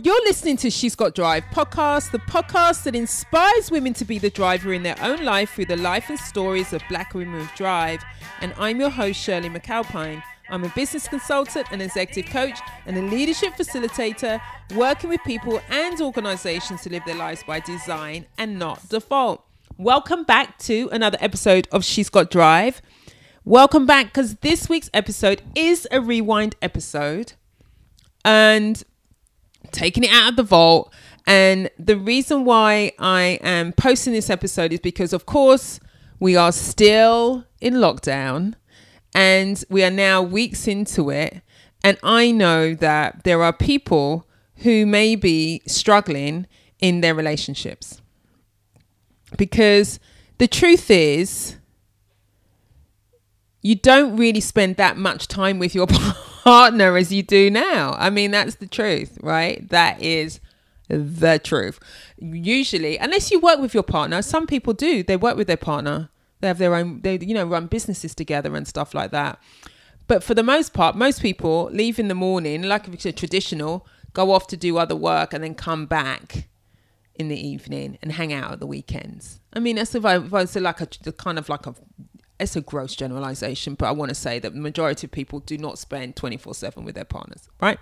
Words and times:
You're 0.00 0.22
listening 0.22 0.56
to 0.58 0.70
She's 0.70 0.94
Got 0.94 1.16
Drive 1.16 1.42
podcast, 1.46 2.12
the 2.12 2.20
podcast 2.20 2.84
that 2.84 2.94
inspires 2.94 3.68
women 3.68 3.94
to 3.94 4.04
be 4.04 4.20
the 4.20 4.30
driver 4.30 4.72
in 4.72 4.84
their 4.84 4.94
own 5.02 5.24
life 5.24 5.50
through 5.50 5.64
the 5.64 5.76
life 5.76 6.08
and 6.08 6.16
stories 6.16 6.72
of 6.72 6.82
black 6.88 7.14
women 7.14 7.34
with 7.40 7.52
drive. 7.56 8.00
And 8.40 8.54
I'm 8.58 8.78
your 8.78 8.90
host, 8.90 9.20
Shirley 9.20 9.50
McAlpine. 9.50 10.22
I'm 10.50 10.62
a 10.62 10.68
business 10.68 11.08
consultant, 11.08 11.66
an 11.72 11.80
executive 11.80 12.30
coach, 12.30 12.60
and 12.86 12.96
a 12.96 13.02
leadership 13.02 13.54
facilitator 13.54 14.40
working 14.76 15.10
with 15.10 15.20
people 15.24 15.60
and 15.68 16.00
organizations 16.00 16.82
to 16.82 16.90
live 16.90 17.02
their 17.04 17.16
lives 17.16 17.42
by 17.42 17.58
design 17.58 18.26
and 18.38 18.56
not 18.56 18.88
default. 18.88 19.44
Welcome 19.78 20.22
back 20.22 20.58
to 20.58 20.88
another 20.92 21.18
episode 21.20 21.66
of 21.72 21.84
She's 21.84 22.08
Got 22.08 22.30
Drive. 22.30 22.80
Welcome 23.44 23.84
back 23.84 24.06
because 24.06 24.36
this 24.36 24.68
week's 24.68 24.90
episode 24.94 25.42
is 25.56 25.88
a 25.90 26.00
rewind 26.00 26.54
episode. 26.62 27.32
And 28.24 28.84
taking 29.72 30.04
it 30.04 30.10
out 30.10 30.30
of 30.30 30.36
the 30.36 30.42
vault. 30.42 30.92
And 31.26 31.70
the 31.78 31.96
reason 31.96 32.44
why 32.44 32.92
I 32.98 33.38
am 33.42 33.72
posting 33.72 34.12
this 34.12 34.30
episode 34.30 34.72
is 34.72 34.80
because, 34.80 35.12
of 35.12 35.26
course, 35.26 35.78
we 36.20 36.36
are 36.36 36.52
still 36.52 37.44
in 37.60 37.74
lockdown 37.74 38.54
and 39.14 39.62
we 39.68 39.84
are 39.84 39.90
now 39.90 40.22
weeks 40.22 40.66
into 40.66 41.10
it. 41.10 41.42
And 41.84 41.98
I 42.02 42.30
know 42.30 42.74
that 42.74 43.24
there 43.24 43.42
are 43.42 43.52
people 43.52 44.26
who 44.56 44.86
may 44.86 45.14
be 45.14 45.62
struggling 45.66 46.46
in 46.80 47.00
their 47.00 47.14
relationships. 47.14 48.00
Because 49.36 50.00
the 50.38 50.48
truth 50.48 50.90
is, 50.90 51.56
you 53.62 53.74
don't 53.74 54.16
really 54.16 54.40
spend 54.40 54.76
that 54.76 54.96
much 54.96 55.28
time 55.28 55.58
with 55.58 55.74
your 55.74 55.86
partner 55.88 56.27
as 56.46 57.12
you 57.12 57.22
do 57.22 57.50
now. 57.50 57.94
I 57.98 58.10
mean, 58.10 58.30
that's 58.30 58.56
the 58.56 58.66
truth, 58.66 59.18
right? 59.22 59.68
That 59.68 60.02
is 60.02 60.40
the 60.88 61.38
truth. 61.42 61.78
Usually, 62.18 62.96
unless 62.98 63.30
you 63.30 63.40
work 63.40 63.60
with 63.60 63.74
your 63.74 63.82
partner, 63.82 64.22
some 64.22 64.46
people 64.46 64.72
do. 64.72 65.02
They 65.02 65.16
work 65.16 65.36
with 65.36 65.46
their 65.46 65.56
partner. 65.56 66.10
They 66.40 66.48
have 66.48 66.58
their 66.58 66.74
own, 66.74 67.00
they, 67.02 67.18
you 67.18 67.34
know, 67.34 67.44
run 67.44 67.66
businesses 67.66 68.14
together 68.14 68.54
and 68.56 68.66
stuff 68.66 68.94
like 68.94 69.10
that. 69.10 69.38
But 70.06 70.24
for 70.24 70.34
the 70.34 70.42
most 70.42 70.72
part, 70.72 70.96
most 70.96 71.20
people 71.20 71.68
leave 71.72 71.98
in 71.98 72.08
the 72.08 72.14
morning, 72.14 72.62
like 72.62 72.88
if 72.88 72.94
it's 72.94 73.06
a 73.06 73.12
traditional, 73.12 73.86
go 74.14 74.32
off 74.32 74.46
to 74.48 74.56
do 74.56 74.78
other 74.78 74.96
work 74.96 75.34
and 75.34 75.44
then 75.44 75.54
come 75.54 75.86
back 75.86 76.48
in 77.14 77.28
the 77.28 77.36
evening 77.36 77.98
and 78.00 78.12
hang 78.12 78.32
out 78.32 78.52
at 78.52 78.60
the 78.60 78.66
weekends. 78.66 79.40
I 79.52 79.58
mean, 79.58 79.76
that's 79.76 79.94
if 79.94 80.04
I, 80.04 80.16
if 80.16 80.32
I 80.32 80.44
like 80.60 80.80
a 80.80 81.12
kind 81.12 81.38
of 81.38 81.48
like 81.48 81.66
a 81.66 81.74
it's 82.40 82.56
a 82.56 82.60
gross 82.60 82.94
generalization, 82.94 83.74
but 83.74 83.86
I 83.86 83.92
want 83.92 84.10
to 84.10 84.14
say 84.14 84.38
that 84.38 84.54
the 84.54 84.60
majority 84.60 85.06
of 85.06 85.10
people 85.10 85.40
do 85.40 85.58
not 85.58 85.78
spend 85.78 86.16
24 86.16 86.54
7 86.54 86.84
with 86.84 86.94
their 86.94 87.04
partners, 87.04 87.48
right? 87.60 87.78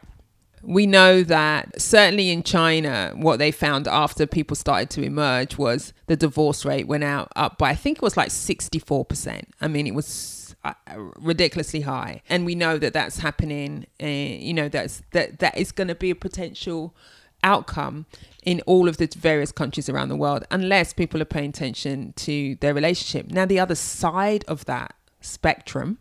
We 0.63 0.87
know 0.87 1.23
that 1.23 1.81
certainly 1.81 2.31
in 2.31 2.43
China, 2.43 3.13
what 3.15 3.39
they 3.39 3.51
found 3.51 3.87
after 3.87 4.27
people 4.27 4.57
started 4.57 4.91
to 4.91 5.03
emerge 5.03 5.59
was 5.59 5.93
the 6.07 6.17
divorce 6.17 6.65
rate 6.65 6.89
went 6.89 7.05
out 7.05 7.31
up 7.37 7.59
by, 7.59 7.71
I 7.71 7.75
think 7.75 7.99
it 7.99 8.03
was 8.03 8.17
like 8.17 8.31
64%. 8.31 9.45
I 9.61 9.69
mean, 9.69 9.87
it 9.87 9.95
was 9.95 10.57
uh, 10.65 10.73
ridiculously 10.97 11.83
high. 11.83 12.23
And 12.29 12.47
we 12.47 12.55
know 12.55 12.79
that 12.79 12.95
that's 12.95 13.19
happening, 13.19 13.87
uh, 14.03 14.07
you 14.07 14.55
know, 14.55 14.69
that's, 14.69 15.03
that, 15.13 15.39
that 15.41 15.57
is 15.57 15.73
going 15.73 15.89
to 15.89 15.95
be 15.95 16.11
a 16.11 16.17
potential 16.17 16.97
outcome 17.43 18.07
in 18.45 18.61
all 18.63 18.89
of 18.89 18.97
the 18.97 19.07
various 19.17 19.53
countries 19.53 19.89
around 19.89 20.09
the 20.09 20.17
world 20.17 20.45
unless 20.51 20.93
people 20.93 21.21
are 21.21 21.27
paying 21.27 21.51
attention 21.51 22.13
to 22.17 22.57
their 22.57 22.75
relationship. 22.75 23.31
Now, 23.31 23.47
the 23.47 23.61
other 23.61 23.75
side 23.75 24.45
of 24.49 24.65
that 24.67 24.95
spectrum 25.21 25.99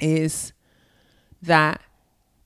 is 0.00 0.52
that 1.42 1.80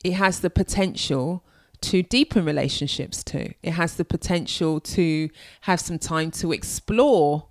it 0.05 0.15
has 0.15 0.41
the 0.41 0.51
potential 0.51 1.45
to 1.81 2.03
deepen 2.03 2.45
relationships 2.45 3.25
too. 3.25 3.53
It 3.63 3.73
has 3.73 3.95
the 3.95 4.05
potential 4.05 4.81
to 4.81 5.29
have 5.63 5.81
some 5.81 5.99
time 5.99 6.31
to 6.33 6.53
explore 6.53 7.47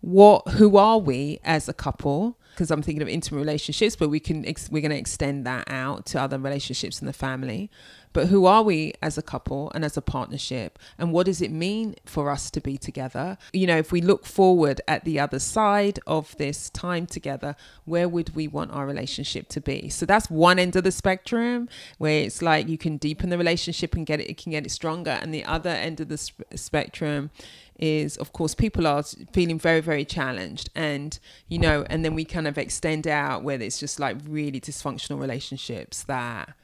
what 0.00 0.48
who 0.48 0.76
are 0.76 0.98
we 0.98 1.38
as 1.44 1.68
a 1.68 1.74
couple 1.74 2.38
because 2.52 2.70
I'm 2.70 2.82
thinking 2.82 3.02
of 3.02 3.08
intimate 3.08 3.38
relationships, 3.38 3.96
but 3.96 4.08
we 4.08 4.20
can 4.20 4.44
ex- 4.44 4.68
we're 4.70 4.82
going 4.82 4.90
to 4.90 4.98
extend 4.98 5.46
that 5.46 5.64
out 5.68 6.04
to 6.06 6.20
other 6.20 6.38
relationships 6.38 7.00
in 7.00 7.06
the 7.06 7.12
family. 7.12 7.70
But 8.12 8.28
who 8.28 8.46
are 8.46 8.62
we 8.62 8.92
as 9.00 9.16
a 9.16 9.22
couple 9.22 9.70
and 9.74 9.84
as 9.84 9.96
a 9.96 10.02
partnership? 10.02 10.78
And 10.98 11.12
what 11.12 11.26
does 11.26 11.40
it 11.40 11.52
mean 11.52 11.94
for 12.04 12.30
us 12.30 12.50
to 12.52 12.60
be 12.60 12.76
together? 12.76 13.38
You 13.52 13.66
know, 13.66 13.76
if 13.76 13.92
we 13.92 14.00
look 14.00 14.26
forward 14.26 14.80
at 14.88 15.04
the 15.04 15.20
other 15.20 15.38
side 15.38 16.00
of 16.06 16.36
this 16.36 16.70
time 16.70 17.06
together, 17.06 17.54
where 17.84 18.08
would 18.08 18.34
we 18.34 18.48
want 18.48 18.72
our 18.72 18.86
relationship 18.86 19.48
to 19.50 19.60
be? 19.60 19.88
So 19.88 20.06
that's 20.06 20.28
one 20.28 20.58
end 20.58 20.76
of 20.76 20.84
the 20.84 20.92
spectrum 20.92 21.68
where 21.98 22.22
it's 22.22 22.42
like 22.42 22.68
you 22.68 22.78
can 22.78 22.96
deepen 22.96 23.30
the 23.30 23.38
relationship 23.38 23.94
and 23.94 24.04
get 24.04 24.20
it, 24.20 24.28
it 24.28 24.36
can 24.36 24.52
get 24.52 24.66
it 24.66 24.70
stronger. 24.70 25.10
And 25.10 25.32
the 25.32 25.44
other 25.44 25.70
end 25.70 26.00
of 26.00 26.08
the 26.08 26.18
sp- 26.18 26.42
spectrum 26.54 27.30
is 27.78 28.18
of 28.18 28.32
course 28.34 28.54
people 28.54 28.86
are 28.86 29.02
feeling 29.32 29.58
very 29.58 29.80
very 29.80 30.04
challenged 30.04 30.68
and 30.74 31.18
you 31.48 31.58
know 31.58 31.84
and 31.88 32.04
then 32.04 32.14
we 32.14 32.26
kind 32.26 32.46
of 32.46 32.58
extend 32.58 33.08
out 33.08 33.42
where 33.42 33.60
it's 33.60 33.80
just 33.80 33.98
like 33.98 34.18
really 34.28 34.60
dysfunctional 34.60 35.18
relationships 35.18 36.02
that 36.02 36.54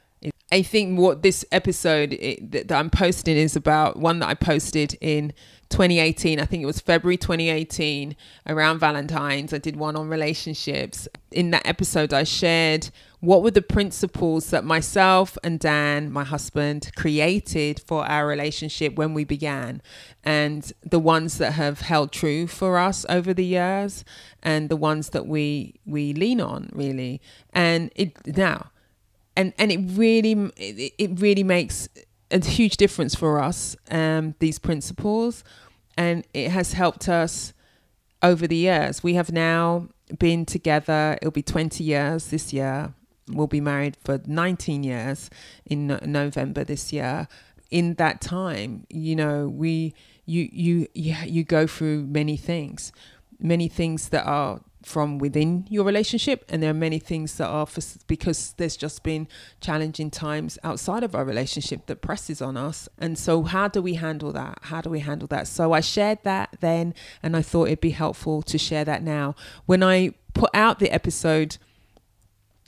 I 0.49 0.61
think 0.61 0.97
what 0.97 1.23
this 1.23 1.43
episode 1.51 2.11
that, 2.51 2.71
I'm 2.71 2.89
posting 2.89 3.35
is 3.35 3.57
about 3.57 3.97
one 3.97 4.19
that 4.19 4.29
I 4.29 4.33
posted 4.33 4.97
in 5.01 5.33
2018. 5.69 6.39
I 6.39 6.45
think 6.45 6.63
it 6.63 6.65
was 6.65 6.79
February 6.79 7.17
2018 7.17 8.15
around 8.47 8.79
Valentine's. 8.79 9.51
I 9.53 9.57
did 9.57 9.75
one 9.75 9.97
on 9.97 10.07
relationships. 10.07 11.09
In 11.31 11.51
that 11.51 11.67
episode, 11.67 12.13
I 12.13 12.23
shared 12.23 12.91
what 13.19 13.43
were 13.43 13.51
the 13.51 13.61
principles 13.61 14.49
that 14.51 14.63
myself 14.63 15.37
and 15.43 15.59
Dan, 15.59 16.13
my 16.13 16.23
husband, 16.23 16.91
created 16.95 17.81
for 17.81 18.05
our 18.05 18.25
relationship 18.25 18.95
when 18.95 19.13
we 19.13 19.25
began, 19.25 19.81
and 20.23 20.71
the 20.81 20.99
ones 20.99 21.39
that 21.39 21.53
have 21.53 21.81
held 21.81 22.13
true 22.13 22.47
for 22.47 22.77
us 22.77 23.05
over 23.09 23.33
the 23.33 23.43
years, 23.43 24.05
and 24.41 24.69
the 24.69 24.77
ones 24.77 25.09
that 25.09 25.27
we 25.27 25.81
we 25.85 26.13
lean 26.13 26.39
on 26.39 26.69
really. 26.71 27.19
And 27.51 27.91
it 27.95 28.37
now 28.37 28.71
and 29.37 29.53
and 29.57 29.71
it 29.71 29.79
really 29.93 30.33
it, 30.57 30.93
it 30.97 31.19
really 31.21 31.43
makes 31.43 31.87
a 32.31 32.43
huge 32.43 32.75
difference 32.75 33.15
for 33.15 33.39
us 33.39 33.77
um, 33.89 34.35
these 34.39 34.59
principles. 34.59 35.45
And 35.97 36.25
it 36.33 36.51
has 36.51 36.73
helped 36.73 37.07
us 37.07 37.53
over 38.21 38.45
the 38.47 38.57
years. 38.57 39.01
We 39.01 39.13
have 39.13 39.31
now 39.31 39.87
been 40.19 40.45
together 40.45 41.17
it'll 41.21 41.31
be 41.31 41.43
20 41.43 41.83
years 41.83 42.27
this 42.27 42.51
year. 42.51 42.93
We'll 43.29 43.47
be 43.47 43.61
married 43.61 43.97
for 44.03 44.21
19 44.25 44.83
years 44.83 45.29
in 45.65 45.99
november 46.05 46.63
this 46.63 46.91
year. 46.91 47.27
In 47.69 47.95
that 47.95 48.21
time 48.21 48.85
you 48.89 49.15
know 49.15 49.47
we 49.47 49.93
you 50.25 50.49
you 50.51 50.87
you, 50.93 51.15
you 51.25 51.43
go 51.43 51.67
through 51.67 52.05
many 52.05 52.37
things. 52.37 52.91
Many 53.39 53.67
things 53.67 54.09
that 54.09 54.25
are 54.25 54.61
from 54.87 55.17
within 55.17 55.65
your 55.69 55.83
relationship 55.83 56.45
and 56.49 56.63
there 56.63 56.71
are 56.71 56.81
many 56.87 56.97
things 56.97 57.35
that 57.37 57.47
are 57.47 57.65
for, 57.65 57.81
because 58.07 58.53
there's 58.57 58.77
just 58.77 59.03
been 59.03 59.27
challenging 59.59 60.09
times 60.09 60.57
outside 60.63 61.03
of 61.03 61.13
our 61.13 61.25
relationship 61.25 61.85
that 61.87 62.01
presses 62.01 62.41
on 62.41 62.55
us. 62.55 62.87
And 62.97 63.17
so 63.17 63.43
how 63.43 63.67
do 63.67 63.81
we 63.81 63.95
handle 63.95 64.31
that? 64.31 64.59
How 64.63 64.81
do 64.81 64.89
we 64.89 65.01
handle 65.01 65.27
that? 65.27 65.47
So 65.47 65.73
i 65.73 65.81
shared 65.81 66.19
that 66.23 66.57
then 66.61 66.93
and 67.21 67.35
i 67.35 67.41
thought 67.41 67.65
it'd 67.67 67.81
be 67.81 67.91
helpful 67.91 68.41
to 68.43 68.57
share 68.57 68.85
that 68.85 69.03
now. 69.03 69.35
When 69.65 69.83
i 69.83 70.13
put 70.33 70.49
out 70.53 70.79
the 70.79 70.91
episode 70.91 71.57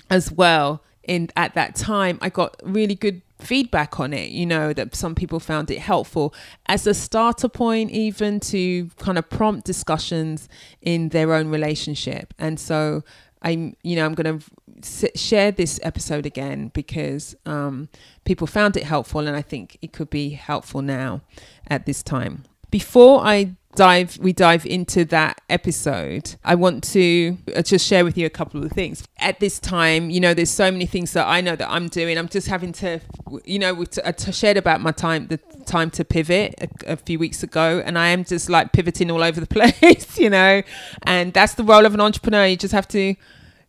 as 0.09 0.31
well 0.31 0.83
in 1.03 1.29
at 1.35 1.53
that 1.53 1.75
time 1.75 2.17
i 2.21 2.29
got 2.29 2.59
really 2.63 2.95
good 2.95 3.21
feedback 3.39 3.99
on 3.99 4.13
it 4.13 4.31
you 4.31 4.45
know 4.45 4.73
that 4.73 4.93
some 4.93 5.15
people 5.15 5.39
found 5.39 5.71
it 5.71 5.79
helpful 5.79 6.33
as 6.67 6.85
a 6.85 6.93
starter 6.93 7.47
point 7.47 7.89
even 7.91 8.39
to 8.39 8.87
kind 8.97 9.17
of 9.17 9.29
prompt 9.29 9.65
discussions 9.65 10.49
in 10.81 11.09
their 11.09 11.33
own 11.33 11.49
relationship. 11.49 12.33
And 12.37 12.59
so 12.59 13.03
i'm 13.41 13.73
you 13.83 13.95
know 13.95 14.05
i'm 14.05 14.13
going 14.13 14.37
to 14.37 15.11
share 15.17 15.49
this 15.49 15.79
episode 15.81 16.25
again 16.25 16.69
because 16.73 17.35
um, 17.45 17.87
people 18.25 18.45
found 18.45 18.75
it 18.75 18.83
helpful 18.83 19.25
and 19.25 19.35
i 19.35 19.41
think 19.41 19.77
it 19.81 19.93
could 19.93 20.09
be 20.09 20.31
helpful 20.31 20.81
now 20.81 21.21
at 21.67 21.85
this 21.85 22.03
time. 22.03 22.43
Before 22.69 23.21
i 23.25 23.55
dive 23.79 24.17
we 24.19 24.33
dive 24.33 24.65
into 24.65 25.05
that 25.05 25.39
episode 25.49 26.35
i 26.43 26.53
want 26.53 26.83
to 26.83 27.37
uh, 27.55 27.61
just 27.61 27.87
share 27.87 28.03
with 28.03 28.17
you 28.17 28.25
a 28.25 28.29
couple 28.29 28.63
of 28.63 28.71
things. 28.71 29.03
At 29.17 29.39
this 29.39 29.59
time 29.59 30.09
you 30.09 30.19
know 30.19 30.33
there's 30.33 30.49
so 30.49 30.69
many 30.69 30.85
things 30.85 31.13
that 31.13 31.25
i 31.27 31.39
know 31.41 31.55
that 31.55 31.69
i'm 31.69 31.87
doing. 31.87 32.17
I'm 32.17 32.29
just 32.29 32.47
having 32.47 32.73
to 32.73 32.99
you 33.45 33.59
know 33.59 33.85
I 34.03 34.11
t- 34.11 34.31
shared 34.31 34.57
about 34.57 34.81
my 34.81 34.91
time 34.91 35.27
the 35.27 35.37
time 35.65 35.89
to 35.91 36.03
pivot 36.03 36.55
a, 36.59 36.93
a 36.93 36.97
few 36.97 37.17
weeks 37.19 37.41
ago 37.43 37.81
and 37.85 37.97
i 37.97 38.07
am 38.09 38.23
just 38.23 38.49
like 38.49 38.73
pivoting 38.73 39.09
all 39.11 39.23
over 39.23 39.39
the 39.39 39.47
place 39.57 40.09
you 40.19 40.29
know? 40.29 40.61
And 41.03 41.33
that's 41.33 41.55
the 41.55 41.63
role 41.63 41.85
of 41.85 41.93
an 41.93 42.01
entrepreneur. 42.01 42.45
You 42.45 42.57
just 42.57 42.73
have 42.73 42.87
to 42.89 43.15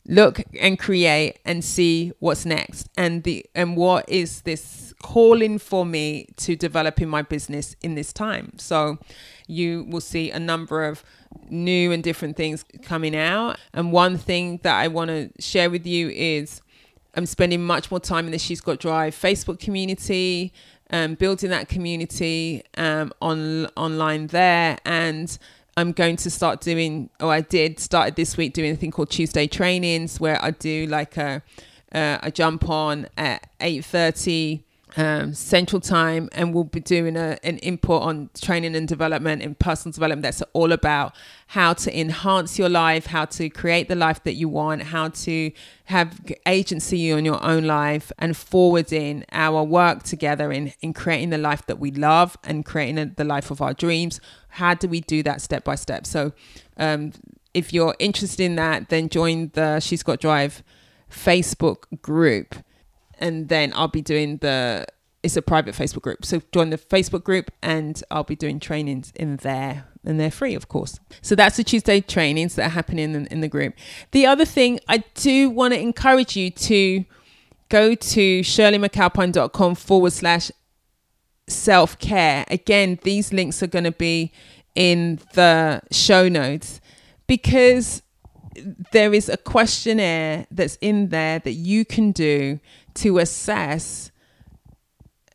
look 0.06 0.42
and 0.58 0.78
create 0.78 1.38
and 1.44 1.64
see 1.64 2.12
what's 2.18 2.44
next. 2.44 2.88
And 2.96 3.22
the 3.22 3.46
and 3.54 3.76
what 3.76 4.08
is 4.08 4.42
this 4.42 4.89
calling 5.02 5.58
for 5.58 5.84
me 5.84 6.26
to 6.36 6.54
develop 6.56 7.00
in 7.00 7.08
my 7.08 7.22
business 7.22 7.74
in 7.82 7.94
this 7.94 8.12
time 8.12 8.52
so 8.58 8.98
you 9.46 9.84
will 9.88 10.00
see 10.00 10.30
a 10.30 10.38
number 10.38 10.84
of 10.84 11.02
new 11.48 11.90
and 11.90 12.02
different 12.02 12.36
things 12.36 12.64
coming 12.82 13.16
out. 13.16 13.58
And 13.72 13.92
one 13.92 14.18
thing 14.18 14.60
that 14.62 14.76
I 14.78 14.88
want 14.88 15.08
to 15.08 15.30
share 15.40 15.70
with 15.70 15.86
you 15.86 16.08
is 16.10 16.60
I'm 17.14 17.26
spending 17.26 17.64
much 17.64 17.90
more 17.90 18.00
time 18.00 18.26
in 18.26 18.32
the 18.32 18.38
She's 18.38 18.60
Got 18.60 18.78
Drive 18.78 19.14
Facebook 19.14 19.58
community. 19.58 20.52
um, 20.92 21.14
building 21.14 21.50
that 21.50 21.68
community 21.68 22.62
um, 22.76 23.12
on 23.22 23.66
online 23.76 24.26
there 24.28 24.78
and 24.84 25.38
I'm 25.76 25.92
going 25.92 26.16
to 26.16 26.30
start 26.30 26.60
doing, 26.60 27.10
or 27.20 27.32
I 27.32 27.40
did 27.40 27.78
started 27.78 28.16
this 28.16 28.36
week 28.36 28.52
doing 28.52 28.72
a 28.72 28.76
thing 28.76 28.90
called 28.90 29.10
Tuesday 29.10 29.46
trainings 29.46 30.20
where 30.20 30.42
I 30.44 30.50
do 30.50 30.86
like 30.86 31.16
a, 31.16 31.42
uh, 31.92 32.18
I 32.20 32.30
jump 32.30 32.68
on 32.68 33.06
at 33.16 33.48
8.30 33.60 34.64
um, 34.96 35.34
Central 35.34 35.80
Time, 35.80 36.28
and 36.32 36.54
we'll 36.54 36.64
be 36.64 36.80
doing 36.80 37.16
a, 37.16 37.38
an 37.42 37.58
input 37.58 38.02
on 38.02 38.30
training 38.40 38.74
and 38.74 38.86
development 38.86 39.42
and 39.42 39.58
personal 39.58 39.92
development. 39.92 40.22
That's 40.22 40.42
all 40.52 40.72
about 40.72 41.14
how 41.48 41.72
to 41.74 41.98
enhance 41.98 42.58
your 42.58 42.68
life, 42.68 43.06
how 43.06 43.24
to 43.26 43.48
create 43.50 43.88
the 43.88 43.94
life 43.94 44.22
that 44.24 44.34
you 44.34 44.48
want, 44.48 44.82
how 44.82 45.08
to 45.08 45.52
have 45.84 46.20
agency 46.46 47.12
on 47.12 47.24
your 47.24 47.42
own 47.44 47.64
life, 47.64 48.12
and 48.18 48.36
forwarding 48.36 49.24
our 49.32 49.62
work 49.62 50.02
together 50.02 50.52
in 50.52 50.72
in 50.80 50.92
creating 50.92 51.30
the 51.30 51.38
life 51.38 51.66
that 51.66 51.78
we 51.78 51.90
love 51.90 52.36
and 52.44 52.64
creating 52.64 53.14
the 53.16 53.24
life 53.24 53.50
of 53.50 53.60
our 53.60 53.74
dreams. 53.74 54.20
How 54.50 54.74
do 54.74 54.88
we 54.88 55.00
do 55.00 55.22
that 55.22 55.40
step 55.40 55.64
by 55.64 55.74
step? 55.74 56.06
So, 56.06 56.32
um, 56.76 57.12
if 57.54 57.72
you're 57.72 57.96
interested 57.98 58.44
in 58.44 58.56
that, 58.56 58.88
then 58.88 59.08
join 59.08 59.50
the 59.54 59.80
She's 59.80 60.02
Got 60.02 60.20
Drive 60.20 60.62
Facebook 61.10 62.00
group 62.00 62.54
and 63.20 63.48
then 63.48 63.72
I'll 63.76 63.88
be 63.88 64.02
doing 64.02 64.38
the 64.38 64.86
it's 65.22 65.36
a 65.36 65.42
private 65.42 65.74
Facebook 65.74 66.02
group. 66.02 66.24
So 66.24 66.40
join 66.52 66.70
the 66.70 66.78
Facebook 66.78 67.24
group 67.24 67.50
and 67.62 68.02
I'll 68.10 68.24
be 68.24 68.36
doing 68.36 68.58
trainings 68.58 69.12
in 69.14 69.36
there 69.36 69.84
and 70.04 70.18
they're 70.18 70.30
free, 70.30 70.54
of 70.54 70.68
course. 70.68 70.98
So 71.20 71.34
that's 71.34 71.58
the 71.58 71.64
Tuesday 71.64 72.00
trainings 72.00 72.54
that 72.54 72.66
are 72.66 72.70
happening 72.70 73.14
in, 73.14 73.26
in 73.26 73.40
the 73.40 73.48
group. 73.48 73.74
The 74.12 74.24
other 74.26 74.46
thing 74.46 74.80
I 74.88 75.04
do 75.14 75.50
want 75.50 75.74
to 75.74 75.80
encourage 75.80 76.36
you 76.36 76.50
to 76.50 77.04
go 77.68 77.94
to 77.94 78.40
shirleymcalpine.com 78.40 79.74
forward 79.74 80.12
slash 80.12 80.50
self 81.48 81.98
care. 81.98 82.44
Again, 82.48 82.98
these 83.02 83.32
links 83.32 83.62
are 83.62 83.66
going 83.66 83.84
to 83.84 83.92
be 83.92 84.32
in 84.74 85.20
the 85.34 85.82
show 85.90 86.28
notes 86.28 86.80
because 87.26 88.02
there 88.92 89.12
is 89.14 89.28
a 89.28 89.36
questionnaire 89.36 90.46
that's 90.50 90.76
in 90.80 91.08
there 91.08 91.38
that 91.40 91.52
you 91.52 91.84
can 91.84 92.12
do 92.12 92.60
to 92.94 93.18
assess 93.18 94.10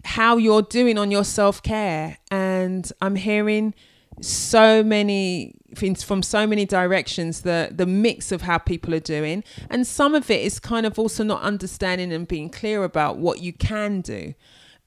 how 0.04 0.38
you're 0.38 0.62
doing 0.62 0.98
on 0.98 1.12
your 1.12 1.24
self 1.24 1.62
care. 1.62 2.18
And 2.30 2.92
I'm 3.02 3.16
hearing 3.16 3.74
so 4.22 4.84
many 4.84 5.56
things 5.76 6.04
from 6.04 6.24
so 6.24 6.48
many 6.48 6.66
directions 6.66 7.42
the 7.42 7.70
the 7.72 7.86
mix 7.86 8.32
of 8.32 8.44
how 8.44 8.58
people 8.58 8.94
are 8.94 9.00
doing 9.00 9.44
and 9.70 9.86
some 9.86 10.16
of 10.16 10.32
it 10.32 10.42
is 10.42 10.58
kind 10.58 10.86
of 10.86 10.98
also 10.98 11.22
not 11.22 11.42
understanding 11.42 12.14
and 12.14 12.26
being 12.28 12.50
clear 12.50 12.86
about 12.86 13.18
what 13.18 13.42
you 13.42 13.52
can 13.52 14.00
do 14.00 14.34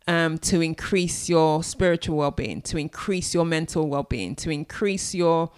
um, 0.07 0.39
to 0.39 0.63
increase 0.63 1.29
your 1.29 1.63
spiritual 1.63 2.17
well-being 2.17 2.63
to 2.63 2.79
increase 2.79 3.35
your 3.35 3.45
mental 3.45 3.87
well-being 3.87 4.35
to 4.35 4.51
increase 4.51 5.15
your 5.15 5.51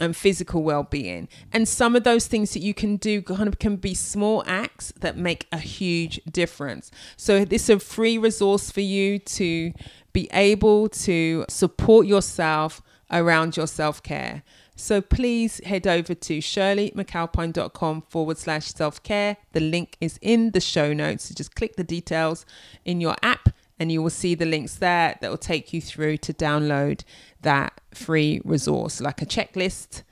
and 0.00 0.16
physical 0.16 0.62
well-being. 0.62 1.28
And 1.52 1.68
some 1.68 1.94
of 1.94 2.04
those 2.04 2.26
things 2.26 2.52
that 2.54 2.60
you 2.60 2.74
can 2.74 2.96
do 2.96 3.22
kind 3.22 3.48
of 3.48 3.58
can 3.58 3.76
be 3.76 3.94
small 3.94 4.42
acts 4.46 4.92
that 5.00 5.16
make 5.16 5.46
a 5.52 5.58
huge 5.58 6.20
difference. 6.30 6.90
So 7.16 7.44
this 7.44 7.64
is 7.64 7.70
a 7.70 7.78
free 7.78 8.18
resource 8.18 8.70
for 8.70 8.80
you 8.80 9.18
to 9.18 9.72
be 10.12 10.28
able 10.32 10.88
to 10.88 11.44
support 11.48 12.06
yourself 12.06 12.82
around 13.10 13.56
your 13.56 13.66
self-care. 13.66 14.42
So 14.76 15.02
please 15.02 15.60
head 15.64 15.86
over 15.86 16.14
to 16.14 16.38
shirleymcalpine.com 16.38 18.02
forward 18.02 18.38
slash 18.38 18.68
self-care. 18.68 19.36
The 19.52 19.60
link 19.60 19.96
is 20.00 20.18
in 20.22 20.52
the 20.52 20.60
show 20.60 20.94
notes. 20.94 21.24
So 21.24 21.34
just 21.34 21.54
click 21.54 21.76
the 21.76 21.84
details 21.84 22.46
in 22.84 23.00
your 23.00 23.14
app 23.22 23.50
and 23.80 23.90
you 23.90 24.02
will 24.02 24.10
see 24.10 24.34
the 24.34 24.44
links 24.44 24.76
there 24.76 25.16
that 25.20 25.30
will 25.30 25.38
take 25.38 25.72
you 25.72 25.80
through 25.80 26.18
to 26.18 26.34
download 26.34 27.02
that 27.40 27.80
free 27.94 28.42
resource, 28.44 29.00
like 29.00 29.22
a 29.22 29.26
checklist 29.26 30.02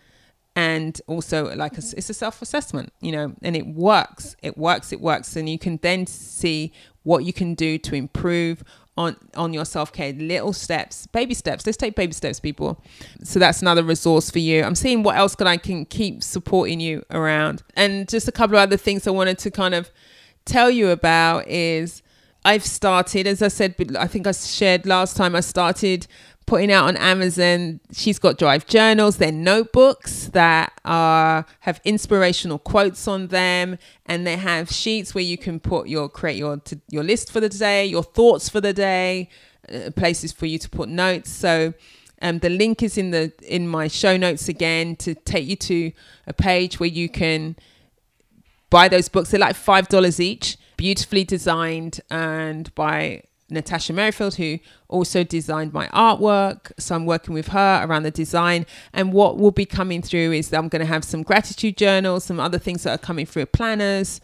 and 0.56 1.00
also 1.06 1.54
like 1.54 1.74
a, 1.74 1.82
it's 1.96 2.10
a 2.10 2.14
self-assessment 2.14 2.92
you 3.00 3.12
know 3.12 3.32
and 3.42 3.54
it 3.54 3.64
works 3.64 4.34
it 4.42 4.58
works 4.58 4.90
it 4.92 5.00
works. 5.00 5.36
And 5.36 5.48
you 5.48 5.58
can 5.58 5.78
then 5.82 6.06
see 6.06 6.72
what 7.04 7.24
you 7.24 7.32
can 7.32 7.54
do 7.54 7.78
to 7.78 7.94
improve 7.94 8.64
on 8.96 9.16
on 9.36 9.52
your 9.52 9.66
self-care 9.66 10.14
little 10.14 10.54
steps 10.54 11.06
baby 11.08 11.34
steps. 11.34 11.66
Let's 11.66 11.76
take 11.76 11.94
baby 11.94 12.14
steps 12.14 12.40
people. 12.40 12.82
So 13.22 13.38
that's 13.38 13.60
another 13.60 13.84
resource 13.84 14.30
for 14.30 14.38
you. 14.40 14.64
I'm 14.64 14.74
seeing 14.74 15.02
what 15.02 15.16
else 15.16 15.34
can 15.34 15.46
i 15.46 15.58
can 15.58 15.84
keep 15.84 16.22
supporting 16.22 16.80
you 16.80 17.04
around. 17.10 17.62
And 17.76 18.08
just 18.08 18.26
a 18.28 18.32
couple 18.32 18.56
of 18.56 18.62
other 18.62 18.78
things 18.78 19.06
i 19.06 19.10
wanted 19.10 19.38
to 19.40 19.50
kind 19.50 19.74
of 19.74 19.90
tell 20.46 20.70
you 20.70 20.88
about 20.88 21.46
is 21.46 22.02
I've 22.44 22.64
started, 22.64 23.26
as 23.26 23.42
I 23.42 23.48
said, 23.48 23.74
I 23.98 24.06
think 24.06 24.26
I 24.26 24.32
shared 24.32 24.86
last 24.86 25.16
time, 25.16 25.34
I 25.34 25.40
started 25.40 26.06
putting 26.46 26.72
out 26.72 26.86
on 26.86 26.96
Amazon. 26.96 27.80
She's 27.92 28.18
got 28.18 28.38
Drive 28.38 28.66
journals, 28.66 29.18
they're 29.18 29.30
notebooks 29.30 30.28
that 30.28 30.72
are 30.84 31.44
have 31.60 31.80
inspirational 31.84 32.58
quotes 32.58 33.06
on 33.06 33.26
them, 33.26 33.76
and 34.06 34.26
they 34.26 34.36
have 34.36 34.70
sheets 34.70 35.14
where 35.14 35.24
you 35.24 35.36
can 35.36 35.60
put 35.60 35.88
your 35.88 36.08
create 36.08 36.36
your 36.36 36.60
your 36.88 37.04
list 37.04 37.30
for 37.30 37.40
the 37.40 37.50
day, 37.50 37.84
your 37.84 38.02
thoughts 38.02 38.48
for 38.48 38.60
the 38.60 38.72
day, 38.72 39.28
uh, 39.72 39.90
places 39.90 40.32
for 40.32 40.46
you 40.46 40.58
to 40.58 40.68
put 40.68 40.88
notes. 40.88 41.30
So. 41.30 41.74
Um, 42.20 42.40
the 42.40 42.48
link 42.50 42.82
is 42.82 42.98
in 42.98 43.12
the 43.12 43.32
in 43.42 43.68
my 43.68 43.86
show 43.86 44.16
notes 44.16 44.48
again 44.48 44.96
to 44.96 45.14
take 45.14 45.46
you 45.46 45.54
to 45.54 45.92
a 46.26 46.32
page 46.32 46.80
where 46.80 46.88
you 46.88 47.08
can 47.08 47.54
buy 48.70 48.88
those 48.88 49.08
books. 49.08 49.30
They're 49.30 49.38
like 49.38 49.54
five 49.54 49.86
dollars 49.86 50.18
each, 50.18 50.56
beautifully 50.78 51.24
designed 51.24 52.00
and 52.08 52.74
by 52.74 53.24
Natasha 53.50 53.92
Merrifield, 53.92 54.36
who 54.36 54.58
also 54.88 55.24
designed 55.24 55.72
my 55.72 55.86
artwork. 55.88 56.72
So 56.78 56.94
I'm 56.94 57.06
working 57.06 57.34
with 57.34 57.48
her 57.48 57.84
around 57.84 58.04
the 58.04 58.10
design. 58.10 58.64
And 58.92 59.12
what 59.12 59.36
will 59.38 59.50
be 59.50 59.66
coming 59.66 60.00
through 60.02 60.32
is 60.32 60.52
I'm 60.52 60.68
going 60.68 60.80
to 60.80 60.86
have 60.86 61.04
some 61.04 61.22
gratitude 61.22 61.76
journals, 61.76 62.24
some 62.24 62.40
other 62.40 62.58
things 62.58 62.84
that 62.84 62.92
are 62.92 63.02
coming 63.02 63.26
through 63.26 63.46
planners, 63.46 64.20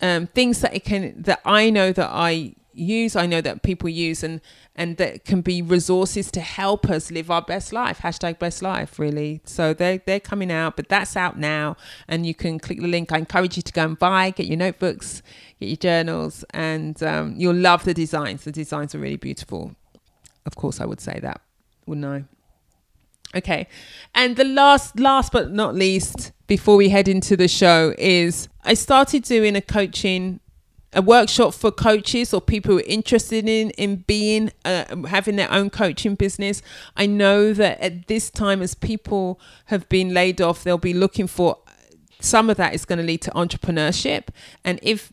um, 0.00 0.26
things 0.28 0.60
that 0.60 0.74
it 0.74 0.84
can 0.84 1.22
that 1.22 1.40
I 1.44 1.70
know 1.70 1.92
that 1.92 2.10
I 2.10 2.54
use, 2.74 3.16
I 3.16 3.26
know 3.26 3.40
that 3.40 3.62
people 3.62 3.88
use, 3.88 4.22
and 4.22 4.40
and 4.74 4.98
that 4.98 5.24
can 5.24 5.40
be 5.40 5.62
resources 5.62 6.30
to 6.32 6.40
help 6.40 6.90
us 6.90 7.10
live 7.10 7.30
our 7.30 7.40
best 7.40 7.72
life. 7.72 8.00
Hashtag 8.00 8.38
best 8.38 8.62
life, 8.62 8.98
really. 8.98 9.40
So 9.44 9.72
they're 9.72 10.02
they're 10.04 10.20
coming 10.20 10.52
out, 10.52 10.76
but 10.76 10.88
that's 10.88 11.16
out 11.16 11.38
now, 11.38 11.76
and 12.08 12.26
you 12.26 12.34
can 12.34 12.58
click 12.58 12.80
the 12.80 12.86
link. 12.86 13.12
I 13.12 13.18
encourage 13.18 13.56
you 13.56 13.62
to 13.62 13.72
go 13.72 13.84
and 13.84 13.98
buy, 13.98 14.30
get 14.30 14.46
your 14.46 14.58
notebooks, 14.58 15.22
get 15.60 15.68
your 15.68 15.76
journals, 15.76 16.44
and 16.50 17.02
um, 17.02 17.34
you'll 17.36 17.54
love 17.54 17.84
the 17.84 17.94
designs. 17.94 18.44
The 18.44 18.52
designs 18.52 18.94
are 18.94 18.98
really 18.98 19.16
beautiful. 19.16 19.74
Of 20.44 20.54
course, 20.54 20.80
I 20.80 20.86
would 20.86 21.00
say 21.00 21.18
that, 21.20 21.40
wouldn't 21.86 22.06
I? 22.06 22.24
Okay. 23.34 23.66
And 24.14 24.36
the 24.36 24.44
last 24.44 24.98
last 24.98 25.32
but 25.32 25.52
not 25.52 25.74
least 25.74 26.32
before 26.46 26.76
we 26.76 26.88
head 26.88 27.08
into 27.08 27.36
the 27.36 27.48
show 27.48 27.94
is 27.98 28.48
I 28.64 28.74
started 28.74 29.24
doing 29.24 29.56
a 29.56 29.60
coaching 29.60 30.40
a 30.92 31.02
workshop 31.02 31.52
for 31.52 31.70
coaches 31.70 32.32
or 32.32 32.40
people 32.40 32.72
who 32.72 32.78
are 32.78 32.86
interested 32.86 33.46
in 33.48 33.70
in 33.70 33.96
being 33.96 34.50
uh, 34.64 34.84
having 35.08 35.36
their 35.36 35.52
own 35.52 35.68
coaching 35.68 36.14
business. 36.14 36.62
I 36.96 37.06
know 37.06 37.52
that 37.52 37.78
at 37.80 38.06
this 38.06 38.30
time, 38.30 38.62
as 38.62 38.74
people 38.74 39.38
have 39.66 39.88
been 39.88 40.14
laid 40.14 40.40
off, 40.40 40.64
they'll 40.64 40.78
be 40.78 40.94
looking 40.94 41.26
for 41.26 41.58
some 42.20 42.48
of 42.48 42.56
that 42.56 42.74
is 42.74 42.86
going 42.86 42.98
to 42.98 43.04
lead 43.04 43.20
to 43.22 43.30
entrepreneurship, 43.32 44.28
and 44.64 44.80
if 44.82 45.12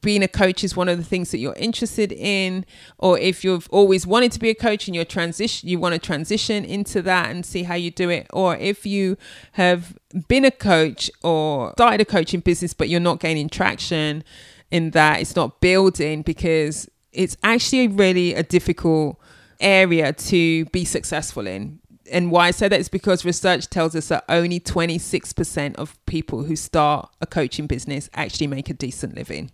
being 0.00 0.22
a 0.22 0.28
coach 0.28 0.64
is 0.64 0.76
one 0.76 0.88
of 0.88 0.98
the 0.98 1.04
things 1.04 1.30
that 1.30 1.38
you're 1.38 1.54
interested 1.54 2.12
in 2.12 2.64
or 2.98 3.18
if 3.18 3.44
you've 3.44 3.68
always 3.70 4.06
wanted 4.06 4.32
to 4.32 4.38
be 4.38 4.50
a 4.50 4.54
coach 4.54 4.86
and 4.86 4.94
you're 4.94 5.04
transition 5.04 5.68
you 5.68 5.78
want 5.78 5.92
to 5.92 5.98
transition 5.98 6.64
into 6.64 7.02
that 7.02 7.30
and 7.30 7.44
see 7.44 7.62
how 7.62 7.74
you 7.74 7.90
do 7.90 8.08
it 8.10 8.26
or 8.32 8.56
if 8.56 8.86
you 8.86 9.16
have 9.52 9.96
been 10.28 10.44
a 10.44 10.50
coach 10.50 11.10
or 11.22 11.72
started 11.72 12.00
a 12.00 12.04
coaching 12.04 12.40
business 12.40 12.74
but 12.74 12.88
you're 12.88 13.00
not 13.00 13.20
gaining 13.20 13.48
traction 13.48 14.24
in 14.70 14.90
that 14.90 15.20
it's 15.20 15.36
not 15.36 15.60
building 15.60 16.22
because 16.22 16.88
it's 17.12 17.36
actually 17.42 17.88
really 17.88 18.34
a 18.34 18.42
difficult 18.42 19.18
area 19.60 20.12
to 20.12 20.64
be 20.66 20.84
successful 20.84 21.46
in. 21.46 21.80
And 22.10 22.30
why 22.30 22.48
I 22.48 22.50
say 22.50 22.68
that 22.68 22.78
is 22.78 22.88
because 22.88 23.24
research 23.24 23.70
tells 23.70 23.96
us 23.96 24.08
that 24.08 24.24
only 24.28 24.60
26% 24.60 25.76
of 25.76 26.04
people 26.04 26.44
who 26.44 26.54
start 26.54 27.10
a 27.20 27.26
coaching 27.26 27.66
business 27.66 28.10
actually 28.14 28.46
make 28.46 28.68
a 28.68 28.74
decent 28.74 29.14
living. 29.14 29.50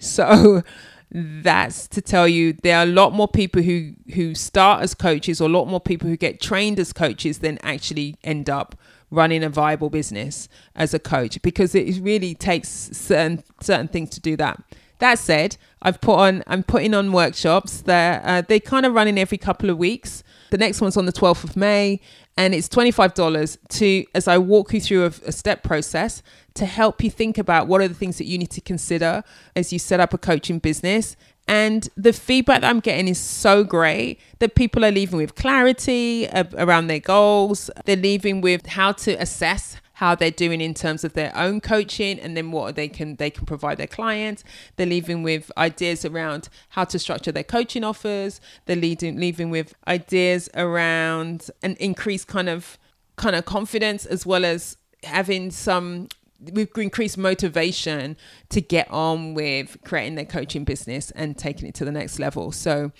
So 0.00 0.62
that's 1.12 1.88
to 1.88 2.00
tell 2.00 2.28
you 2.28 2.52
there 2.52 2.78
are 2.78 2.84
a 2.84 2.86
lot 2.86 3.12
more 3.12 3.28
people 3.28 3.62
who 3.62 3.94
who 4.14 4.34
start 4.34 4.82
as 4.82 4.94
coaches 4.94 5.40
or 5.40 5.44
a 5.44 5.52
lot 5.52 5.66
more 5.66 5.80
people 5.80 6.08
who 6.08 6.16
get 6.16 6.40
trained 6.40 6.78
as 6.78 6.92
coaches 6.92 7.38
than 7.38 7.58
actually 7.62 8.16
end 8.22 8.48
up 8.48 8.76
running 9.10 9.42
a 9.42 9.48
viable 9.48 9.90
business 9.90 10.48
as 10.76 10.94
a 10.94 10.98
coach 10.98 11.42
because 11.42 11.74
it 11.74 12.00
really 12.00 12.34
takes 12.34 12.68
certain 12.68 13.42
certain 13.60 13.88
things 13.88 14.10
to 14.10 14.20
do 14.20 14.36
that. 14.36 14.62
That 15.00 15.18
said, 15.18 15.56
I've 15.82 16.00
put 16.00 16.16
on 16.16 16.44
I'm 16.46 16.62
putting 16.62 16.94
on 16.94 17.12
workshops 17.12 17.82
that 17.82 18.22
uh, 18.24 18.42
they 18.46 18.60
kind 18.60 18.86
of 18.86 18.94
running 18.94 19.18
every 19.18 19.38
couple 19.38 19.70
of 19.70 19.78
weeks. 19.78 20.22
The 20.50 20.58
next 20.58 20.80
one's 20.80 20.96
on 20.96 21.06
the 21.06 21.12
12th 21.12 21.44
of 21.44 21.56
May, 21.56 22.00
and 22.40 22.54
it's 22.54 22.68
$25 22.68 23.58
to 23.68 24.04
as 24.14 24.26
I 24.26 24.38
walk 24.38 24.72
you 24.72 24.80
through 24.80 25.04
a, 25.04 25.12
a 25.26 25.32
step 25.32 25.62
process 25.62 26.22
to 26.54 26.64
help 26.64 27.04
you 27.04 27.10
think 27.10 27.36
about 27.36 27.68
what 27.68 27.82
are 27.82 27.88
the 27.88 27.94
things 27.94 28.16
that 28.16 28.24
you 28.24 28.38
need 28.38 28.50
to 28.52 28.62
consider 28.62 29.22
as 29.54 29.72
you 29.72 29.78
set 29.78 30.00
up 30.00 30.14
a 30.14 30.18
coaching 30.18 30.58
business 30.58 31.16
And 31.50 31.88
the 31.96 32.12
feedback 32.12 32.60
that 32.60 32.70
I'm 32.70 32.78
getting 32.78 33.08
is 33.08 33.18
so 33.18 33.64
great 33.64 34.20
that 34.38 34.54
people 34.54 34.84
are 34.84 34.92
leaving 34.92 35.18
with 35.18 35.34
clarity 35.34 36.28
around 36.32 36.86
their 36.86 37.00
goals. 37.00 37.70
They're 37.86 37.96
leaving 37.96 38.40
with 38.40 38.66
how 38.66 38.92
to 38.92 39.14
assess 39.20 39.76
how 40.00 40.14
they're 40.14 40.30
doing 40.30 40.62
in 40.62 40.72
terms 40.72 41.04
of 41.04 41.12
their 41.12 41.30
own 41.36 41.60
coaching 41.60 42.18
and 42.18 42.34
then 42.34 42.50
what 42.50 42.74
they 42.74 42.88
can 42.88 43.16
they 43.16 43.28
can 43.28 43.44
provide 43.44 43.76
their 43.76 43.86
clients. 43.86 44.42
They're 44.76 44.86
leaving 44.86 45.22
with 45.22 45.52
ideas 45.58 46.06
around 46.06 46.48
how 46.70 46.84
to 46.84 46.98
structure 46.98 47.30
their 47.30 47.44
coaching 47.44 47.84
offers. 47.84 48.40
They're 48.64 48.76
leading 48.76 49.20
leaving 49.20 49.50
with 49.50 49.74
ideas 49.86 50.48
around 50.54 51.50
an 51.62 51.76
increased 51.78 52.28
kind 52.28 52.48
of 52.48 52.78
kind 53.16 53.36
of 53.36 53.44
confidence 53.44 54.06
as 54.06 54.24
well 54.24 54.46
as 54.46 54.78
having 55.04 55.50
some 55.50 56.08
with 56.50 56.78
increased 56.78 57.18
motivation 57.18 58.16
to 58.48 58.62
get 58.62 58.90
on 58.90 59.34
with 59.34 59.76
creating 59.84 60.14
their 60.14 60.24
coaching 60.24 60.64
business 60.64 61.10
and 61.10 61.36
taking 61.36 61.68
it 61.68 61.74
to 61.74 61.84
the 61.84 61.92
next 61.92 62.18
level. 62.18 62.52
So 62.52 62.90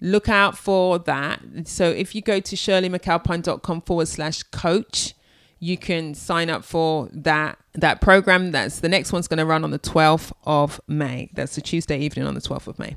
look 0.00 0.30
out 0.30 0.56
for 0.56 0.98
that. 1.00 1.42
So 1.64 1.90
if 1.90 2.14
you 2.14 2.22
go 2.22 2.40
to 2.40 2.56
shirleymcalpine.com 2.56 3.82
forward 3.82 4.08
slash 4.08 4.42
coach 4.44 5.12
you 5.58 5.78
can 5.78 6.14
sign 6.14 6.50
up 6.50 6.64
for 6.64 7.08
that 7.12 7.58
that 7.74 8.00
program. 8.00 8.52
That's 8.52 8.80
the 8.80 8.88
next 8.88 9.12
one's 9.12 9.28
going 9.28 9.38
to 9.38 9.46
run 9.46 9.64
on 9.64 9.70
the 9.70 9.78
12th 9.78 10.32
of 10.44 10.80
May. 10.86 11.30
That's 11.34 11.56
a 11.56 11.60
Tuesday 11.60 11.98
evening 11.98 12.26
on 12.26 12.34
the 12.34 12.40
12th 12.40 12.66
of 12.66 12.78
May. 12.78 12.96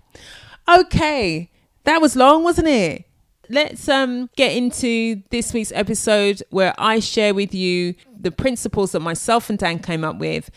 Okay, 0.67 1.51
that 1.85 2.01
was 2.01 2.15
long, 2.15 2.43
wasn't 2.43 2.67
it? 2.67 3.05
Let's 3.49 3.87
um 3.89 4.29
get 4.35 4.55
into 4.55 5.23
this 5.31 5.53
week's 5.53 5.71
episode 5.71 6.43
where 6.49 6.73
I 6.77 6.99
share 6.99 7.33
with 7.33 7.55
you 7.55 7.95
the 8.17 8.31
principles 8.31 8.91
that 8.91 8.99
myself 8.99 9.49
and 9.49 9.57
Dan 9.57 9.79
came 9.79 10.03
up 10.03 10.17
with 10.17 10.51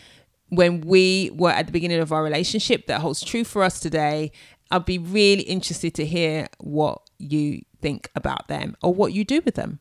when 0.49 0.81
we 0.81 1.31
were 1.33 1.49
at 1.49 1.65
the 1.65 1.71
beginning 1.71 1.99
of 1.99 2.11
our 2.11 2.23
relationship 2.23 2.85
that 2.87 3.01
holds 3.01 3.23
true 3.23 3.43
for 3.43 3.63
us 3.63 3.79
today. 3.79 4.31
I'd 4.69 4.85
be 4.85 4.97
really 4.97 5.43
interested 5.43 5.93
to 5.95 6.05
hear 6.05 6.47
what 6.59 7.01
you 7.17 7.61
think 7.81 8.09
about 8.15 8.47
them 8.47 8.75
or 8.81 8.93
what 8.93 9.13
you 9.13 9.23
do 9.23 9.41
with 9.43 9.55
them 9.55 9.79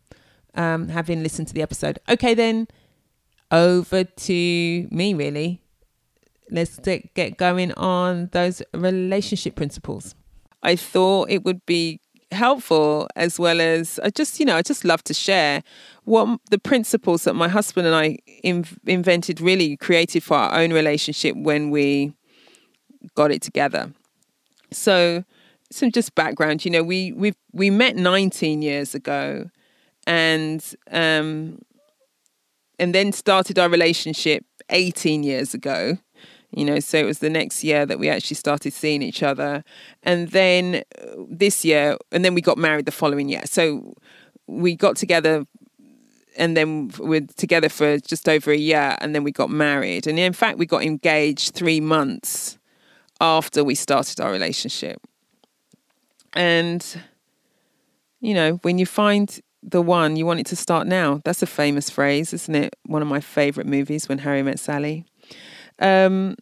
um, 0.54 0.88
having 0.88 1.22
listened 1.22 1.48
to 1.48 1.54
the 1.54 1.62
episode. 1.62 1.98
Okay, 2.08 2.34
then 2.34 2.68
over 3.50 4.04
to 4.04 4.88
me, 4.90 5.14
really. 5.14 5.60
Let's 6.50 6.78
get 6.78 7.36
going 7.36 7.72
on 7.72 8.28
those 8.32 8.62
relationship 8.74 9.54
principles. 9.56 10.14
I 10.62 10.76
thought 10.76 11.30
it 11.30 11.44
would 11.44 11.64
be 11.66 12.00
helpful 12.30 13.08
as 13.16 13.38
well 13.38 13.60
as 13.60 13.98
I 14.02 14.10
just, 14.10 14.40
you 14.40 14.46
know, 14.46 14.56
I 14.56 14.62
just 14.62 14.84
love 14.84 15.02
to 15.04 15.14
share 15.14 15.62
what 16.04 16.40
the 16.50 16.58
principles 16.58 17.24
that 17.24 17.34
my 17.34 17.48
husband 17.48 17.86
and 17.86 17.96
I 17.96 18.18
inv- 18.44 18.78
invented, 18.86 19.40
really 19.40 19.76
created 19.76 20.22
for 20.22 20.36
our 20.36 20.58
own 20.58 20.72
relationship 20.72 21.36
when 21.36 21.70
we 21.70 22.12
got 23.14 23.30
it 23.30 23.42
together. 23.42 23.92
So, 24.72 25.24
some 25.70 25.90
just 25.90 26.14
background, 26.14 26.64
you 26.64 26.70
know, 26.70 26.82
we 26.82 27.12
we 27.12 27.32
we 27.52 27.70
met 27.70 27.96
19 27.96 28.62
years 28.62 28.94
ago 28.94 29.50
and 30.06 30.74
um, 30.90 31.60
and 32.78 32.94
then 32.94 33.12
started 33.12 33.58
our 33.58 33.68
relationship 33.68 34.44
18 34.70 35.22
years 35.22 35.54
ago 35.54 35.98
you 36.54 36.64
know 36.64 36.78
so 36.80 36.98
it 36.98 37.04
was 37.04 37.20
the 37.20 37.30
next 37.30 37.64
year 37.64 37.86
that 37.86 37.98
we 37.98 38.08
actually 38.08 38.36
started 38.36 38.72
seeing 38.72 39.02
each 39.02 39.22
other. 39.22 39.64
And 40.02 40.28
then 40.28 40.82
uh, 41.00 41.06
this 41.28 41.64
year 41.64 41.96
and 42.10 42.24
then 42.24 42.34
we 42.34 42.40
got 42.40 42.58
married 42.58 42.84
the 42.84 42.92
following 42.92 43.28
year. 43.28 43.42
So 43.46 43.94
we 44.46 44.76
got 44.76 44.96
together 44.96 45.46
and 46.36 46.56
then 46.56 46.90
we're 46.98 47.26
together 47.36 47.68
for 47.68 47.98
just 47.98 48.28
over 48.28 48.52
a 48.52 48.56
year 48.56 48.96
and 49.00 49.14
then 49.14 49.24
we 49.24 49.32
got 49.32 49.50
married. 49.50 50.06
And 50.06 50.18
in 50.18 50.34
fact 50.34 50.58
we 50.58 50.66
got 50.66 50.82
engaged 50.82 51.54
3 51.54 51.80
months 51.80 52.58
after 53.20 53.64
we 53.64 53.74
started 53.74 54.20
our 54.20 54.30
relationship. 54.30 55.00
And 56.34 56.84
you 58.20 58.34
know 58.34 58.56
when 58.62 58.76
you 58.76 58.84
find 58.84 59.40
the 59.62 59.82
one 59.82 60.16
you 60.16 60.26
want 60.26 60.40
it 60.40 60.46
to 60.46 60.56
start 60.56 60.86
now. 60.86 61.20
That's 61.24 61.42
a 61.42 61.46
famous 61.46 61.88
phrase, 61.88 62.32
isn't 62.32 62.54
it? 62.54 62.76
One 62.86 63.02
of 63.02 63.08
my 63.08 63.20
favorite 63.20 63.66
movies, 63.66 64.08
When 64.08 64.18
Harry 64.18 64.42
Met 64.42 64.58
Sally. 64.58 65.04
Um, 65.78 66.36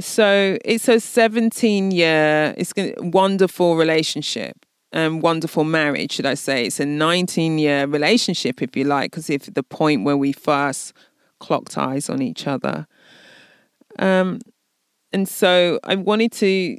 so 0.00 0.58
it's 0.64 0.88
a 0.88 1.00
17 1.00 1.90
year, 1.90 2.54
it's 2.56 2.72
a 2.76 2.94
wonderful 2.98 3.76
relationship 3.76 4.56
and 4.92 5.14
um, 5.14 5.20
wonderful 5.20 5.64
marriage, 5.64 6.12
should 6.12 6.26
I 6.26 6.34
say? 6.34 6.66
It's 6.66 6.78
a 6.78 6.86
19 6.86 7.58
year 7.58 7.86
relationship, 7.86 8.62
if 8.62 8.76
you 8.76 8.84
like, 8.84 9.10
because 9.10 9.28
if 9.28 9.52
the 9.52 9.62
point 9.62 10.04
where 10.04 10.16
we 10.16 10.32
first 10.32 10.92
clocked 11.40 11.76
eyes 11.76 12.08
on 12.08 12.22
each 12.22 12.46
other. 12.46 12.86
Um, 13.98 14.40
and 15.12 15.28
so 15.28 15.80
I 15.84 15.96
wanted 15.96 16.32
to, 16.32 16.78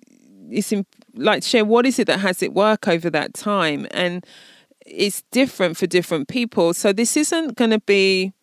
it's 0.50 0.74
like 1.14 1.44
share 1.44 1.66
what 1.66 1.86
is 1.86 2.00
it 2.00 2.08
that 2.08 2.20
has 2.20 2.42
it 2.42 2.54
work 2.54 2.88
over 2.88 3.10
that 3.10 3.34
time 3.34 3.88
and 3.92 4.26
it's 4.86 5.24
different 5.32 5.78
for 5.78 5.88
different 5.88 6.28
people. 6.28 6.74
So 6.74 6.94
this 6.94 7.18
isn't 7.18 7.56
going 7.56 7.72
to 7.72 7.80
be, 7.80 8.34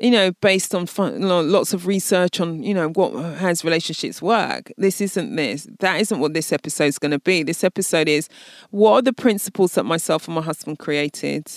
you 0.00 0.10
know, 0.10 0.32
based 0.40 0.74
on 0.74 0.86
fun, 0.86 1.22
lots 1.22 1.72
of 1.74 1.86
research 1.86 2.40
on, 2.40 2.62
you 2.62 2.74
know, 2.74 2.88
what 2.90 3.12
has 3.36 3.64
relationships 3.64 4.22
work. 4.22 4.72
This 4.78 5.00
isn't 5.00 5.36
this. 5.36 5.68
That 5.80 6.00
isn't 6.00 6.20
what 6.20 6.34
this 6.34 6.52
episode 6.52 6.84
is 6.84 6.98
going 6.98 7.10
to 7.10 7.18
be. 7.18 7.42
This 7.42 7.64
episode 7.64 8.08
is 8.08 8.28
what 8.70 8.92
are 8.92 9.02
the 9.02 9.12
principles 9.12 9.74
that 9.74 9.84
myself 9.84 10.26
and 10.28 10.34
my 10.34 10.42
husband 10.42 10.78
created 10.78 11.50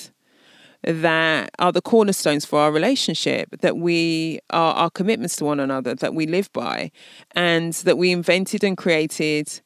that 0.83 1.49
are 1.57 1.71
the 1.71 1.81
cornerstones 1.81 2.45
for 2.45 2.59
our 2.59 2.71
relationship, 2.71 3.49
that 3.61 3.77
we 3.77 4.39
are 4.51 4.73
our 4.75 4.89
commitments 4.91 5.35
to 5.37 5.45
one 5.45 5.59
another, 5.59 5.95
that 5.95 6.13
we 6.13 6.27
live 6.27 6.51
by, 6.53 6.91
and 7.31 7.73
that 7.73 7.97
we 7.97 8.11
invented 8.11 8.63
and 8.63 8.77
created 8.77 9.61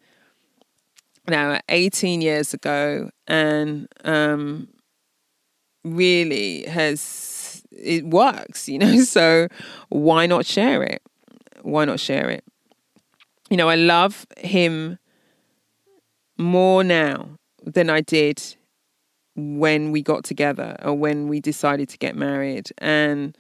now 1.30 1.60
18 1.70 2.22
years 2.22 2.54
ago 2.54 3.10
and 3.28 3.88
um, 4.04 4.68
really 5.84 6.64
has 6.66 7.64
it 7.72 8.06
works 8.06 8.68
you 8.68 8.80
know? 8.80 9.00
So 9.04 9.48
why 9.90 10.26
not 10.26 10.46
share 10.46 10.84
it? 10.84 11.02
Why 11.62 11.86
not 11.86 12.00
share 12.00 12.30
it? 12.30 12.44
You 13.50 13.58
know 13.58 13.70
i 13.70 13.76
love 13.76 14.26
him 14.38 15.00
more 16.38 16.84
now 16.84 17.38
than 17.64 17.90
i 17.90 18.02
did 18.02 18.42
when 19.36 19.92
we 19.92 20.02
got 20.02 20.24
together 20.24 20.76
or 20.84 20.94
when 20.94 21.28
we 21.28 21.40
decided 21.40 21.90
to 21.90 21.98
get 21.98 22.16
married. 22.16 22.70
And 22.78 23.38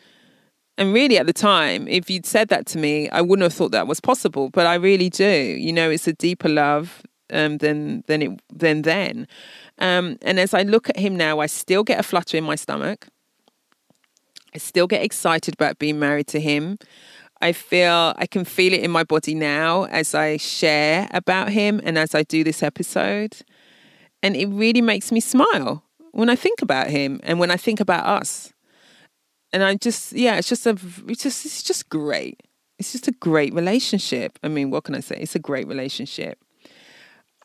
and 0.77 0.93
really 0.93 1.17
at 1.17 1.25
the 1.25 1.34
time 1.34 1.88
if 1.88 2.10
you'd 2.10 2.25
said 2.25 2.48
that 2.48 2.65
to 2.67 2.77
me 2.77 3.10
i 3.10 3.19
wouldn't 3.19 3.43
have 3.43 3.53
thought 3.53 3.72
that 3.72 3.86
was 3.86 4.00
possible 4.00 4.50
but 4.50 4.65
i 4.65 4.75
really 4.75 5.10
do. 5.10 5.25
You 5.25 5.74
know 5.74 5.89
it's 5.89 6.08
a 6.08 6.13
deeper 6.13 6.50
love 6.50 7.03
um, 7.31 7.57
than 7.57 8.03
than 8.07 8.21
it 8.21 8.41
than 8.53 8.81
then. 8.83 9.27
Um, 9.77 10.17
and 10.21 10.39
as 10.39 10.53
I 10.53 10.63
look 10.63 10.89
at 10.89 10.98
him 10.98 11.15
now, 11.15 11.39
I 11.39 11.48
still 11.48 11.83
get 11.83 12.00
a 12.00 12.03
flutter 12.03 12.38
in 12.38 12.43
my 12.43 12.55
stomach. 12.55 13.07
I 14.53 14.57
still 14.57 14.88
get 14.88 15.03
excited 15.03 15.53
about 15.53 15.79
being 15.79 16.00
married 16.00 16.27
to 16.27 16.39
him. 16.39 16.79
I 17.41 17.53
feel 17.53 18.13
I 18.17 18.25
can 18.25 18.43
feel 18.43 18.74
it 18.74 18.81
in 18.81 18.91
my 18.91 19.03
body 19.03 19.33
now 19.33 19.86
as 19.86 20.13
I 20.13 20.38
share 20.38 21.07
about 21.12 21.50
him 21.50 21.79
and 21.83 21.98
as 21.98 22.13
I 22.13 22.24
do 22.24 22.43
this 22.43 22.62
episode. 22.62 23.38
And 24.21 24.36
it 24.36 24.48
really 24.48 24.81
makes 24.81 25.12
me 25.12 25.21
smile 25.21 25.83
when 26.12 26.29
I 26.29 26.36
think 26.36 26.62
about 26.62 26.89
him 26.89 27.19
and 27.24 27.39
when 27.39 27.51
I 27.51 27.57
think 27.57 27.79
about 27.79 28.05
us. 28.05 28.51
And 29.53 29.63
I 29.63 29.75
just, 29.75 30.12
yeah, 30.12 30.36
it's 30.36 30.50
just 30.50 30.65
a, 30.67 30.77
it's 31.07 31.24
just, 31.24 31.45
it's 31.45 31.63
just 31.63 31.88
great. 31.89 32.41
It's 32.77 32.91
just 32.91 33.07
a 33.07 33.12
great 33.12 33.53
relationship. 33.53 34.38
I 34.43 34.48
mean, 34.48 34.69
what 34.69 34.83
can 34.83 34.95
I 34.95 35.00
say? 35.00 35.17
It's 35.19 35.36
a 35.36 35.39
great 35.39 35.67
relationship. 35.67 36.39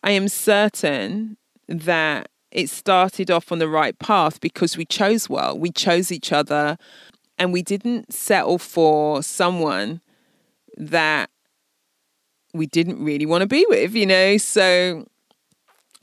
I 0.04 0.11
am 0.11 0.28
certain 0.28 1.38
that 1.66 2.28
it 2.50 2.68
started 2.68 3.30
off 3.30 3.50
on 3.50 3.58
the 3.58 3.68
right 3.68 3.99
path 3.99 4.38
because 4.38 4.76
we 4.76 4.84
chose 4.84 5.30
well. 5.30 5.58
We 5.58 5.70
chose 5.70 6.12
each 6.12 6.30
other 6.30 6.76
and 7.38 7.54
we 7.54 7.62
didn't 7.62 8.12
settle 8.12 8.58
for 8.58 9.23
someone 9.23 10.02
that 10.76 11.30
we 12.52 12.66
didn't 12.66 13.02
really 13.02 13.25
want 13.25 13.42
to 13.42 13.49
be 13.49 13.64
with, 13.70 13.94
you 13.94 14.04
know? 14.04 14.37
So 14.37 15.06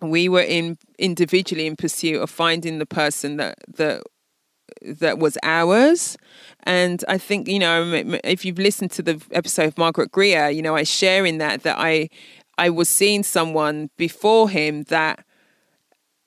we 0.01 0.27
were 0.27 0.41
in 0.41 0.79
individually 0.97 1.67
in 1.67 1.75
pursuit 1.75 2.19
of 2.19 2.29
finding 2.31 2.79
the 2.79 2.87
person 2.87 3.37
that 3.37 3.59
that 3.75 4.01
that 4.81 5.19
was 5.19 5.37
ours. 5.43 6.17
And 6.63 7.03
I 7.07 7.19
think, 7.19 7.47
you 7.47 7.59
know, 7.59 8.03
if 8.23 8.45
you've 8.45 8.57
listened 8.57 8.91
to 8.91 9.03
the 9.03 9.21
episode 9.31 9.67
of 9.67 9.77
Margaret 9.77 10.11
Greer, 10.11 10.49
you 10.49 10.63
know, 10.63 10.75
I 10.75 10.83
share 10.83 11.23
in 11.23 11.37
that 11.37 11.61
that 11.63 11.77
I 11.77 12.09
I 12.61 12.69
was 12.69 12.89
seeing 12.89 13.23
someone 13.23 13.89
before 13.97 14.47
him 14.47 14.83
that 14.83 15.25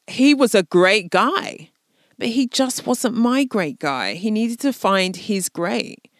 he 0.08 0.34
was 0.34 0.52
a 0.52 0.64
great 0.64 1.08
guy, 1.10 1.70
but 2.18 2.26
he 2.26 2.48
just 2.48 2.84
wasn't 2.88 3.14
my 3.14 3.44
great 3.44 3.78
guy. 3.78 4.14
He 4.14 4.32
needed 4.32 4.58
to 4.60 4.72
find 4.72 5.14
his 5.14 5.48
great 5.48 6.10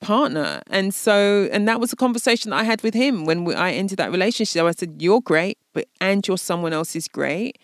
partner. 0.00 0.62
And 0.68 0.94
so, 0.94 1.50
and 1.52 1.68
that 1.68 1.80
was 1.80 1.92
a 1.92 1.96
conversation 1.96 2.50
that 2.50 2.60
I 2.60 2.62
had 2.62 2.82
with 2.82 2.94
him 2.94 3.26
when 3.26 3.44
we, 3.44 3.54
I 3.54 3.72
ended 3.72 3.98
that 3.98 4.10
relationship. 4.10 4.62
I 4.64 4.70
said, 4.70 5.02
"You're 5.02 5.20
great, 5.20 5.58
but 5.74 5.86
and 6.00 6.26
you're 6.26 6.38
someone 6.38 6.72
else's 6.72 7.06
great, 7.06 7.58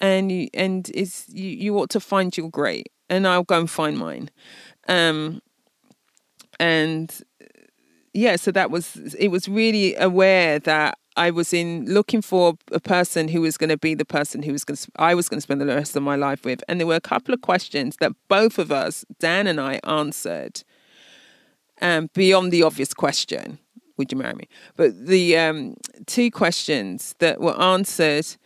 and 0.00 0.32
you, 0.32 0.48
and 0.54 0.90
is 0.90 1.24
you, 1.28 1.50
you 1.50 1.78
ought 1.78 1.90
to 1.90 2.00
find 2.00 2.36
your 2.36 2.50
great, 2.50 2.90
and 3.08 3.28
I'll 3.28 3.44
go 3.44 3.60
and 3.60 3.70
find 3.70 3.96
mine." 3.96 4.28
Um, 4.88 5.40
and 6.58 7.08
yeah, 8.12 8.34
so 8.34 8.50
that 8.50 8.72
was 8.72 9.14
it. 9.16 9.28
Was 9.28 9.48
really 9.48 9.94
aware 9.94 10.58
that 10.58 10.98
I 11.16 11.30
was 11.30 11.52
in 11.52 11.86
looking 11.86 12.22
for 12.22 12.54
a 12.72 12.80
person 12.80 13.28
who 13.28 13.40
was 13.42 13.56
going 13.56 13.70
to 13.70 13.76
be 13.76 13.94
the 13.94 14.04
person 14.04 14.42
who 14.42 14.52
was 14.52 14.64
going 14.64 14.76
to 14.76 14.90
I 14.96 15.14
was 15.14 15.28
going 15.28 15.38
to 15.38 15.42
spend 15.42 15.60
the 15.60 15.66
rest 15.66 15.94
of 15.96 16.02
my 16.02 16.16
life 16.16 16.44
with, 16.44 16.62
and 16.68 16.80
there 16.80 16.86
were 16.86 16.96
a 16.96 17.00
couple 17.00 17.32
of 17.32 17.40
questions 17.40 17.96
that 17.98 18.12
both 18.28 18.58
of 18.58 18.72
us, 18.72 19.04
Dan 19.18 19.46
and 19.46 19.60
I, 19.60 19.80
answered. 19.84 20.62
Um, 21.80 22.08
beyond 22.14 22.52
the 22.52 22.62
obvious 22.62 22.94
question, 22.94 23.58
would 23.96 24.12
you 24.12 24.18
marry 24.18 24.34
me? 24.34 24.48
But 24.76 25.06
the 25.06 25.36
um, 25.36 25.76
two 26.06 26.30
questions 26.30 27.14
that 27.18 27.40
were 27.40 27.60
answered 27.60 28.36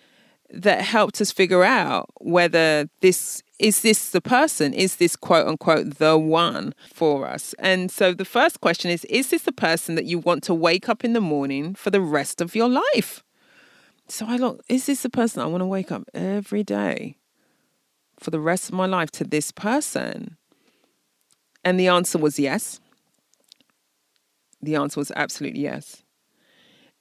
that 0.51 0.81
helped 0.83 1.21
us 1.21 1.31
figure 1.31 1.65
out 1.65 2.09
whether 2.21 2.89
this 3.01 3.43
is 3.59 3.83
this 3.83 4.11
the 4.11 4.21
person? 4.21 4.73
Is 4.73 4.97
this 4.97 5.17
quote 5.17 5.47
unquote 5.47 5.99
the 5.99 6.17
one 6.17 6.75
for 6.93 7.27
us? 7.27 7.55
And 7.59 7.91
so 7.91 8.15
the 8.15 8.25
first 8.25 8.61
question 8.61 8.91
is 8.91 9.05
is 9.07 9.31
this 9.31 9.43
the 9.43 9.53
person 9.53 9.95
that 9.97 10.05
you 10.05 10.19
want 10.19 10.43
to 10.45 10.55
wake 10.55 10.89
up 10.89 11.05
in 11.05 11.13
the 11.13 11.21
morning 11.21 11.75
for 11.75 11.91
the 11.91 12.01
rest 12.01 12.41
of 12.41 12.55
your 12.55 12.69
life? 12.69 13.25
So 14.09 14.27
i 14.27 14.37
look 14.37 14.63
is 14.69 14.87
this 14.87 15.03
the 15.03 15.11
person 15.11 15.43
i 15.43 15.47
want 15.47 15.61
to 15.61 15.67
wake 15.67 15.93
up 15.93 16.05
every 16.15 16.63
day 16.63 17.19
for 18.19 18.31
the 18.31 18.41
rest 18.41 18.71
of 18.71 18.75
my 18.75 18.87
life 18.87 19.11
to 19.13 19.25
this 19.25 19.53
person? 19.53 20.37
And 21.65 21.79
the 21.79 21.89
answer 21.89 22.19
was 22.19 22.39
yes. 22.39 22.81
The 24.63 24.77
answer 24.77 25.01
was 25.01 25.13
absolutely 25.15 25.61
yes 25.61 26.03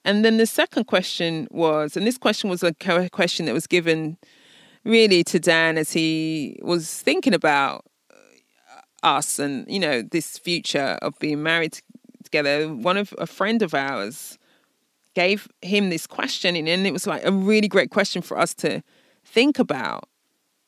and 0.04 0.24
then 0.24 0.36
the 0.36 0.46
second 0.46 0.84
question 0.84 1.48
was, 1.50 1.96
and 1.96 2.06
this 2.06 2.18
question 2.18 2.48
was 2.48 2.62
a 2.62 2.72
question 3.10 3.46
that 3.46 3.54
was 3.54 3.66
given 3.66 4.16
really 4.84 5.22
to 5.24 5.38
Dan 5.38 5.76
as 5.76 5.92
he 5.92 6.58
was 6.62 7.02
thinking 7.02 7.34
about 7.34 7.84
uh, 8.10 9.06
us 9.06 9.38
and, 9.38 9.66
you 9.68 9.78
know, 9.78 10.02
this 10.02 10.38
future 10.38 10.98
of 11.02 11.18
being 11.18 11.42
married 11.42 11.78
together. 12.24 12.68
One 12.68 12.96
of 12.96 13.14
a 13.18 13.26
friend 13.26 13.62
of 13.62 13.74
ours 13.74 14.38
gave 15.14 15.48
him 15.62 15.90
this 15.90 16.06
question, 16.06 16.56
and 16.56 16.86
it 16.86 16.92
was 16.92 17.06
like 17.06 17.24
a 17.24 17.32
really 17.32 17.68
great 17.68 17.90
question 17.90 18.22
for 18.22 18.38
us 18.38 18.54
to 18.54 18.82
think 19.24 19.58
about. 19.58 20.08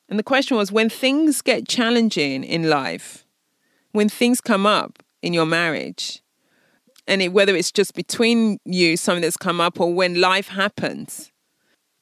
And 0.09 0.19
the 0.19 0.23
question 0.23 0.57
was 0.57 0.71
when 0.71 0.89
things 0.89 1.41
get 1.41 1.67
challenging 1.67 2.43
in 2.43 2.69
life, 2.69 3.25
when 3.93 4.09
things 4.09 4.41
come 4.41 4.65
up 4.65 5.01
in 5.21 5.33
your 5.33 5.45
marriage, 5.45 6.21
and 7.11 7.21
it, 7.21 7.33
whether 7.33 7.53
it's 7.53 7.73
just 7.73 7.93
between 7.93 8.57
you, 8.63 8.95
something 8.95 9.21
that's 9.21 9.35
come 9.35 9.59
up, 9.59 9.81
or 9.81 9.93
when 9.93 10.21
life 10.21 10.47
happens, 10.47 11.29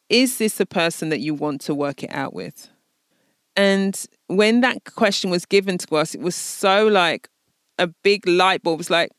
is 0.08 0.38
this 0.38 0.60
a 0.60 0.68
person 0.68 1.10
that 1.10 1.20
you 1.20 1.34
want 1.34 1.62
to 1.62 1.74
work 1.74 2.04
it 2.04 2.12
out 2.14 2.36
with? 2.36 2.70
And 3.56 4.00
when 4.28 4.62
that 4.62 4.84
question 4.86 5.32
was 5.32 5.48
given 5.48 5.80
to 5.80 5.96
us, 5.96 6.14
it 6.14 6.22
was 6.22 6.36
so 6.36 6.88
like 6.88 7.28
a 7.80 7.88
big 8.04 8.28
light 8.28 8.62
bulb. 8.62 8.76
It 8.76 8.78
was 8.78 8.90
like, 8.92 9.10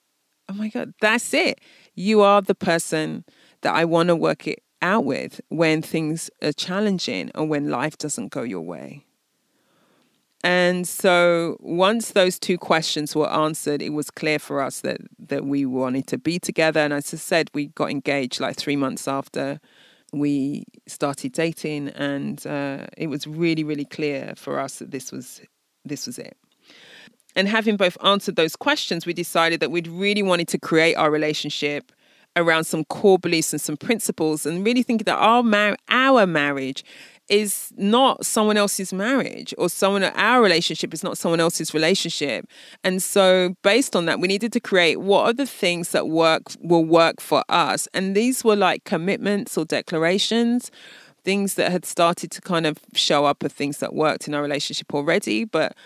oh 0.48 0.54
my 0.54 0.68
God, 0.68 0.94
that's 1.00 1.34
it. 1.34 1.60
You 1.96 2.20
are 2.20 2.40
the 2.40 2.54
person 2.54 3.24
that 3.62 3.74
I 3.74 3.84
want 3.84 4.10
to 4.10 4.16
work 4.16 4.46
it 4.46 4.62
out 4.80 5.04
with 5.04 5.40
when 5.48 5.82
things 5.82 6.30
are 6.40 6.52
challenging 6.52 7.32
or 7.34 7.46
when 7.46 7.68
life 7.68 7.98
doesn't 7.98 8.28
go 8.28 8.42
your 8.42 8.62
way. 8.62 9.06
And 10.42 10.88
so 10.88 11.56
once 11.60 12.12
those 12.12 12.38
two 12.38 12.56
questions 12.56 13.14
were 13.14 13.30
answered, 13.30 13.82
it 13.82 13.90
was 13.90 14.10
clear 14.10 14.38
for 14.38 14.62
us 14.62 14.80
that 14.80 15.00
that 15.18 15.44
we 15.44 15.66
wanted 15.66 16.06
to 16.08 16.18
be 16.18 16.38
together. 16.38 16.80
And 16.80 16.92
as 16.94 17.12
I 17.12 17.18
said, 17.18 17.50
we 17.52 17.66
got 17.68 17.90
engaged 17.90 18.40
like 18.40 18.56
three 18.56 18.76
months 18.76 19.06
after 19.06 19.60
we 20.12 20.64
started 20.86 21.32
dating, 21.32 21.88
and 21.90 22.44
uh, 22.46 22.86
it 22.96 23.08
was 23.08 23.26
really, 23.26 23.64
really 23.64 23.84
clear 23.84 24.34
for 24.36 24.58
us 24.58 24.78
that 24.78 24.90
this 24.90 25.12
was 25.12 25.40
this 25.84 26.06
was 26.06 26.18
it. 26.18 26.36
And 27.36 27.46
having 27.46 27.76
both 27.76 27.96
answered 28.02 28.36
those 28.36 28.56
questions, 28.56 29.06
we 29.06 29.12
decided 29.12 29.60
that 29.60 29.70
we'd 29.70 29.86
really 29.86 30.22
wanted 30.22 30.48
to 30.48 30.58
create 30.58 30.96
our 30.96 31.10
relationship 31.10 31.92
around 32.36 32.64
some 32.64 32.84
core 32.84 33.18
beliefs 33.18 33.52
and 33.52 33.60
some 33.60 33.76
principles, 33.76 34.46
and 34.46 34.64
really 34.64 34.82
thinking 34.82 35.04
that 35.04 35.18
our 35.18 35.42
mar- 35.42 35.76
our 35.88 36.26
marriage 36.26 36.82
is 37.30 37.72
not 37.76 38.26
someone 38.26 38.56
else's 38.56 38.92
marriage 38.92 39.54
or 39.56 39.68
someone 39.68 40.02
our 40.02 40.42
relationship 40.42 40.92
is 40.92 41.04
not 41.04 41.16
someone 41.16 41.40
else's 41.40 41.72
relationship. 41.72 42.46
And 42.82 43.02
so 43.02 43.54
based 43.62 43.94
on 43.94 44.06
that 44.06 44.18
we 44.20 44.28
needed 44.28 44.52
to 44.52 44.60
create 44.60 45.00
what 45.00 45.26
are 45.26 45.32
the 45.32 45.46
things 45.46 45.90
that 45.92 46.08
work 46.08 46.42
will 46.60 46.84
work 46.84 47.20
for 47.20 47.44
us. 47.48 47.88
And 47.94 48.16
these 48.16 48.44
were 48.44 48.56
like 48.56 48.84
commitments 48.84 49.56
or 49.56 49.64
declarations 49.64 50.70
things 51.22 51.54
that 51.54 51.70
had 51.70 51.84
started 51.84 52.30
to 52.30 52.40
kind 52.40 52.66
of 52.66 52.78
show 52.94 53.24
up 53.24 53.42
of 53.42 53.52
things 53.52 53.78
that 53.78 53.94
worked 53.94 54.26
in 54.26 54.34
our 54.34 54.42
relationship 54.42 54.94
already. 54.94 55.44
But 55.44 55.76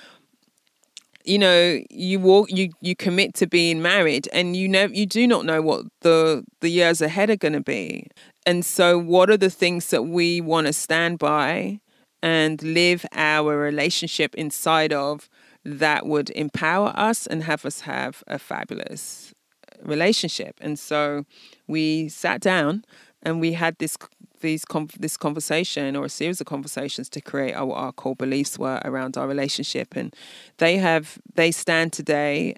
you 1.24 1.38
know 1.38 1.80
you 1.90 2.20
walk 2.20 2.50
you 2.50 2.70
you 2.80 2.94
commit 2.94 3.34
to 3.34 3.46
being 3.46 3.80
married 3.80 4.28
and 4.32 4.56
you 4.56 4.68
know 4.68 4.84
you 4.84 5.06
do 5.06 5.26
not 5.26 5.44
know 5.44 5.62
what 5.62 5.86
the 6.02 6.44
the 6.60 6.68
years 6.68 7.00
ahead 7.00 7.30
are 7.30 7.36
going 7.36 7.54
to 7.54 7.62
be 7.62 8.06
and 8.46 8.64
so, 8.64 8.98
what 8.98 9.30
are 9.30 9.36
the 9.36 9.50
things 9.50 9.88
that 9.88 10.02
we 10.02 10.40
want 10.40 10.66
to 10.66 10.72
stand 10.72 11.18
by 11.18 11.80
and 12.22 12.62
live 12.62 13.06
our 13.12 13.56
relationship 13.56 14.34
inside 14.34 14.92
of 14.92 15.28
that 15.64 16.06
would 16.06 16.30
empower 16.30 16.92
us 16.94 17.26
and 17.26 17.44
have 17.44 17.64
us 17.64 17.80
have 17.80 18.22
a 18.26 18.38
fabulous 18.38 19.32
uh, 19.62 19.82
relationship? 19.82 20.56
And 20.60 20.78
so, 20.78 21.24
we 21.66 22.08
sat 22.10 22.42
down 22.42 22.84
and 23.24 23.40
we 23.40 23.52
had 23.52 23.76
this 23.78 23.96
these 24.40 24.64
this 24.98 25.16
conversation 25.16 25.96
or 25.96 26.04
a 26.04 26.08
series 26.08 26.40
of 26.40 26.46
conversations 26.46 27.08
to 27.08 27.20
create 27.20 27.54
what 27.54 27.76
our 27.76 27.92
core 27.92 28.16
beliefs 28.16 28.58
were 28.58 28.80
around 28.84 29.16
our 29.16 29.26
relationship 29.26 29.96
and 29.96 30.14
they 30.58 30.76
have 30.76 31.18
they 31.34 31.50
stand 31.50 31.92
today 31.92 32.54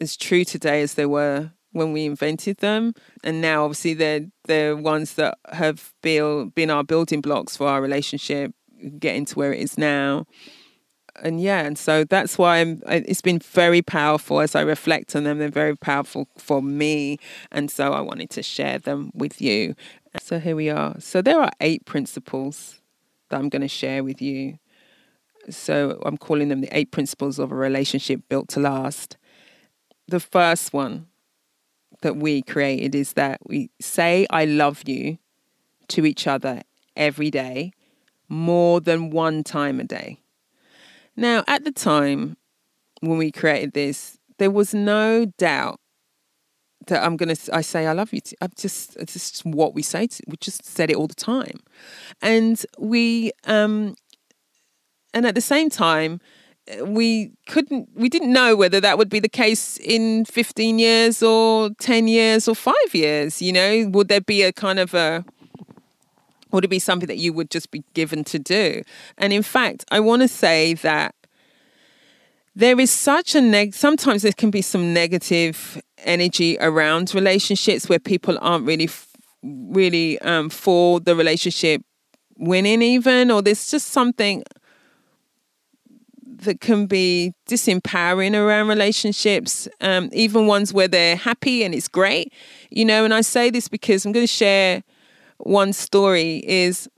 as 0.00 0.16
true 0.16 0.44
today 0.44 0.82
as 0.82 0.94
they 0.94 1.06
were 1.06 1.52
when 1.72 1.92
we 1.92 2.04
invented 2.04 2.58
them, 2.58 2.94
and 3.22 3.40
now 3.40 3.64
obviously 3.64 3.94
they're 3.94 4.26
they're 4.44 4.76
ones 4.76 5.14
that 5.14 5.38
have 5.52 5.92
been 6.02 6.70
our 6.70 6.84
building 6.84 7.20
blocks 7.20 7.56
for 7.56 7.68
our 7.68 7.80
relationship, 7.80 8.52
getting 8.98 9.24
to 9.26 9.34
where 9.34 9.52
it 9.52 9.60
is 9.60 9.78
now. 9.78 10.26
And 11.22 11.40
yeah, 11.40 11.60
and 11.60 11.76
so 11.78 12.04
that's 12.04 12.38
why 12.38 12.58
I'm, 12.58 12.82
it's 12.86 13.20
been 13.20 13.40
very 13.40 13.82
powerful 13.82 14.40
as 14.40 14.54
I 14.54 14.62
reflect 14.62 15.14
on 15.14 15.24
them. 15.24 15.38
They're 15.38 15.48
very 15.48 15.76
powerful 15.76 16.28
for 16.38 16.62
me, 16.62 17.18
and 17.52 17.70
so 17.70 17.92
I 17.92 18.00
wanted 18.00 18.30
to 18.30 18.42
share 18.42 18.78
them 18.78 19.10
with 19.14 19.40
you. 19.40 19.74
So 20.20 20.38
here 20.38 20.56
we 20.56 20.70
are. 20.70 20.98
So 20.98 21.20
there 21.22 21.40
are 21.40 21.50
eight 21.60 21.84
principles 21.84 22.80
that 23.28 23.38
I'm 23.38 23.48
going 23.48 23.62
to 23.62 23.68
share 23.68 24.02
with 24.02 24.20
you. 24.22 24.58
So 25.48 26.00
I'm 26.04 26.16
calling 26.16 26.48
them 26.48 26.60
the 26.60 26.76
eight 26.76 26.90
principles 26.90 27.38
of 27.38 27.52
a 27.52 27.54
relationship 27.54 28.22
built 28.28 28.48
to 28.50 28.60
last. 28.60 29.16
The 30.08 30.20
first 30.20 30.72
one 30.72 31.06
that 32.02 32.16
we 32.16 32.42
created 32.42 32.94
is 32.94 33.12
that 33.14 33.40
we 33.46 33.70
say 33.80 34.26
I 34.30 34.44
love 34.44 34.82
you 34.86 35.18
to 35.88 36.06
each 36.06 36.26
other 36.26 36.62
every 36.96 37.30
day 37.30 37.72
more 38.28 38.80
than 38.80 39.10
one 39.10 39.42
time 39.44 39.80
a 39.80 39.84
day. 39.84 40.20
Now, 41.16 41.44
at 41.46 41.64
the 41.64 41.72
time 41.72 42.36
when 43.00 43.18
we 43.18 43.30
created 43.30 43.72
this, 43.72 44.18
there 44.38 44.50
was 44.50 44.74
no 44.74 45.26
doubt 45.38 45.80
that 46.86 47.04
I'm 47.04 47.16
gonna. 47.16 47.36
I 47.52 47.60
say 47.60 47.86
I 47.86 47.92
love 47.92 48.12
you. 48.12 48.20
I've 48.40 48.54
just 48.54 48.96
it's 48.96 49.14
just 49.14 49.44
what 49.44 49.74
we 49.74 49.82
say. 49.82 50.06
To, 50.06 50.22
we 50.26 50.36
just 50.38 50.64
said 50.64 50.90
it 50.90 50.96
all 50.96 51.06
the 51.06 51.14
time, 51.14 51.60
and 52.22 52.64
we 52.78 53.32
um, 53.44 53.96
and 55.12 55.26
at 55.26 55.34
the 55.34 55.40
same 55.40 55.68
time, 55.68 56.20
we 56.84 57.32
couldn't 57.48 57.88
we 57.94 58.08
didn't 58.08 58.32
know 58.32 58.56
whether 58.56 58.80
that 58.80 58.98
would 58.98 59.08
be 59.08 59.20
the 59.20 59.28
case 59.28 59.76
in 59.78 60.24
15 60.24 60.78
years 60.78 61.22
or 61.22 61.70
10 61.80 62.08
years 62.08 62.46
or 62.46 62.54
5 62.54 62.74
years 62.92 63.42
you 63.42 63.52
know 63.52 63.88
would 63.92 64.08
there 64.08 64.20
be 64.20 64.42
a 64.42 64.52
kind 64.52 64.78
of 64.78 64.94
a 64.94 65.24
would 66.52 66.64
it 66.64 66.68
be 66.68 66.78
something 66.78 67.06
that 67.06 67.18
you 67.18 67.32
would 67.32 67.50
just 67.50 67.70
be 67.70 67.84
given 67.94 68.24
to 68.24 68.38
do 68.38 68.82
and 69.18 69.32
in 69.32 69.42
fact 69.42 69.84
i 69.90 70.00
want 70.00 70.22
to 70.22 70.28
say 70.28 70.74
that 70.74 71.14
there 72.54 72.78
is 72.80 72.90
such 72.90 73.34
a 73.34 73.40
neg 73.40 73.74
sometimes 73.74 74.22
there 74.22 74.32
can 74.32 74.50
be 74.50 74.62
some 74.62 74.92
negative 74.92 75.80
energy 75.98 76.56
around 76.60 77.14
relationships 77.14 77.88
where 77.88 77.98
people 77.98 78.38
aren't 78.40 78.66
really 78.66 78.88
really 79.42 80.18
um, 80.20 80.50
for 80.50 81.00
the 81.00 81.16
relationship 81.16 81.82
winning 82.36 82.82
even 82.82 83.30
or 83.30 83.42
there's 83.42 83.70
just 83.70 83.88
something 83.88 84.42
that 86.40 86.60
can 86.60 86.86
be 86.86 87.32
disempowering 87.48 88.34
around 88.34 88.68
relationships, 88.68 89.68
um, 89.80 90.08
even 90.12 90.46
ones 90.46 90.72
where 90.72 90.88
they're 90.88 91.16
happy 91.16 91.62
and 91.62 91.74
it's 91.74 91.88
great. 91.88 92.32
You 92.70 92.84
know, 92.84 93.04
and 93.04 93.14
I 93.14 93.20
say 93.20 93.50
this 93.50 93.68
because 93.68 94.04
I'm 94.04 94.12
going 94.12 94.26
to 94.26 94.32
share 94.32 94.82
one 95.42 95.72
story 95.72 96.42
is 96.46 96.88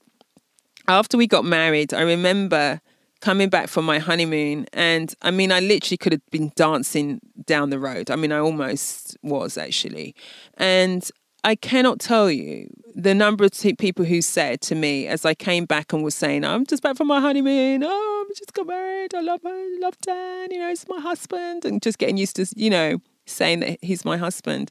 after 0.89 1.17
we 1.17 1.27
got 1.27 1.45
married, 1.45 1.95
I 1.95 2.03
remember 2.03 2.81
coming 3.21 3.49
back 3.49 3.69
from 3.69 3.85
my 3.85 4.01
honeymoon 4.01 4.67
and 4.73 5.15
I 5.23 5.31
mean 5.31 5.53
I 5.53 5.61
literally 5.61 5.97
could 5.97 6.13
have 6.13 6.31
been 6.31 6.53
dancing 6.57 7.21
down 7.47 7.71
the 7.71 7.79
road. 7.79 8.11
I 8.11 8.17
mean 8.17 8.33
I 8.33 8.39
almost 8.39 9.17
was 9.23 9.57
actually. 9.57 10.15
And 10.55 11.09
I 11.45 11.55
cannot 11.55 11.99
tell 11.99 12.31
you 12.31 12.69
the 12.95 13.15
number 13.15 13.45
of 13.45 13.53
people 13.79 14.05
who 14.05 14.23
said 14.23 14.61
to 14.63 14.75
me 14.75 15.07
as 15.09 15.25
I 15.25 15.35
came 15.35 15.65
back 15.65 15.93
and 15.93 16.05
was 16.05 16.15
saying, 16.15 16.45
I'm 16.45 16.67
just 16.67 16.83
back 16.83 16.97
from 16.97 17.09
my 17.09 17.21
honeymoon. 17.21 17.83
Oh, 17.85 18.25
I'm 18.27 18.35
just 18.37 18.53
got 18.53 18.67
married. 18.67 19.15
I 19.15 19.21
love 19.21 19.43
her. 19.43 19.51
I 19.51 19.79
love 19.81 19.99
Dan. 19.99 20.51
You 20.51 20.59
know, 20.59 20.69
he's 20.69 20.87
my 20.89 21.01
husband. 21.01 21.65
And 21.65 21.83
just 21.83 21.99
getting 21.99 22.17
used 22.17 22.37
to, 22.37 22.47
you 22.55 22.71
know, 22.71 22.99
saying 23.27 23.61
that 23.61 23.79
he's 23.83 24.05
my 24.05 24.17
husband. 24.17 24.71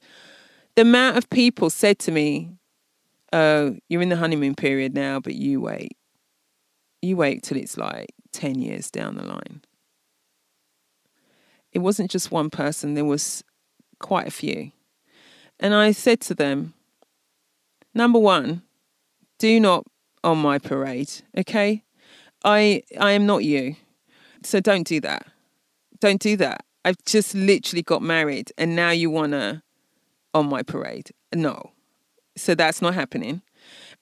The 0.75 0.83
amount 0.83 1.17
of 1.17 1.29
people 1.29 1.69
said 1.69 1.99
to 1.99 2.11
me, 2.11 2.51
oh, 3.33 3.77
you're 3.87 4.01
in 4.01 4.09
the 4.09 4.17
honeymoon 4.17 4.55
period 4.55 4.93
now, 4.93 5.19
but 5.19 5.35
you 5.35 5.61
wait. 5.61 5.97
You 7.01 7.17
wait 7.17 7.43
till 7.43 7.57
it's 7.57 7.77
like 7.77 8.13
10 8.33 8.61
years 8.61 8.91
down 8.91 9.15
the 9.15 9.23
line. 9.23 9.61
It 11.71 11.79
wasn't 11.79 12.11
just 12.11 12.31
one 12.31 12.49
person, 12.49 12.93
there 12.93 13.05
was 13.05 13.43
quite 13.99 14.27
a 14.27 14.31
few. 14.31 14.71
And 15.59 15.73
I 15.73 15.91
said 15.91 16.19
to 16.21 16.33
them, 16.33 16.73
number 17.93 18.19
one, 18.19 18.63
do 19.39 19.59
not 19.59 19.85
on 20.23 20.37
my 20.37 20.59
parade, 20.59 21.11
okay? 21.37 21.83
I 22.43 22.83
I 22.99 23.11
am 23.11 23.25
not 23.25 23.43
you. 23.43 23.75
So 24.43 24.59
don't 24.59 24.87
do 24.87 24.99
that. 25.01 25.27
Don't 25.99 26.19
do 26.19 26.35
that. 26.37 26.65
I've 26.83 27.03
just 27.05 27.35
literally 27.35 27.83
got 27.83 28.01
married 28.01 28.51
and 28.57 28.75
now 28.75 28.89
you 28.89 29.09
wanna 29.09 29.63
on 30.33 30.49
my 30.49 30.63
parade. 30.63 31.11
No. 31.33 31.71
So 32.35 32.55
that's 32.55 32.81
not 32.81 32.93
happening. 32.93 33.41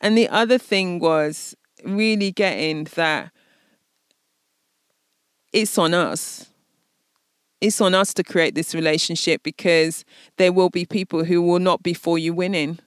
And 0.01 0.17
the 0.17 0.29
other 0.29 0.57
thing 0.57 0.99
was 0.99 1.55
really 1.83 2.31
getting 2.31 2.85
that 2.95 3.31
it's 5.51 5.77
on 5.77 5.93
us. 5.93 6.47
It's 7.61 7.81
on 7.81 7.93
us 7.93 8.13
to 8.13 8.23
create 8.23 8.55
this 8.55 8.73
relationship 8.73 9.43
because 9.43 10.05
there 10.37 10.53
will 10.53 10.69
be 10.69 10.85
people 10.85 11.25
who 11.25 11.41
will 11.41 11.59
not 11.59 11.83
be 11.83 11.93
for 11.93 12.17
you 12.17 12.33
winning. 12.33 12.79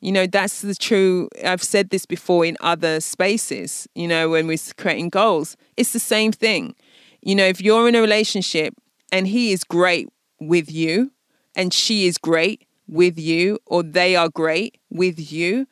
You 0.00 0.12
know, 0.12 0.26
that's 0.26 0.62
the 0.62 0.74
true. 0.74 1.28
I've 1.44 1.62
said 1.62 1.90
this 1.90 2.06
before 2.06 2.44
in 2.44 2.56
other 2.60 3.00
spaces, 3.00 3.88
you 3.94 4.08
know, 4.08 4.30
when 4.30 4.46
we're 4.46 4.58
creating 4.76 5.10
goals. 5.10 5.56
It's 5.76 5.92
the 5.92 5.98
same 5.98 6.32
thing. 6.32 6.74
You 7.22 7.34
know, 7.34 7.44
if 7.44 7.60
you're 7.60 7.88
in 7.88 7.94
a 7.94 8.00
relationship 8.00 8.74
and 9.10 9.26
he 9.26 9.52
is 9.52 9.64
great 9.64 10.08
with 10.40 10.70
you 10.70 11.12
and 11.54 11.74
she 11.74 12.06
is 12.06 12.18
great 12.18 12.65
with 12.88 13.18
you 13.18 13.58
or 13.66 13.82
they 13.82 14.16
are 14.16 14.28
great 14.28 14.78
with 14.90 15.32
you. 15.32 15.66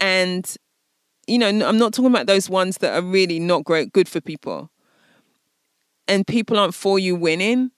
And 0.00 0.54
you 1.26 1.38
know 1.38 1.48
i'm 1.48 1.78
not 1.78 1.92
talking 1.94 2.10
about 2.10 2.26
those 2.26 2.50
ones 2.50 2.78
that 2.78 2.94
are 2.94 3.02
really 3.06 3.38
not 3.40 3.64
great 3.64 3.92
good 3.92 4.08
for 4.08 4.20
people. 4.20 4.70
And 6.06 6.26
people 6.26 6.58
aren't 6.58 6.74
for 6.74 6.98
you 6.98 7.16
winning. 7.16 7.70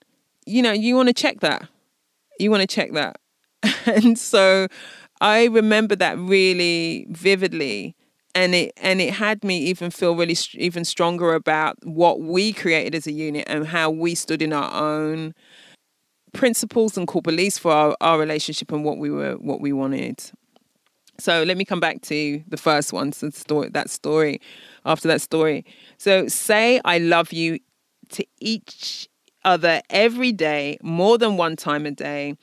You 0.45 0.61
know 0.61 0.71
you 0.71 0.95
want 0.95 1.07
to 1.07 1.13
check 1.13 1.39
that. 1.41 1.67
You 2.39 2.51
want 2.51 2.61
to 2.61 2.67
check 2.67 2.93
that. 2.93 3.19
And 3.87 4.19
so 4.19 4.67
i 5.21 5.45
remember 5.45 5.95
that 5.95 6.17
really 6.19 7.07
vividly. 7.09 7.95
And 8.35 8.53
it 8.55 8.73
and 8.77 9.01
it 9.01 9.15
had 9.15 9.43
me 9.43 9.57
even 9.59 9.91
feel 9.91 10.15
really 10.15 10.35
st- 10.35 10.61
even 10.61 10.85
stronger 10.85 11.33
about 11.33 11.77
what 11.83 12.21
we 12.21 12.53
created 12.53 12.95
as 12.95 13.07
a 13.07 13.11
unit 13.11 13.45
and 13.47 13.67
how 13.67 13.89
we 13.89 14.15
stood 14.15 14.41
in 14.41 14.53
our 14.53 14.71
own 14.73 15.33
principles 16.37 16.97
and 16.97 17.07
core 17.07 17.21
beliefs 17.21 17.57
for 17.57 17.71
our, 17.71 17.97
our 17.99 18.19
relationship 18.19 18.71
and 18.71 18.85
what 18.85 18.97
we 18.97 19.09
were 19.09 19.33
what 19.33 19.59
we 19.59 19.73
wanted. 19.73 20.23
So 21.19 21.41
let 21.43 21.57
me 21.57 21.65
come 21.65 21.79
back 21.79 22.01
to 22.03 22.43
the 22.47 22.57
first 22.57 22.93
one, 22.93 23.11
so 23.11 23.31
story 23.31 23.69
that 23.69 23.89
story 23.89 24.39
after 24.85 25.07
that 25.07 25.19
story. 25.19 25.65
So 25.97 26.27
say 26.27 26.79
I 26.85 26.99
love 26.99 27.33
you 27.33 27.59
to 28.09 28.25
each 28.39 29.09
other 29.43 29.81
every 29.89 30.31
day, 30.31 30.77
more 30.83 31.17
than 31.17 31.37
one 31.37 31.55
time 31.55 31.85
a 31.85 31.91
day. 31.91 32.35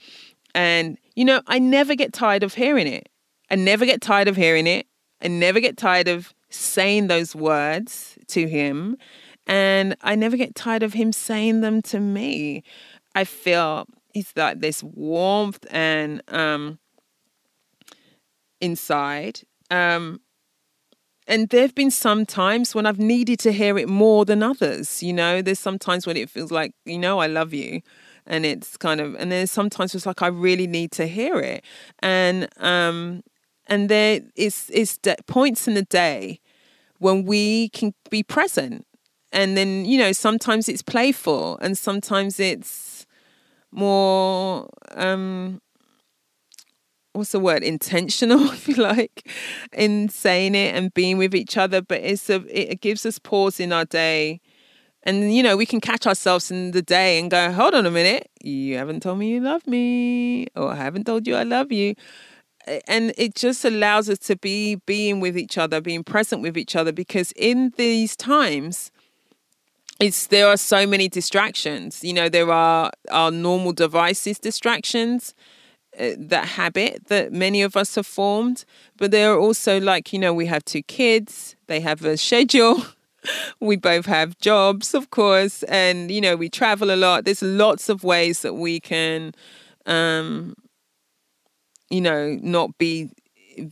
And 0.54 0.98
you 1.14 1.24
know, 1.24 1.40
I 1.46 1.60
never 1.60 1.94
get 1.94 2.12
tired 2.12 2.42
of 2.42 2.54
hearing 2.54 2.88
it. 2.88 3.08
I 3.50 3.54
never 3.54 3.86
get 3.86 4.00
tired 4.00 4.26
of 4.26 4.36
hearing 4.36 4.66
it. 4.66 4.86
I 5.22 5.28
never 5.28 5.60
get 5.60 5.76
tired 5.76 6.08
of 6.08 6.34
saying 6.50 7.06
those 7.06 7.36
words 7.36 8.18
to 8.28 8.48
him. 8.48 8.96
And 9.46 9.94
I 10.00 10.14
never 10.14 10.36
get 10.36 10.54
tired 10.54 10.82
of 10.82 10.94
him 10.94 11.12
saying 11.12 11.60
them 11.60 11.82
to 11.82 12.00
me. 12.00 12.64
I 13.14 13.24
feel 13.24 13.86
it's 14.14 14.32
like 14.36 14.60
this 14.60 14.82
warmth 14.82 15.64
and 15.70 16.22
um, 16.28 16.78
inside. 18.60 19.40
Um, 19.70 20.20
and 21.26 21.48
there 21.48 21.62
have 21.62 21.74
been 21.74 21.90
some 21.90 22.26
times 22.26 22.74
when 22.74 22.84
I've 22.86 22.98
needed 22.98 23.38
to 23.40 23.52
hear 23.52 23.78
it 23.78 23.88
more 23.88 24.24
than 24.24 24.42
others. 24.42 25.02
You 25.02 25.12
know, 25.12 25.40
there's 25.40 25.58
sometimes 25.58 26.06
when 26.06 26.16
it 26.16 26.28
feels 26.28 26.50
like, 26.50 26.72
you 26.84 26.98
know, 26.98 27.18
I 27.18 27.26
love 27.26 27.54
you. 27.54 27.80
And 28.26 28.44
it's 28.44 28.76
kind 28.76 29.00
of, 29.00 29.14
and 29.16 29.32
then 29.32 29.46
sometimes 29.46 29.94
it's 29.94 30.06
like 30.06 30.22
I 30.22 30.26
really 30.28 30.66
need 30.66 30.92
to 30.92 31.06
hear 31.06 31.38
it. 31.40 31.64
And 32.00 32.48
um, 32.58 33.22
and 33.66 33.88
there 33.88 34.20
is 34.36 34.70
is 34.70 34.98
points 35.26 35.66
in 35.68 35.74
the 35.74 35.82
day 35.82 36.40
when 36.98 37.24
we 37.24 37.68
can 37.70 37.94
be 38.10 38.22
present, 38.22 38.86
and 39.32 39.56
then 39.56 39.84
you 39.84 39.98
know 39.98 40.12
sometimes 40.12 40.68
it's 40.68 40.82
playful, 40.82 41.58
and 41.58 41.76
sometimes 41.76 42.40
it's 42.40 42.93
more 43.74 44.68
um 44.94 45.60
what's 47.14 47.32
the 47.32 47.40
word? 47.40 47.62
Intentional 47.62 48.50
if 48.52 48.68
you 48.68 48.74
like 48.74 49.28
in 49.72 50.08
saying 50.08 50.54
it 50.54 50.74
and 50.74 50.92
being 50.92 51.16
with 51.16 51.34
each 51.34 51.56
other. 51.56 51.80
But 51.80 52.00
it's 52.02 52.28
a 52.28 52.44
it 52.48 52.80
gives 52.80 53.06
us 53.06 53.18
pause 53.18 53.58
in 53.60 53.72
our 53.72 53.84
day. 53.84 54.40
And 55.04 55.34
you 55.34 55.42
know 55.42 55.56
we 55.56 55.66
can 55.66 55.80
catch 55.80 56.06
ourselves 56.06 56.50
in 56.50 56.72
the 56.72 56.82
day 56.82 57.18
and 57.18 57.30
go 57.30 57.50
hold 57.52 57.74
on 57.74 57.86
a 57.86 57.90
minute. 57.90 58.30
You 58.42 58.76
haven't 58.76 59.02
told 59.02 59.18
me 59.18 59.30
you 59.30 59.40
love 59.40 59.66
me 59.66 60.46
or 60.54 60.70
i 60.70 60.76
haven't 60.76 61.04
told 61.04 61.26
you 61.26 61.34
i 61.36 61.42
love 61.42 61.72
you. 61.72 61.94
And 62.88 63.12
it 63.18 63.34
just 63.34 63.64
allows 63.66 64.08
us 64.08 64.18
to 64.20 64.36
be 64.36 64.76
being 64.86 65.20
with 65.20 65.36
each 65.36 65.58
other 65.58 65.80
being 65.80 66.02
present 66.04 66.42
with 66.42 66.56
each 66.56 66.74
other 66.74 66.92
because 66.92 67.32
in 67.32 67.72
these 67.76 68.16
times 68.16 68.90
it's 70.00 70.26
there 70.26 70.48
are 70.48 70.56
so 70.56 70.86
many 70.86 71.08
distractions. 71.08 72.02
You 72.02 72.12
know, 72.12 72.28
there 72.28 72.50
are 72.50 72.90
our 73.10 73.30
normal 73.30 73.72
devices 73.72 74.38
distractions. 74.38 75.34
Uh, 75.96 76.10
that 76.18 76.44
habit 76.44 77.06
that 77.06 77.32
many 77.32 77.62
of 77.62 77.76
us 77.76 77.94
have 77.94 78.04
formed 78.04 78.64
but 78.96 79.12
there 79.12 79.32
are 79.32 79.38
also 79.38 79.78
like 79.78 80.12
you 80.12 80.18
know 80.18 80.34
we 80.34 80.46
have 80.46 80.64
two 80.64 80.82
kids 80.82 81.54
they 81.68 81.78
have 81.78 82.04
a 82.04 82.16
schedule 82.16 82.84
we 83.60 83.76
both 83.76 84.04
have 84.06 84.36
jobs 84.38 84.92
of 84.92 85.10
course 85.10 85.62
and 85.64 86.10
you 86.10 86.20
know 86.20 86.34
we 86.34 86.48
travel 86.48 86.90
a 86.90 86.96
lot 86.96 87.24
there's 87.24 87.42
lots 87.42 87.88
of 87.88 88.02
ways 88.02 88.42
that 88.42 88.54
we 88.54 88.80
can 88.80 89.30
um 89.86 90.52
you 91.90 92.00
know 92.00 92.36
not 92.42 92.76
be 92.76 93.08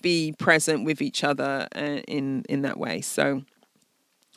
be 0.01 0.33
present 0.39 0.85
with 0.85 1.03
each 1.03 1.25
other 1.25 1.67
uh, 1.75 2.01
in 2.07 2.45
in 2.49 2.63
that 2.63 2.79
way 2.79 3.01
so 3.01 3.43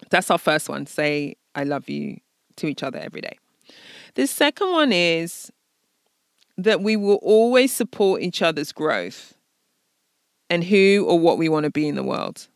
that's 0.10 0.32
our 0.32 0.39
first 0.39 0.69
one 0.69 0.88
say 0.88 1.36
I 1.56 1.63
love 1.63 1.89
you 1.89 2.18
to 2.58 2.68
each 2.68 2.84
other 2.84 3.00
every 3.00 3.22
day. 3.22 3.38
The 4.15 4.28
second 4.28 4.72
one 4.72 4.91
is 4.91 5.52
that 6.58 6.82
we 6.82 6.96
will 6.96 7.20
always 7.22 7.74
support 7.74 8.22
each 8.22 8.41
other's 8.41 8.72
growth 8.72 9.34
and 10.50 10.63
who 10.63 11.06
or 11.08 11.20
what 11.20 11.38
we 11.38 11.50
want 11.50 11.63
to 11.65 11.72
be 11.72 11.88
in 11.88 11.96
the 11.96 12.04
world. 12.04 12.48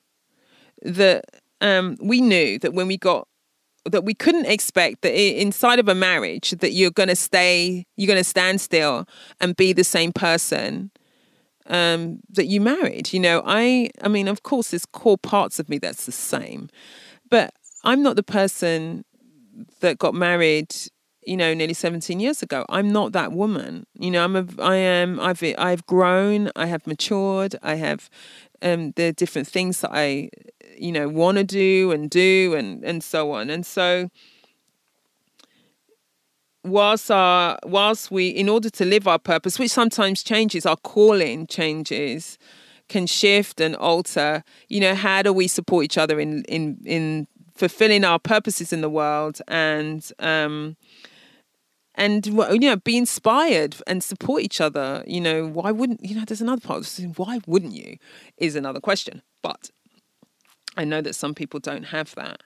That 0.82 1.26
um, 1.60 1.98
we 2.02 2.22
knew 2.22 2.60
that 2.60 2.74
when 2.74 2.88
we 2.88 2.98
got 2.98 3.28
that 3.86 4.04
we 4.04 4.14
couldn't 4.14 4.46
expect 4.46 5.02
that 5.02 5.14
inside 5.14 5.80
of 5.80 5.88
a 5.88 5.96
marriage 5.96 6.52
that 6.52 6.72
you're 6.72 6.92
going 6.92 7.10
to 7.10 7.16
stay, 7.16 7.86
you're 7.96 8.08
going 8.08 8.18
to 8.18 8.24
stand 8.24 8.62
still 8.62 9.08
and 9.40 9.56
be 9.56 9.74
the 9.74 9.84
same 9.84 10.12
person 10.12 10.92
um, 11.68 12.20
that 12.30 12.48
you 12.48 12.62
married. 12.62 13.14
You 13.14 13.20
know, 13.20 13.42
I, 13.46 13.90
I 14.02 14.10
mean, 14.10 14.28
of 14.28 14.44
course, 14.44 14.72
there's 14.72 14.86
core 14.86 15.18
parts 15.18 15.60
of 15.60 15.70
me 15.70 15.78
that's 15.78 16.06
the 16.06 16.12
same, 16.12 16.70
but 17.30 17.54
I'm 17.84 18.04
not 18.04 18.15
the 18.15 18.24
person 18.24 19.06
that 19.82 19.98
got 19.98 20.13
married 20.13 20.76
you 21.26 21.38
know 21.38 21.54
nearly 21.54 21.74
17 21.74 22.20
years 22.20 22.42
ago. 22.42 22.65
I'm 22.70 22.92
not 22.92 23.12
that 23.12 23.32
woman. 23.32 23.86
You 23.94 24.12
know 24.12 24.24
i'm 24.24 24.36
a 24.36 24.46
i 24.60 24.76
am 24.76 25.20
i've 25.20 25.44
i've 25.58 25.86
grown 25.86 26.50
i 26.56 26.65
have 26.65 26.88
matured 26.88 27.56
i 27.62 27.76
have 27.76 28.10
um 28.62 28.92
the 28.96 29.13
different 29.13 29.48
things 29.48 29.82
that 29.82 29.92
i 29.94 30.30
you 30.78 30.92
know 30.92 31.08
want 31.08 31.38
to 31.38 31.44
do 31.44 31.92
and 31.92 32.10
do 32.10 32.56
and 32.58 32.84
and 32.84 33.04
so 33.04 33.32
on. 33.32 33.50
And 33.50 33.65
so 33.65 34.10
whilst 36.63 37.10
our 37.12 37.60
whilst 37.63 38.12
we 38.12 38.28
in 38.30 38.50
order 38.50 38.70
to 38.70 38.86
live 38.86 39.08
our 39.08 39.20
purpose 39.20 39.58
which 39.58 39.72
sometimes 39.72 40.22
changes 40.24 40.65
our 40.65 40.76
calling 40.78 41.48
changes 41.48 42.38
can 42.89 43.08
shift 43.08 43.62
and 43.62 43.76
alter 43.78 44.44
you 44.68 44.80
know 44.80 44.94
how 44.94 45.22
do 45.22 45.32
we 45.32 45.48
support 45.48 45.86
each 45.86 45.98
other 45.98 46.20
in 46.20 46.44
in 46.46 46.78
in 46.86 47.28
fulfilling 47.60 48.06
our 48.06 48.17
purposes 48.17 48.72
in 48.72 48.80
the 48.80 48.89
world 48.89 49.41
and 49.50 50.12
um, 50.19 50.78
and 51.95 52.26
you 52.26 52.60
know 52.60 52.78
be 52.78 52.95
inspired 52.98 53.76
and 53.86 54.02
support 54.02 54.41
each 54.41 54.62
other. 54.62 55.04
You 55.06 55.19
know 55.19 55.45
why 55.45 55.72
wouldn't 55.72 56.04
you 56.04 56.15
know 56.15 56.24
there's 56.26 56.41
another 56.41 56.62
part 56.62 56.80
of 57.00 57.19
why 57.19 57.41
wouldn't 57.45 57.74
you 57.74 57.98
is 58.38 58.56
another 58.56 58.80
question. 58.80 59.22
But 59.41 59.69
i 60.78 60.84
know 60.86 61.02
that 61.02 61.13
some 61.13 61.36
people 61.36 61.60
don't 61.60 61.88
have 61.88 62.15
that. 62.15 62.41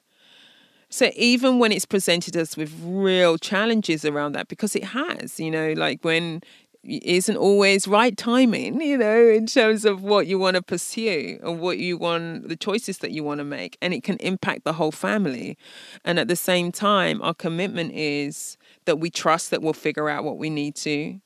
So 0.90 1.12
even 1.16 1.58
when 1.60 1.72
it's 1.72 1.86
presented 1.86 2.36
us 2.38 2.56
with 2.58 2.72
real 2.84 3.38
challenges 3.38 4.06
around 4.06 4.34
that 4.34 4.48
because 4.48 4.76
it 4.76 4.84
has 4.86 5.40
you 5.40 5.52
know 5.52 5.74
like 5.74 6.04
when 6.04 6.42
isn't 6.84 7.38
always 7.38 7.88
right 7.88 8.18
timing, 8.18 8.82
you 8.82 8.98
know, 8.98 9.28
in 9.28 9.46
terms 9.46 9.86
of 9.86 10.04
what 10.04 10.28
you 10.28 10.38
want 10.38 10.56
to 10.56 10.62
pursue 10.62 11.40
or 11.42 11.56
what 11.56 11.78
you 11.78 11.98
want, 11.98 12.50
the 12.50 12.56
choices 12.56 12.98
that 13.00 13.12
you 13.12 13.24
want 13.24 13.40
to 13.40 13.46
make. 13.46 13.78
And 13.82 13.94
it 13.94 14.04
can 14.04 14.18
impact 14.18 14.66
the 14.66 14.74
whole 14.74 14.92
family. 14.92 15.58
And 16.04 16.20
at 16.20 16.28
the 16.28 16.36
same 16.36 16.72
time, 16.72 17.22
our 17.22 17.34
commitment 17.34 17.94
is 17.94 18.58
that 18.86 19.00
we 19.00 19.10
trust 19.10 19.52
that 19.52 19.62
we'll 19.62 19.74
figure 19.74 20.10
out 20.10 20.24
what 20.24 20.38
we 20.38 20.50
need 20.50 20.76
to. 20.78 21.20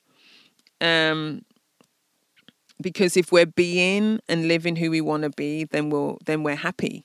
Um, 0.80 1.42
because 2.80 3.16
if 3.16 3.32
we're 3.32 3.46
being 3.46 4.20
and 4.28 4.46
living 4.46 4.76
who 4.76 4.90
we 4.90 5.00
want 5.00 5.24
to 5.24 5.30
be, 5.30 5.64
then 5.64 5.90
we'll 5.90 6.18
then 6.24 6.44
we're 6.44 6.54
happy. 6.54 7.04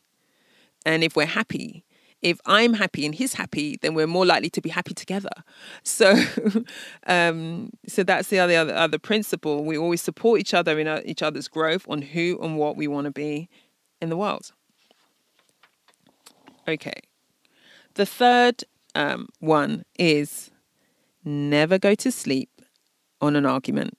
And 0.86 1.04
if 1.04 1.16
we're 1.16 1.26
happy, 1.26 1.84
if 2.24 2.40
I'm 2.46 2.74
happy 2.74 3.06
and 3.06 3.14
he's 3.14 3.34
happy, 3.34 3.78
then 3.82 3.94
we're 3.94 4.08
more 4.08 4.26
likely 4.26 4.50
to 4.52 4.62
be 4.62 4.70
happy 4.70 4.94
together. 4.94 5.30
So, 5.84 6.16
um, 7.08 7.70
so 7.86 8.04
that's 8.04 8.30
the 8.30 8.40
other, 8.40 8.56
other 8.56 8.74
other 8.74 8.98
principle. 8.98 9.66
We 9.66 9.78
always 9.78 10.02
support 10.02 10.40
each 10.40 10.54
other 10.54 10.80
in 10.80 10.88
our, 10.88 11.02
each 11.06 11.22
other's 11.22 11.50
growth 11.50 11.86
on 11.90 12.02
who 12.02 12.40
and 12.42 12.58
what 12.58 12.78
we 12.78 12.88
want 12.88 13.06
to 13.06 13.12
be 13.12 13.50
in 14.02 14.10
the 14.10 14.18
world. 14.18 14.54
Okay, 16.66 17.02
the 17.96 18.06
third 18.06 18.64
um, 18.96 19.28
one 19.40 19.84
is 20.00 20.50
never 21.26 21.78
go 21.78 21.94
to 21.94 22.12
sleep 22.12 22.50
on 23.20 23.36
an 23.36 23.46
argument, 23.46 23.98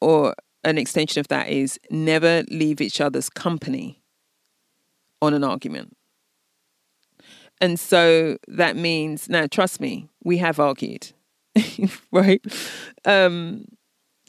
or 0.00 0.34
an 0.64 0.78
extension 0.78 1.20
of 1.20 1.28
that 1.28 1.48
is 1.48 1.78
never 1.90 2.42
leave 2.50 2.80
each 2.80 3.02
other's 3.02 3.28
company 3.28 4.02
on 5.20 5.34
an 5.34 5.44
argument. 5.44 5.97
And 7.60 7.78
so 7.78 8.38
that 8.46 8.76
means 8.76 9.28
now, 9.28 9.46
trust 9.46 9.80
me, 9.80 10.08
we 10.22 10.38
have 10.38 10.60
argued, 10.60 11.12
right? 12.12 12.44
Um, 13.04 13.64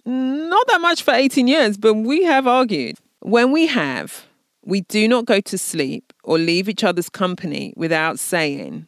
not 0.06 0.68
that 0.68 0.82
much 0.82 1.04
for 1.04 1.14
18 1.14 1.48
years, 1.48 1.78
but 1.78 1.94
we 1.94 2.24
have 2.24 2.48
argued. 2.48 2.98
When 3.20 3.52
we 3.52 3.68
have, 3.68 4.26
we 4.64 4.82
do 4.82 5.08
not 5.08 5.26
go 5.26 5.42
to 5.42 5.58
sleep 5.58 6.14
or 6.24 6.38
leave 6.38 6.68
each 6.70 6.84
other's 6.84 7.10
company 7.10 7.74
without 7.76 8.18
saying 8.20 8.88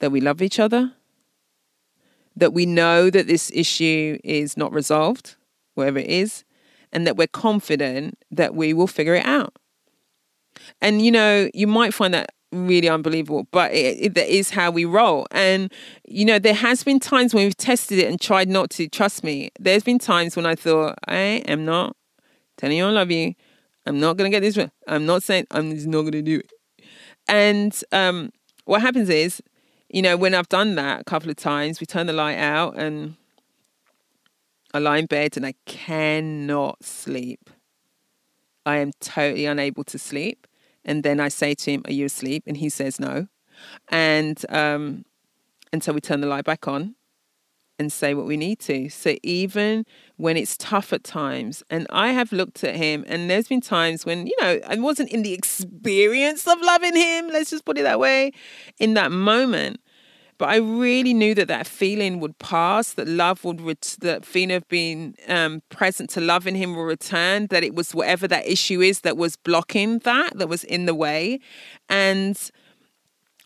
that 0.00 0.10
we 0.10 0.20
love 0.20 0.42
each 0.42 0.58
other, 0.58 0.92
that 2.36 2.52
we 2.52 2.66
know 2.66 3.10
that 3.10 3.26
this 3.26 3.50
issue 3.54 4.18
is 4.24 4.56
not 4.56 4.72
resolved, 4.72 5.36
wherever 5.74 5.98
it 5.98 6.08
is, 6.08 6.44
and 6.92 7.06
that 7.06 7.16
we're 7.16 7.26
confident 7.26 8.18
that 8.30 8.54
we 8.54 8.72
will 8.72 8.86
figure 8.86 9.14
it 9.14 9.24
out. 9.24 9.54
And 10.80 11.02
you 11.02 11.10
know, 11.10 11.48
you 11.54 11.66
might 11.66 11.94
find 11.94 12.12
that 12.14 12.30
really 12.52 12.88
unbelievable, 12.88 13.46
but 13.50 13.72
it, 13.72 13.98
it, 14.00 14.14
that 14.14 14.28
is 14.28 14.50
how 14.50 14.70
we 14.70 14.84
roll. 14.84 15.26
And 15.30 15.72
you 16.06 16.24
know, 16.24 16.38
there 16.38 16.54
has 16.54 16.82
been 16.82 17.00
times 17.00 17.34
when 17.34 17.44
we've 17.44 17.56
tested 17.56 17.98
it 17.98 18.08
and 18.08 18.20
tried 18.20 18.48
not 18.48 18.70
to. 18.70 18.88
Trust 18.88 19.24
me, 19.24 19.50
there's 19.58 19.82
been 19.82 19.98
times 19.98 20.36
when 20.36 20.46
I 20.46 20.54
thought 20.54 20.98
I 21.06 21.42
am 21.46 21.64
not 21.64 21.96
telling 22.56 22.76
you 22.76 22.86
I 22.86 22.90
love 22.90 23.10
you. 23.10 23.34
I'm 23.86 24.00
not 24.00 24.16
gonna 24.16 24.30
get 24.30 24.40
this. 24.40 24.56
Right. 24.56 24.70
I'm 24.86 25.06
not 25.06 25.22
saying 25.22 25.46
I'm 25.50 25.74
just 25.74 25.86
not 25.86 26.02
gonna 26.02 26.22
do 26.22 26.38
it. 26.38 26.52
And 27.28 27.78
um, 27.92 28.30
what 28.64 28.82
happens 28.82 29.08
is, 29.08 29.42
you 29.88 30.02
know, 30.02 30.16
when 30.16 30.34
I've 30.34 30.48
done 30.48 30.74
that 30.74 31.00
a 31.00 31.04
couple 31.04 31.30
of 31.30 31.36
times, 31.36 31.80
we 31.80 31.86
turn 31.86 32.06
the 32.06 32.12
light 32.12 32.38
out 32.38 32.76
and 32.76 33.16
I 34.72 34.78
lie 34.78 34.98
in 34.98 35.06
bed 35.06 35.36
and 35.36 35.46
I 35.46 35.54
cannot 35.66 36.84
sleep. 36.84 37.50
I 38.64 38.76
am 38.76 38.92
totally 39.00 39.46
unable 39.46 39.84
to 39.84 39.98
sleep. 39.98 40.46
And 40.90 41.04
then 41.04 41.20
I 41.20 41.28
say 41.28 41.54
to 41.54 41.70
him, 41.70 41.82
Are 41.86 41.92
you 41.92 42.06
asleep? 42.06 42.42
And 42.48 42.56
he 42.56 42.68
says 42.68 42.98
no. 42.98 43.28
And 43.88 44.44
um, 44.48 45.04
and 45.72 45.84
so 45.84 45.92
we 45.92 46.00
turn 46.00 46.20
the 46.20 46.26
light 46.26 46.44
back 46.44 46.66
on 46.66 46.96
and 47.78 47.92
say 47.92 48.12
what 48.12 48.26
we 48.26 48.36
need 48.36 48.58
to. 48.58 48.88
So 48.88 49.14
even 49.22 49.84
when 50.16 50.36
it's 50.36 50.56
tough 50.56 50.92
at 50.92 51.04
times, 51.04 51.62
and 51.70 51.86
I 51.90 52.10
have 52.10 52.32
looked 52.32 52.64
at 52.64 52.74
him, 52.74 53.04
and 53.06 53.30
there's 53.30 53.46
been 53.46 53.60
times 53.60 54.04
when, 54.04 54.26
you 54.26 54.36
know, 54.40 54.58
I 54.66 54.74
wasn't 54.76 55.10
in 55.10 55.22
the 55.22 55.32
experience 55.32 56.46
of 56.48 56.60
loving 56.60 56.96
him, 56.96 57.28
let's 57.28 57.50
just 57.50 57.64
put 57.64 57.78
it 57.78 57.82
that 57.84 58.00
way, 58.00 58.32
in 58.80 58.94
that 58.94 59.12
moment. 59.12 59.80
But 60.40 60.48
I 60.48 60.56
really 60.56 61.12
knew 61.12 61.34
that 61.34 61.48
that 61.48 61.66
feeling 61.66 62.18
would 62.20 62.38
pass, 62.38 62.94
that 62.94 63.06
love 63.06 63.44
would, 63.44 63.60
ret- 63.60 63.98
that 64.00 64.24
feeling 64.24 64.56
of 64.56 64.66
being 64.70 65.14
um, 65.28 65.60
present 65.68 66.08
to 66.10 66.20
loving 66.22 66.54
him 66.54 66.74
will 66.74 66.84
return, 66.84 67.48
that 67.48 67.62
it 67.62 67.74
was 67.74 67.94
whatever 67.94 68.26
that 68.26 68.46
issue 68.46 68.80
is 68.80 69.02
that 69.02 69.18
was 69.18 69.36
blocking 69.36 69.98
that, 69.98 70.38
that 70.38 70.48
was 70.48 70.64
in 70.64 70.86
the 70.86 70.94
way, 70.94 71.40
and 71.90 72.50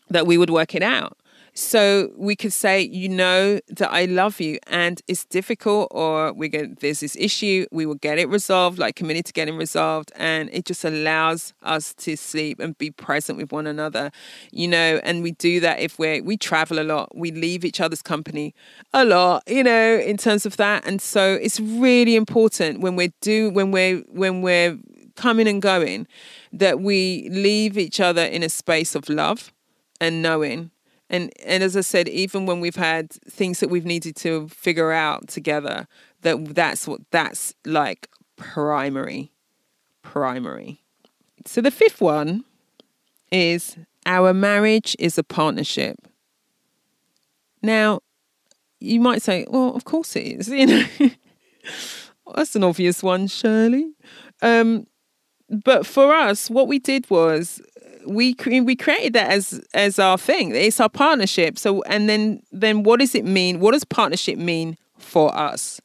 that 0.09 0.25
we 0.25 0.37
would 0.37 0.49
work 0.49 0.73
it 0.73 0.83
out. 0.83 1.17
So 1.57 2.11
we 2.17 2.35
could 2.35 2.51
say, 2.51 2.81
you 2.81 3.07
know, 3.07 3.61
that 3.69 3.89
I 3.89 4.03
love 4.05 4.41
you 4.41 4.59
and 4.67 5.01
it's 5.07 5.23
difficult, 5.23 5.87
or 5.91 6.33
we 6.33 6.49
get 6.49 6.81
there's 6.81 6.99
this 6.99 7.15
issue, 7.15 7.65
we 7.71 7.85
will 7.85 7.95
get 7.95 8.19
it 8.19 8.27
resolved, 8.27 8.77
like 8.77 8.97
committed 8.97 9.25
to 9.27 9.33
getting 9.33 9.55
resolved. 9.55 10.11
And 10.17 10.49
it 10.51 10.65
just 10.65 10.83
allows 10.83 11.53
us 11.63 11.93
to 11.93 12.17
sleep 12.17 12.59
and 12.59 12.77
be 12.77 12.91
present 12.91 13.37
with 13.37 13.53
one 13.53 13.67
another, 13.67 14.11
you 14.51 14.67
know, 14.67 14.99
and 15.01 15.23
we 15.23 15.31
do 15.31 15.61
that 15.61 15.79
if 15.79 15.97
we're, 15.97 16.21
we 16.21 16.35
travel 16.35 16.77
a 16.77 16.83
lot, 16.83 17.15
we 17.15 17.31
leave 17.31 17.63
each 17.63 17.79
other's 17.79 18.01
company 18.01 18.53
a 18.93 19.05
lot, 19.05 19.43
you 19.47 19.63
know, 19.63 19.97
in 19.97 20.17
terms 20.17 20.45
of 20.45 20.57
that. 20.57 20.85
And 20.85 21.01
so 21.01 21.39
it's 21.41 21.61
really 21.61 22.17
important 22.17 22.81
when 22.81 22.97
we're 22.97 23.13
do, 23.21 23.49
when 23.49 23.71
we're, 23.71 23.99
when 24.09 24.41
we're 24.41 24.77
coming 25.15 25.47
and 25.47 25.61
going, 25.61 26.05
that 26.51 26.81
we 26.81 27.29
leave 27.29 27.77
each 27.77 28.01
other 28.01 28.25
in 28.25 28.43
a 28.43 28.49
space 28.49 28.93
of 28.93 29.07
love 29.07 29.53
and 30.01 30.21
knowing 30.21 30.71
and 31.09 31.31
and 31.43 31.63
as 31.63 31.77
I 31.77 31.81
said, 31.81 32.07
even 32.07 32.45
when 32.45 32.59
we've 32.59 32.75
had 32.75 33.11
things 33.11 33.59
that 33.59 33.69
we've 33.69 33.85
needed 33.85 34.15
to 34.17 34.47
figure 34.49 34.91
out 34.91 35.27
together, 35.27 35.87
that 36.21 36.55
that's 36.55 36.87
what 36.87 37.01
that's 37.11 37.53
like 37.65 38.09
primary, 38.35 39.31
primary. 40.01 40.81
So 41.45 41.61
the 41.61 41.71
fifth 41.71 42.01
one 42.01 42.43
is 43.31 43.77
our 44.05 44.33
marriage 44.33 44.95
is 44.99 45.17
a 45.17 45.23
partnership. 45.23 45.97
Now, 47.61 48.01
you 48.79 48.99
might 48.99 49.21
say, 49.21 49.45
well, 49.49 49.75
of 49.75 49.85
course 49.85 50.15
it 50.15 50.21
is. 50.21 50.49
You 50.55 50.65
know, 50.67 50.85
that's 52.35 52.55
an 52.55 52.63
obvious 52.63 53.01
one, 53.01 53.27
Shirley. 53.27 53.93
Um, 54.43 54.85
but 55.49 55.85
for 55.85 56.13
us, 56.13 56.49
what 56.49 56.67
we 56.67 56.77
did 56.79 57.09
was 57.09 57.61
we 58.05 58.35
we 58.43 58.75
created 58.75 59.13
that 59.13 59.31
as 59.31 59.63
as 59.73 59.99
our 59.99 60.17
thing. 60.17 60.55
It's 60.55 60.79
our 60.79 60.89
partnership. 60.89 61.57
So 61.57 61.81
and 61.83 62.09
then 62.09 62.41
then 62.51 62.83
what 62.83 62.99
does 62.99 63.15
it 63.15 63.25
mean? 63.25 63.59
What 63.59 63.71
does 63.71 63.83
partnership 63.83 64.37
mean 64.37 64.77
for 64.97 65.35
us? 65.35 65.81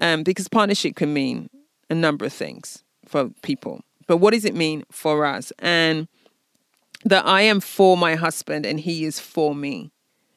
Um, 0.00 0.22
because 0.22 0.48
partnership 0.48 0.96
can 0.96 1.12
mean 1.14 1.48
a 1.88 1.94
number 1.94 2.26
of 2.26 2.32
things 2.32 2.84
for 3.06 3.30
people. 3.42 3.82
But 4.06 4.18
what 4.18 4.34
does 4.34 4.44
it 4.44 4.54
mean 4.54 4.84
for 4.90 5.24
us? 5.24 5.52
And 5.58 6.08
that 7.04 7.26
I 7.26 7.42
am 7.42 7.60
for 7.60 7.96
my 7.96 8.14
husband 8.14 8.66
and 8.66 8.80
he 8.80 9.04
is 9.04 9.18
for 9.20 9.54
me. 9.54 9.90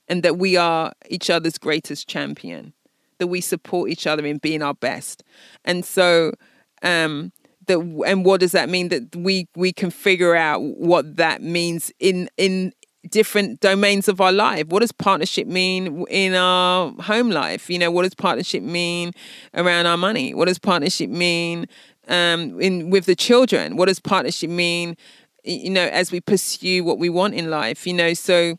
And 0.07 0.23
that 0.23 0.37
we 0.37 0.55
are 0.55 0.93
each 1.07 1.29
other's 1.29 1.57
greatest 1.57 2.07
champion. 2.07 2.73
That 3.17 3.27
we 3.27 3.41
support 3.41 3.89
each 3.89 4.07
other 4.07 4.25
in 4.25 4.37
being 4.37 4.61
our 4.61 4.73
best. 4.73 5.23
And 5.65 5.83
so 5.83 6.33
um 6.81 7.31
that 7.69 7.79
and 8.05 8.25
what 8.25 8.41
does 8.41 8.51
that 8.51 8.69
mean 8.69 8.89
that 8.89 9.15
we 9.15 9.47
we 9.55 9.71
can 9.71 9.89
figure 9.89 10.35
out 10.35 10.61
what 10.61 11.15
that 11.15 11.41
means 11.41 11.91
in 11.99 12.29
in 12.37 12.73
different 13.09 13.61
domains 13.61 14.07
of 14.07 14.19
our 14.19 14.31
life? 14.31 14.67
What 14.67 14.79
does 14.81 14.91
partnership 14.91 15.47
mean 15.47 16.05
in 16.09 16.33
our 16.33 16.91
home 17.01 17.29
life? 17.29 17.69
You 17.69 17.79
know 17.79 17.91
what 17.91 18.03
does 18.03 18.13
partnership 18.13 18.63
mean 18.63 19.13
around 19.53 19.85
our 19.85 19.97
money? 19.97 20.33
What 20.33 20.47
does 20.47 20.59
partnership 20.59 21.09
mean 21.09 21.67
um 22.07 22.59
in 22.59 22.89
with 22.89 23.05
the 23.05 23.15
children? 23.15 23.77
What 23.77 23.87
does 23.87 23.99
partnership 23.99 24.49
mean 24.49 24.97
you 25.43 25.69
know 25.69 25.87
as 25.87 26.11
we 26.11 26.19
pursue 26.19 26.83
what 26.83 26.99
we 26.99 27.09
want 27.09 27.33
in 27.35 27.49
life? 27.49 27.87
You 27.87 27.93
know 27.93 28.13
so 28.13 28.57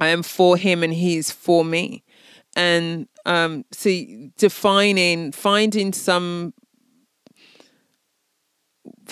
i 0.00 0.08
am 0.08 0.24
for 0.24 0.56
him 0.56 0.82
and 0.82 0.92
he 0.92 1.16
is 1.16 1.30
for 1.30 1.64
me. 1.64 2.02
And 2.56 3.08
um 3.26 3.64
see 3.72 4.30
defining 4.38 5.32
finding 5.32 5.92
some 5.92 6.54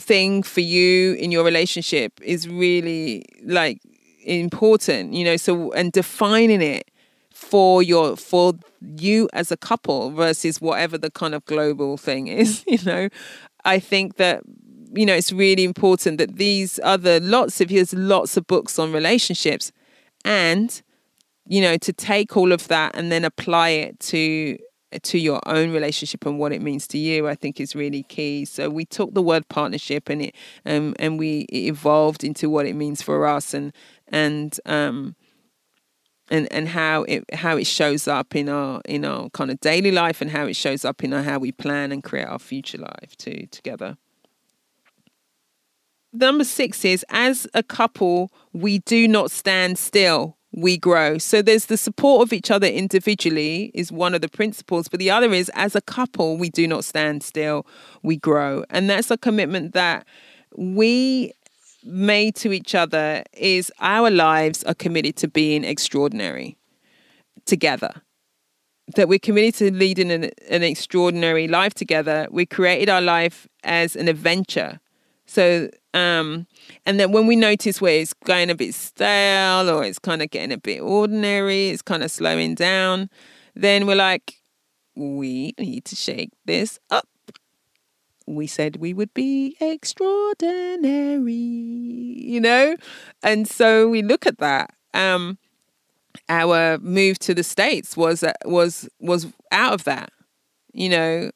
thing 0.03 0.43
for 0.43 0.61
you 0.61 1.15
in 1.15 1.31
your 1.31 1.45
relationship 1.45 2.21
is 2.23 2.49
really 2.49 3.25
like 3.45 3.79
important 4.25 5.13
you 5.13 5.25
know 5.25 5.37
so 5.37 5.73
and 5.73 5.93
defining 5.93 6.63
it 6.63 6.91
for 7.33 7.83
your 7.83 8.17
for 8.17 8.55
you 8.81 9.29
as 9.33 9.51
a 9.51 9.57
couple 9.57 10.11
versus 10.11 10.61
whatever 10.61 10.97
the 10.97 11.11
kind 11.11 11.35
of 11.35 11.45
global 11.45 11.97
thing 11.97 12.27
is 12.27 12.65
you 12.67 12.79
know. 12.85 13.09
I 13.65 13.79
think 13.79 14.17
that 14.17 14.43
you 14.95 15.07
know 15.07 15.15
it's 15.15 15.33
really 15.33 15.65
important 15.65 16.19
that 16.19 16.37
these 16.37 16.81
other 16.83 17.21
lots 17.21 17.61
of 17.61 17.71
years 17.71 17.95
lots 17.95 18.37
of 18.37 18.47
books 18.47 18.79
on 18.79 18.93
relationships 18.93 19.73
and 20.25 20.83
you 21.47 21.61
know 21.61 21.77
to 21.79 21.93
take 21.93 22.37
all 22.37 22.53
of 22.53 22.69
that 22.69 22.97
and 22.97 23.11
then 23.11 23.25
apply 23.25 23.71
it 23.71 24.01
to 24.01 24.59
to 25.01 25.19
your 25.19 25.41
own 25.47 25.73
relationship 25.73 26.27
and 26.27 26.39
what 26.39 26.53
it 26.53 26.63
means 26.63 26.87
to 26.89 26.99
you, 26.99 27.29
I 27.29 27.35
think 27.35 27.61
is 27.61 27.75
really 27.75 28.03
key. 28.05 28.45
So 28.45 28.69
we 28.71 28.85
took 28.85 29.15
the 29.15 29.23
word 29.23 29.49
partnership 29.49 30.09
and 30.09 30.23
it 30.23 30.35
um, 30.67 30.95
and 30.99 31.19
we 31.19 31.41
it 31.49 31.67
evolved 31.69 32.25
into 32.25 32.49
what 32.51 32.67
it 32.67 32.75
means 32.75 33.03
for 33.03 33.27
us 33.27 33.55
and 33.55 33.73
and 34.09 34.59
um 34.67 35.17
and 36.31 36.53
and 36.53 36.69
how 36.69 37.03
it 37.05 37.25
how 37.35 37.57
it 37.57 37.67
shows 37.67 38.09
up 38.09 38.35
in 38.35 38.49
our 38.49 38.81
in 38.85 39.05
our 39.05 39.31
kind 39.31 39.51
of 39.51 39.61
daily 39.61 39.91
life 39.91 40.21
and 40.21 40.31
how 40.31 40.47
it 40.47 40.57
shows 40.57 40.85
up 40.85 41.05
in 41.05 41.13
our, 41.13 41.23
how 41.23 41.39
we 41.39 41.53
plan 41.53 41.93
and 41.93 42.03
create 42.03 42.27
our 42.27 42.39
future 42.39 42.79
life 42.79 43.17
too 43.17 43.47
together. 43.51 43.97
Number 46.13 46.45
six 46.45 46.85
is 46.85 47.05
as 47.09 47.47
a 47.55 47.63
couple, 47.63 48.31
we 48.53 48.81
do 48.81 49.09
not 49.09 49.31
stand 49.31 49.79
still 49.79 50.37
we 50.53 50.77
grow. 50.77 51.19
So 51.19 51.41
there's 51.43 51.67
the 51.67 51.77
support 51.77 52.23
of 52.23 52.33
each 52.33 52.51
other 52.51 52.67
individually 52.67 53.71
is 53.75 53.91
one 53.91 54.15
of 54.15 54.21
the 54.21 54.29
principles, 54.29 54.89
but 54.89 55.01
the 55.01 55.11
other 55.11 55.33
is 55.33 55.51
as 55.55 55.75
a 55.75 55.81
couple, 55.81 56.37
we 56.37 56.51
do 56.51 56.69
not 56.69 56.85
stand 56.85 57.23
still, 57.23 57.67
we 58.03 58.17
grow. 58.17 58.65
And 58.71 58.89
that's 58.89 59.11
a 59.11 59.17
commitment 59.17 59.73
that 59.73 60.07
we 60.57 61.33
made 61.85 62.37
to 62.37 62.53
each 62.53 62.75
other 62.75 63.25
is 63.33 63.73
our 63.81 64.11
lives 64.11 64.63
are 64.65 64.75
committed 64.75 65.17
to 65.17 65.29
being 65.29 65.65
extraordinary 65.65 66.57
together. 67.47 68.03
That 68.97 69.09
we're 69.09 69.19
committed 69.19 69.55
to 69.55 69.73
leading 69.73 70.11
an, 70.11 70.31
an 70.51 70.63
extraordinary 70.63 71.49
life 71.49 71.73
together. 71.73 72.29
We 72.31 72.45
created 72.47 72.89
our 72.89 73.01
life 73.01 73.49
as 73.65 73.97
an 73.97 74.09
adventure. 74.09 74.81
So 75.33 75.71
um, 75.95 76.47
and 76.87 77.01
then 77.01 77.13
when 77.13 77.27
we 77.27 77.37
notice 77.37 77.81
where 77.81 78.01
it's 78.01 78.13
going 78.13 78.51
a 78.51 78.55
bit 78.55 78.75
stale 78.75 79.71
or 79.71 79.85
it's 79.85 79.99
kind 79.99 80.23
of 80.23 80.31
getting 80.31 80.53
a 80.53 80.59
bit 80.59 80.81
ordinary, 80.81 81.69
it's 81.69 81.83
kind 81.83 82.03
of 82.03 82.11
slowing 82.11 82.55
down, 82.55 83.09
then 83.55 83.87
we're 83.87 83.97
like, 83.97 84.41
we 84.95 85.55
need 85.59 85.85
to 85.87 85.97
shake 85.97 86.31
this 86.45 86.79
up. 86.91 87.09
We 88.27 88.47
said 88.47 88.77
we 88.77 88.95
would 88.95 89.13
be 89.15 89.57
extraordinary, 89.61 91.33
you 91.33 92.41
know? 92.41 92.77
And 93.23 93.49
so 93.49 93.89
we 93.89 94.03
look 94.03 94.27
at 94.27 94.39
that. 94.39 94.71
Um, 94.95 95.39
our 96.29 96.79
move 96.79 97.19
to 97.21 97.35
the 97.35 97.43
States 97.43 97.97
was 97.97 98.23
was 98.45 98.89
was 99.01 99.27
out 99.51 99.73
of 99.73 99.85
that. 99.85 100.11
You 100.73 100.89
know, 100.89 101.31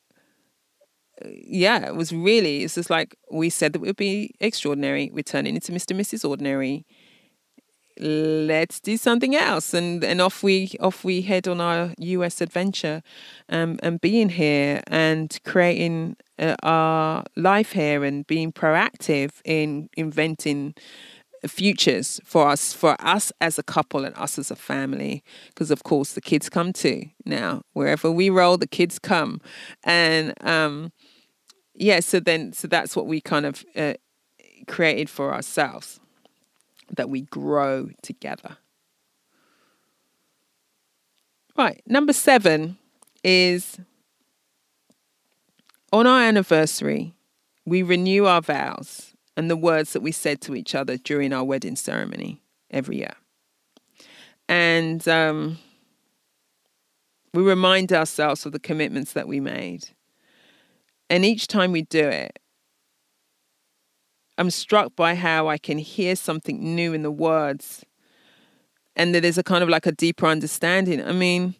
yeah, 1.24 1.86
it 1.86 1.96
was 1.96 2.12
really, 2.12 2.64
it's 2.64 2.74
just 2.74 2.90
like 2.90 3.16
we 3.30 3.50
said 3.50 3.72
that 3.72 3.82
it 3.82 3.86
would 3.86 3.96
be 3.96 4.34
extraordinary. 4.40 5.10
We're 5.12 5.22
turning 5.22 5.54
into 5.54 5.72
Mr. 5.72 5.92
and 5.92 6.00
Mrs. 6.00 6.28
Ordinary. 6.28 6.84
Let's 7.98 8.78
do 8.78 8.98
something 8.98 9.34
else. 9.34 9.72
And 9.72 10.04
and 10.04 10.20
off 10.20 10.42
we 10.42 10.72
off 10.80 11.02
we 11.02 11.22
head 11.22 11.48
on 11.48 11.62
our 11.62 11.94
US 11.96 12.42
adventure 12.42 13.02
um, 13.48 13.78
and 13.82 13.98
being 13.98 14.28
here 14.28 14.82
and 14.88 15.38
creating 15.44 16.16
uh, 16.38 16.56
our 16.62 17.24
life 17.36 17.72
here 17.72 18.04
and 18.04 18.26
being 18.26 18.52
proactive 18.52 19.40
in 19.46 19.88
inventing 19.96 20.74
futures 21.48 22.20
for 22.24 22.48
us 22.48 22.72
for 22.72 22.96
us 23.00 23.32
as 23.40 23.58
a 23.58 23.62
couple 23.62 24.04
and 24.04 24.16
us 24.16 24.38
as 24.38 24.50
a 24.50 24.56
family 24.56 25.22
because 25.48 25.70
of 25.70 25.84
course 25.84 26.12
the 26.14 26.20
kids 26.20 26.48
come 26.48 26.72
too 26.72 27.02
now 27.24 27.62
wherever 27.72 28.10
we 28.10 28.30
roll 28.30 28.56
the 28.56 28.66
kids 28.66 28.98
come 28.98 29.40
and 29.84 30.32
um 30.40 30.90
yeah, 31.76 32.00
so 32.00 32.20
then, 32.20 32.52
so 32.52 32.68
that's 32.68 32.96
what 32.96 33.06
we 33.06 33.20
kind 33.20 33.46
of 33.46 33.64
uh, 33.76 33.94
created 34.66 35.10
for 35.10 35.32
ourselves 35.32 36.00
that 36.96 37.08
we 37.10 37.22
grow 37.22 37.90
together. 38.02 38.56
Right, 41.56 41.82
number 41.86 42.12
seven 42.12 42.76
is 43.24 43.78
on 45.92 46.06
our 46.06 46.20
anniversary, 46.20 47.14
we 47.64 47.82
renew 47.82 48.26
our 48.26 48.42
vows 48.42 49.14
and 49.36 49.50
the 49.50 49.56
words 49.56 49.92
that 49.92 50.02
we 50.02 50.12
said 50.12 50.40
to 50.42 50.54
each 50.54 50.74
other 50.74 50.96
during 50.96 51.32
our 51.32 51.44
wedding 51.44 51.76
ceremony 51.76 52.42
every 52.70 52.98
year. 52.98 53.14
And 54.48 55.06
um, 55.08 55.58
we 57.34 57.42
remind 57.42 57.92
ourselves 57.92 58.46
of 58.46 58.52
the 58.52 58.58
commitments 58.58 59.12
that 59.12 59.28
we 59.28 59.40
made. 59.40 59.88
And 61.08 61.24
each 61.24 61.46
time 61.46 61.72
we 61.72 61.82
do 61.82 62.06
it, 62.08 62.38
I'm 64.38 64.50
struck 64.50 64.94
by 64.96 65.14
how 65.14 65.48
I 65.48 65.58
can 65.58 65.78
hear 65.78 66.16
something 66.16 66.74
new 66.74 66.92
in 66.92 67.02
the 67.02 67.10
words 67.10 67.84
and 68.94 69.14
that 69.14 69.22
there's 69.22 69.38
a 69.38 69.42
kind 69.42 69.62
of 69.62 69.68
like 69.68 69.86
a 69.86 69.92
deeper 69.92 70.26
understanding. 70.26 71.02
I 71.02 71.12
mean, 71.12 71.54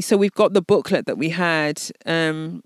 so 0.00 0.16
we've 0.16 0.32
got 0.32 0.52
the 0.52 0.62
booklet 0.62 1.06
that 1.06 1.18
we 1.18 1.30
had 1.30 1.82
um, 2.06 2.62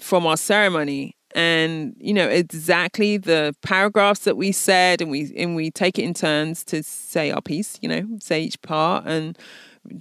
from 0.00 0.26
our 0.26 0.36
ceremony 0.36 1.16
and 1.34 1.94
you 1.98 2.14
know 2.14 2.28
exactly 2.28 3.18
the 3.18 3.54
paragraphs 3.60 4.20
that 4.20 4.36
we 4.36 4.52
said 4.52 5.02
and 5.02 5.10
we 5.10 5.32
and 5.36 5.54
we 5.54 5.70
take 5.70 5.98
it 5.98 6.02
in 6.02 6.14
turns 6.14 6.64
to 6.64 6.82
say 6.82 7.30
our 7.30 7.42
piece 7.42 7.78
you 7.82 7.88
know 7.88 8.06
say 8.20 8.40
each 8.40 8.60
part 8.62 9.04
and 9.06 9.36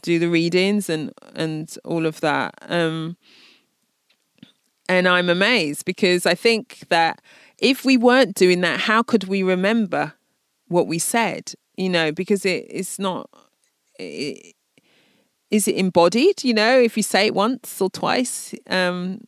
do 0.02 0.18
the 0.18 0.30
readings 0.30 0.90
and 0.90 1.12
and 1.36 1.78
all 1.84 2.06
of 2.06 2.22
that 2.22 2.54
um 2.70 3.18
and 4.88 5.08
I'm 5.08 5.30
amazed 5.30 5.86
because 5.86 6.26
I 6.26 6.36
think 6.36 6.84
that 6.90 7.22
if 7.58 7.86
we 7.86 7.98
weren't 7.98 8.36
doing 8.36 8.62
that, 8.62 8.82
how 8.82 9.02
could 9.02 9.26
we 9.26 9.44
remember 9.44 10.14
what 10.68 10.88
we 10.88 11.00
said? 11.00 11.54
You 11.78 11.90
know, 11.90 12.12
because 12.12 12.46
it, 12.46 12.66
it's 12.70 13.00
not. 13.00 13.30
It, 14.00 14.56
is 15.52 15.68
it 15.68 15.76
embodied? 15.76 16.44
You 16.44 16.54
know, 16.54 16.80
if 16.80 16.98
you 16.98 17.04
say 17.04 17.28
it 17.28 17.36
once 17.36 17.82
or 17.82 17.90
twice. 17.90 18.54
Um, 18.68 19.22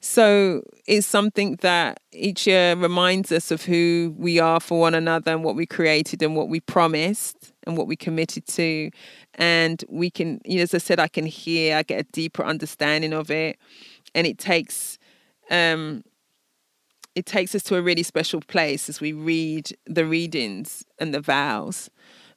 so 0.00 0.62
it's 0.86 1.06
something 1.06 1.56
that 1.60 2.00
each 2.12 2.46
year 2.46 2.74
reminds 2.74 3.30
us 3.30 3.50
of 3.50 3.64
who 3.64 4.14
we 4.18 4.40
are 4.40 4.58
for 4.58 4.80
one 4.80 4.94
another 4.94 5.32
and 5.32 5.44
what 5.44 5.54
we 5.54 5.64
created 5.64 6.22
and 6.22 6.34
what 6.34 6.48
we 6.48 6.58
promised 6.58 7.52
and 7.66 7.76
what 7.76 7.86
we 7.86 7.94
committed 7.94 8.46
to. 8.48 8.90
And 9.34 9.84
we 9.88 10.10
can, 10.10 10.40
you 10.44 10.56
know, 10.56 10.64
as 10.64 10.74
I 10.74 10.78
said, 10.78 10.98
I 10.98 11.06
can 11.06 11.24
hear, 11.24 11.76
I 11.76 11.84
get 11.84 12.00
a 12.00 12.12
deeper 12.12 12.44
understanding 12.44 13.12
of 13.12 13.30
it. 13.30 13.58
And 14.14 14.26
it 14.26 14.38
takes 14.38 14.98
um, 15.52 16.02
it 17.14 17.26
takes 17.26 17.54
us 17.54 17.62
to 17.64 17.76
a 17.76 17.82
really 17.82 18.02
special 18.02 18.40
place 18.40 18.88
as 18.88 19.00
we 19.00 19.12
read 19.12 19.76
the 19.86 20.06
readings 20.06 20.84
and 20.98 21.12
the 21.12 21.20
vows 21.20 21.90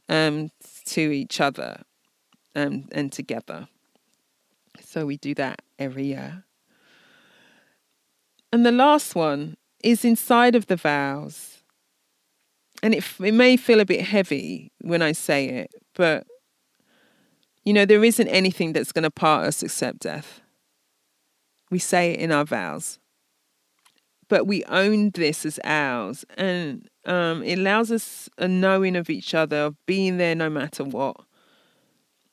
um, 0.09 0.51
to 0.85 0.99
each 0.99 1.39
other 1.39 1.81
um, 2.55 2.87
and 2.91 3.11
together. 3.11 3.69
So 4.81 5.05
we 5.05 5.17
do 5.17 5.33
that 5.35 5.61
every 5.79 6.07
year. 6.07 6.43
And 8.51 8.65
the 8.65 8.71
last 8.71 9.15
one 9.15 9.55
is 9.81 10.03
inside 10.03 10.55
of 10.55 10.67
the 10.67 10.75
vows. 10.75 11.63
And 12.83 12.93
it, 12.93 13.05
it 13.19 13.33
may 13.33 13.55
feel 13.55 13.79
a 13.79 13.85
bit 13.85 14.01
heavy 14.01 14.71
when 14.81 15.01
I 15.01 15.13
say 15.13 15.47
it, 15.47 15.71
but 15.95 16.27
you 17.63 17.73
know, 17.73 17.85
there 17.85 18.03
isn't 18.03 18.27
anything 18.27 18.73
that's 18.73 18.91
going 18.91 19.03
to 19.03 19.09
part 19.09 19.47
us 19.47 19.63
except 19.63 19.99
death. 19.99 20.41
We 21.71 21.79
say 21.79 22.11
it 22.11 22.19
in 22.19 22.31
our 22.31 22.45
vows 22.45 22.99
but 24.27 24.47
we 24.47 24.63
own 24.65 25.11
this 25.11 25.45
as 25.45 25.59
ours. 25.63 26.25
And 26.37 26.87
um, 27.05 27.43
it 27.43 27.59
allows 27.59 27.91
us 27.91 28.29
a 28.37 28.47
knowing 28.47 28.95
of 28.95 29.09
each 29.09 29.33
other 29.33 29.57
of 29.57 29.85
being 29.85 30.17
there 30.17 30.35
no 30.35 30.49
matter 30.49 30.83
what. 30.83 31.17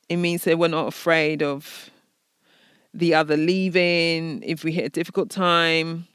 It 0.08 0.16
means 0.16 0.44
that 0.44 0.58
we're 0.58 0.68
not 0.68 0.88
afraid 0.88 1.42
of 1.42 1.90
the 2.94 3.14
other 3.14 3.36
leaving 3.36 4.42
if 4.42 4.64
we 4.64 4.72
hit 4.72 4.84
a 4.84 4.90
difficult 4.90 5.30
time. 5.30 6.06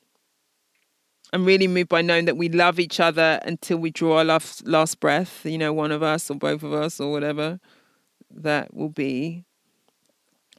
I'm 1.34 1.46
really 1.46 1.68
moved 1.68 1.90
by 1.90 2.02
knowing 2.02 2.26
that 2.26 2.38
we 2.38 2.50
love 2.50 2.80
each 2.80 3.00
other 3.00 3.40
until 3.44 3.78
we 3.78 3.92
draw 3.92 4.20
our 4.20 4.24
last, 4.24 4.66
last 4.66 5.00
breath 5.00 5.46
you 5.46 5.58
know 5.58 5.74
one 5.74 5.92
of 5.92 6.02
us 6.02 6.30
or 6.30 6.36
both 6.36 6.64
of 6.64 6.74
us 6.74 7.00
or 7.00 7.12
whatever 7.12 7.60
that 8.32 8.74
will 8.74 8.90
be. 8.90 9.44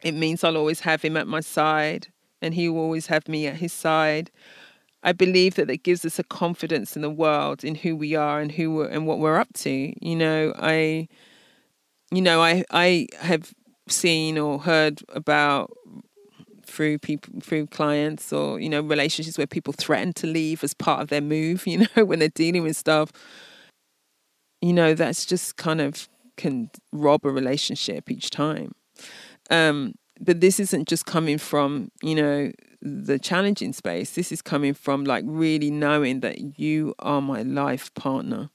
It 0.03 0.13
means 0.13 0.45
i'll 0.45 0.57
always 0.57 0.81
have 0.81 1.03
him 1.03 1.17
at 1.17 1.27
my 1.27 1.41
side 1.41 2.09
and 2.43 2.55
he 2.55 2.69
will 2.69 2.81
always 2.81 3.07
have 3.07 3.29
me 3.29 3.47
at 3.47 3.57
his 3.57 3.73
side 3.73 4.31
I 5.09 5.13
believe 5.13 5.55
that 5.55 5.71
it 5.71 5.85
gives 5.85 6.05
us 6.05 6.19
a 6.19 6.23
confidence 6.23 6.95
in 6.95 7.01
the 7.01 7.09
world, 7.09 7.65
in 7.65 7.77
who 7.77 7.97
we 7.97 8.15
are 8.15 8.41
and 8.41 8.53
who 8.53 8.83
and 8.83 9.07
what 9.07 9.21
we're 9.21 9.39
up 9.39 9.51
to. 9.55 9.95
You 10.07 10.17
know, 10.17 10.53
I, 10.59 11.09
you 12.11 12.21
know, 12.21 12.43
I 12.43 12.63
I 12.71 13.07
have 13.21 13.55
seen 13.89 14.37
or 14.37 14.59
heard 14.59 15.01
about 15.09 15.73
through 16.67 16.99
people 16.99 17.41
through 17.41 17.69
clients 17.69 18.35
or 18.35 18.61
you 18.61 18.69
know 18.69 18.83
relationships 18.83 19.39
where 19.39 19.47
people 19.47 19.73
threaten 19.73 20.13
to 20.13 20.27
leave 20.27 20.63
as 20.63 20.75
part 20.75 21.01
of 21.01 21.09
their 21.09 21.23
move. 21.23 21.67
You 21.67 21.87
know, 21.97 22.05
when 22.05 22.19
they're 22.19 22.29
dealing 22.29 22.63
with 22.63 22.77
stuff. 22.77 23.11
You 24.61 24.75
know, 24.75 24.93
that's 24.93 25.25
just 25.25 25.57
kind 25.57 25.81
of 25.81 26.07
can 26.37 26.69
rob 26.93 27.25
a 27.25 27.31
relationship 27.31 28.11
each 28.11 28.29
time. 28.29 28.73
Um, 29.51 29.95
but 30.21 30.43
this 30.43 30.61
isn't 30.61 30.87
just 30.87 31.07
coming 31.07 31.39
from 31.39 31.91
you 32.03 32.15
know 32.15 32.53
the 32.81 33.19
challenging 33.19 33.73
space 33.73 34.13
this 34.13 34.31
is 34.31 34.43
coming 34.43 34.75
from 34.75 35.05
like 35.05 35.25
really 35.27 35.71
knowing 35.71 36.21
that 36.21 36.59
you 36.59 36.95
are 36.99 37.21
my 37.21 37.43
life 37.43 37.93
partner 37.95 38.51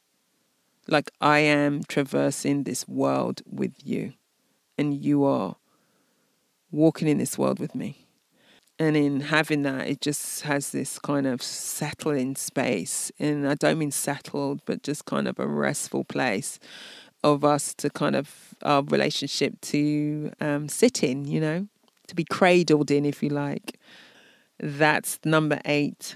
like 0.88 1.12
i 1.20 1.40
am 1.40 1.84
traversing 1.84 2.64
this 2.64 2.88
world 2.88 3.42
with 3.46 3.74
you 3.84 4.14
and 4.78 5.04
you 5.04 5.24
are 5.24 5.56
walking 6.72 7.08
in 7.08 7.18
this 7.18 7.38
world 7.38 7.60
with 7.60 7.76
me 7.76 8.08
and 8.80 8.96
in 8.98 9.20
having 9.20 9.62
that 9.64 9.88
it 9.88 10.02
just 10.02 10.42
has 10.42 10.72
this 10.72 10.98
kind 11.00 11.28
of 11.28 11.42
settling 11.42 12.36
space 12.36 13.12
and 13.20 13.48
i 13.48 13.54
don't 13.56 13.78
mean 13.78 13.92
settled 13.92 14.62
but 14.66 14.84
just 14.84 15.06
kind 15.06 15.28
of 15.28 15.38
a 15.38 15.48
restful 15.48 16.04
place 16.04 16.60
of 17.24 17.46
us 17.46 17.74
to 17.76 17.90
kind 17.90 18.16
of 18.16 18.54
our 18.64 18.84
relationship 18.84 19.60
to 19.62 20.32
um, 20.42 20.68
sit 20.68 21.04
in, 21.04 21.26
you 21.26 21.40
know, 21.40 21.68
to 22.08 22.16
be 22.16 22.26
cradled 22.26 22.92
in, 22.92 23.06
if 23.06 23.24
you 23.24 23.30
like. 23.30 23.80
That's 24.60 25.20
number 25.26 25.60
eight. 25.66 26.16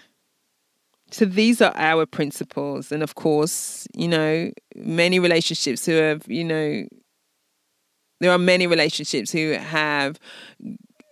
so 1.11 1.25
these 1.25 1.61
are 1.61 1.73
our 1.75 2.05
principles 2.05 2.91
and 2.91 3.01
of 3.01 3.15
course 3.15 3.87
you 3.95 4.07
know 4.09 4.51
many 4.75 5.19
relationships 5.19 5.85
who 5.85 5.93
have 5.93 6.23
you 6.27 6.43
know 6.43 6.85
there 8.19 8.31
are 8.31 8.37
many 8.37 8.67
relationships 8.67 9.31
who 9.31 9.51
have 9.51 10.19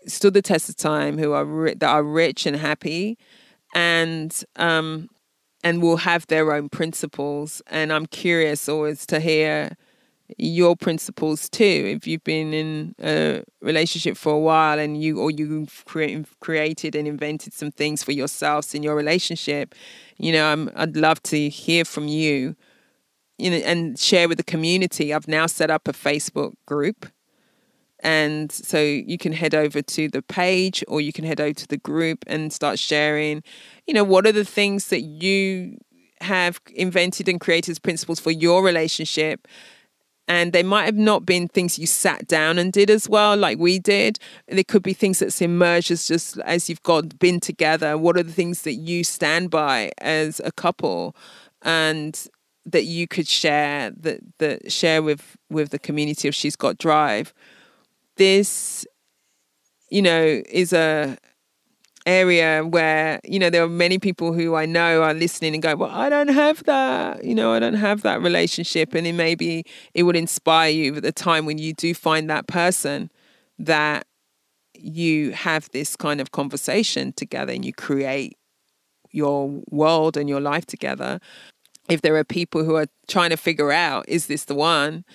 stood 0.08 0.34
the 0.34 0.42
test 0.42 0.68
of 0.70 0.76
time 0.76 1.18
who 1.18 1.32
are 1.32 1.46
ri- 1.46 1.76
that 1.76 1.90
are 1.90 2.04
rich 2.04 2.46
and 2.46 2.58
happy 2.58 3.18
and 3.74 4.44
um 4.58 5.08
and 5.64 5.82
will 5.82 5.98
have 5.98 6.28
their 6.28 6.52
own 6.54 6.68
principles 6.70 7.62
and 7.68 7.92
i'm 7.94 8.06
curious 8.06 8.68
always 8.68 9.06
to 9.06 9.20
hear 9.20 9.78
your 10.38 10.76
principles 10.76 11.50
too. 11.50 11.94
If 11.96 12.08
you've 12.08 12.24
been 12.24 12.54
in 12.54 12.96
a 13.02 13.44
relationship 13.62 14.18
for 14.18 14.34
a 14.34 14.40
while 14.40 14.80
and 14.80 15.02
you 15.02 15.20
or 15.20 15.32
you've 15.32 15.84
cre- 15.86 16.24
created 16.40 16.96
and 16.96 17.08
invented 17.08 17.54
some 17.54 17.72
things 17.72 18.04
for 18.04 18.12
yourselves 18.12 18.74
in 18.74 18.84
your 18.84 18.96
relationship 18.96 19.76
you 20.18 20.32
know 20.32 20.46
I'm, 20.46 20.70
i'd 20.76 20.96
love 20.96 21.22
to 21.24 21.50
hear 21.50 21.84
from 21.84 22.08
you 22.08 22.56
you 23.38 23.50
know 23.50 23.58
and 23.58 23.98
share 24.00 24.28
with 24.28 24.38
the 24.38 24.44
community. 24.44 25.14
I've 25.14 25.28
now 25.28 25.46
set 25.46 25.70
up 25.70 25.88
a 25.88 25.94
facebook 25.94 26.54
group. 26.66 27.08
And 28.02 28.52
so 28.52 28.80
you 28.80 29.18
can 29.18 29.32
head 29.32 29.56
over 29.56 29.82
to 29.82 30.10
the 30.10 30.22
page 30.22 30.84
or 30.88 31.02
you 31.02 31.12
can 31.12 31.26
head 31.26 31.42
over 31.42 31.54
to 31.54 31.68
the 31.68 31.78
group 31.78 32.24
and 32.28 32.54
start 32.54 32.78
sharing 32.78 33.44
you 33.88 33.94
know 33.94 34.04
what 34.04 34.26
are 34.26 34.32
the 34.32 34.46
things 34.46 34.88
that 34.90 35.02
you 35.02 35.78
have 36.22 36.60
invented 36.74 37.28
and 37.28 37.40
created 37.42 37.72
as 37.72 37.80
principles 37.80 38.20
for 38.20 38.32
your 38.32 38.64
relationship 38.64 39.48
and 40.28 40.54
they 40.54 40.64
might 40.64 40.86
have 40.86 40.96
not 40.96 41.26
been 41.26 41.48
things 41.48 41.78
you 41.78 41.86
sat 41.86 42.28
down 42.28 42.58
and 42.58 42.74
did 42.74 42.90
as 42.90 43.08
well 43.08 43.38
like 43.38 43.60
we 43.60 43.80
did. 43.80 44.20
There 44.48 44.64
could 44.64 44.84
be 44.84 44.94
things 44.94 45.20
that's 45.20 45.42
emerged 45.42 45.92
as 45.92 46.08
just 46.08 46.38
as 46.40 46.70
you've 46.70 46.84
got 46.84 47.20
been 47.20 47.40
together. 47.40 47.98
What 47.98 48.18
are 48.18 48.24
the 48.24 48.32
things 48.32 48.64
that 48.64 48.74
you 48.74 49.04
stand 49.04 49.52
by 49.52 49.92
as 50.00 50.42
a 50.44 50.52
couple 50.52 51.16
and 51.62 52.28
that 52.66 52.86
you 52.86 53.08
could 53.08 53.28
share 53.28 53.92
that 53.92 54.22
that 54.40 54.72
share 54.72 55.04
with 55.04 55.38
with 55.50 55.70
the 55.70 55.80
community 55.80 56.28
of 56.28 56.36
she's 56.36 56.56
got 56.56 56.78
drive? 56.78 57.34
This 58.18 58.86
you 59.90 60.02
know 60.02 60.42
is 60.50 60.74
a 60.74 61.18
area 62.06 62.64
where 62.64 63.20
you 63.24 63.40
know 63.40 63.50
there 63.50 63.64
are 63.64 63.70
many 63.70 63.98
people 63.98 64.34
who 64.34 64.56
I 64.56 64.66
know 64.66 65.02
are 65.02 65.14
listening 65.14 65.54
and 65.54 65.64
go, 65.64 65.76
well, 65.76 65.92
I 65.92 66.10
don't 66.10 66.30
have 66.30 66.64
that. 66.66 67.24
You 67.24 67.36
know, 67.36 67.54
I 67.54 67.60
don't 67.60 67.76
have 67.76 68.02
that 68.04 68.22
relationship, 68.22 68.94
and 68.94 69.08
it 69.08 69.14
maybe 69.14 69.66
it 69.94 70.04
would 70.04 70.16
inspire 70.16 70.70
you 70.70 70.96
at 70.96 71.04
the 71.04 71.12
time 71.12 71.46
when 71.46 71.58
you 71.58 71.74
do 71.74 71.94
find 71.94 72.30
that 72.30 72.48
person 72.48 73.12
that 73.58 74.06
you 74.78 75.32
have 75.32 75.70
this 75.72 75.96
kind 75.96 76.22
of 76.22 76.32
conversation 76.32 77.14
together 77.14 77.54
and 77.54 77.66
you 77.66 77.74
create 77.74 78.38
your 79.12 79.62
world 79.72 80.18
and 80.18 80.30
your 80.30 80.42
life 80.42 80.66
together. 80.66 81.20
If 81.90 82.02
there 82.02 82.16
are 82.18 82.24
people 82.24 82.64
who 82.64 82.76
are 82.76 82.88
trying 83.08 83.30
to 83.30 83.38
figure 83.38 83.72
out, 83.72 84.06
is 84.08 84.28
this 84.28 84.46
the 84.46 84.56
one? 84.56 85.06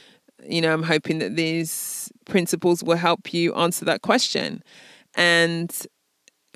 You 0.48 0.62
know, 0.62 0.72
I'm 0.72 0.84
hoping 0.84 1.18
that 1.18 1.36
these 1.36 2.10
principles 2.24 2.82
will 2.82 2.96
help 2.96 3.34
you 3.34 3.54
answer 3.54 3.84
that 3.84 4.02
question. 4.02 4.62
And 5.14 5.70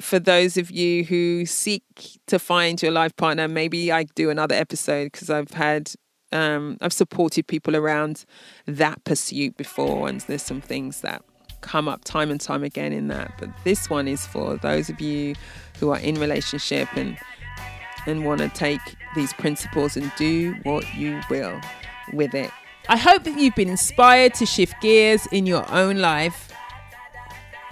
for 0.00 0.18
those 0.18 0.56
of 0.56 0.70
you 0.70 1.04
who 1.04 1.46
seek 1.46 1.82
to 2.26 2.38
find 2.38 2.82
your 2.82 2.92
life 2.92 3.14
partner, 3.16 3.48
maybe 3.48 3.92
I 3.92 4.04
do 4.14 4.30
another 4.30 4.54
episode 4.54 5.12
because 5.12 5.30
I've 5.30 5.52
had 5.52 5.92
um, 6.32 6.78
I've 6.80 6.92
supported 6.92 7.46
people 7.46 7.76
around 7.76 8.24
that 8.66 9.04
pursuit 9.04 9.56
before, 9.56 10.08
and 10.08 10.20
there's 10.22 10.42
some 10.42 10.60
things 10.60 11.00
that 11.02 11.22
come 11.60 11.88
up 11.88 12.04
time 12.04 12.30
and 12.30 12.40
time 12.40 12.64
again 12.64 12.92
in 12.92 13.08
that. 13.08 13.32
But 13.38 13.50
this 13.62 13.88
one 13.88 14.08
is 14.08 14.26
for 14.26 14.56
those 14.56 14.90
of 14.90 15.00
you 15.00 15.34
who 15.78 15.90
are 15.90 15.98
in 15.98 16.16
relationship 16.16 16.88
and 16.96 17.16
and 18.06 18.26
want 18.26 18.40
to 18.40 18.48
take 18.50 18.80
these 19.14 19.32
principles 19.34 19.96
and 19.96 20.12
do 20.16 20.54
what 20.64 20.84
you 20.94 21.20
will 21.30 21.58
with 22.12 22.34
it. 22.34 22.50
I 22.88 22.98
hope 22.98 23.24
that 23.24 23.38
you've 23.38 23.54
been 23.54 23.70
inspired 23.70 24.34
to 24.34 24.46
shift 24.46 24.74
gears 24.82 25.26
in 25.26 25.46
your 25.46 25.64
own 25.72 26.00
life 26.00 26.52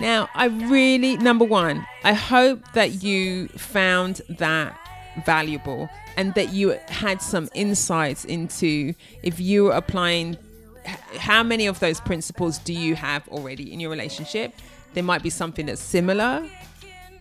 now, 0.03 0.29
I 0.35 0.47
really, 0.47 1.17
number 1.17 1.45
one, 1.45 1.87
I 2.03 2.13
hope 2.13 2.73
that 2.73 3.05
you 3.05 3.47
found 3.49 4.21
that 4.29 4.77
valuable 5.25 5.89
and 6.17 6.35
that 6.35 6.53
you 6.53 6.77
had 6.89 7.23
some 7.23 7.49
insights 7.55 8.25
into 8.25 8.95
if 9.23 9.39
you 9.39 9.69
are 9.69 9.77
applying 9.77 10.37
how 11.17 11.45
many 11.45 11.69
of 11.69 11.79
those 11.79 12.01
principles 12.01 12.59
do 12.59 12.73
you 12.73 12.97
have 12.97 13.29
already 13.29 13.73
in 13.73 13.79
your 13.79 13.93
relationship? 13.93 14.53
There 14.95 15.05
might 15.05 15.23
be 15.23 15.31
something 15.31 15.67
that's 15.67 15.81
similar. 15.81 16.45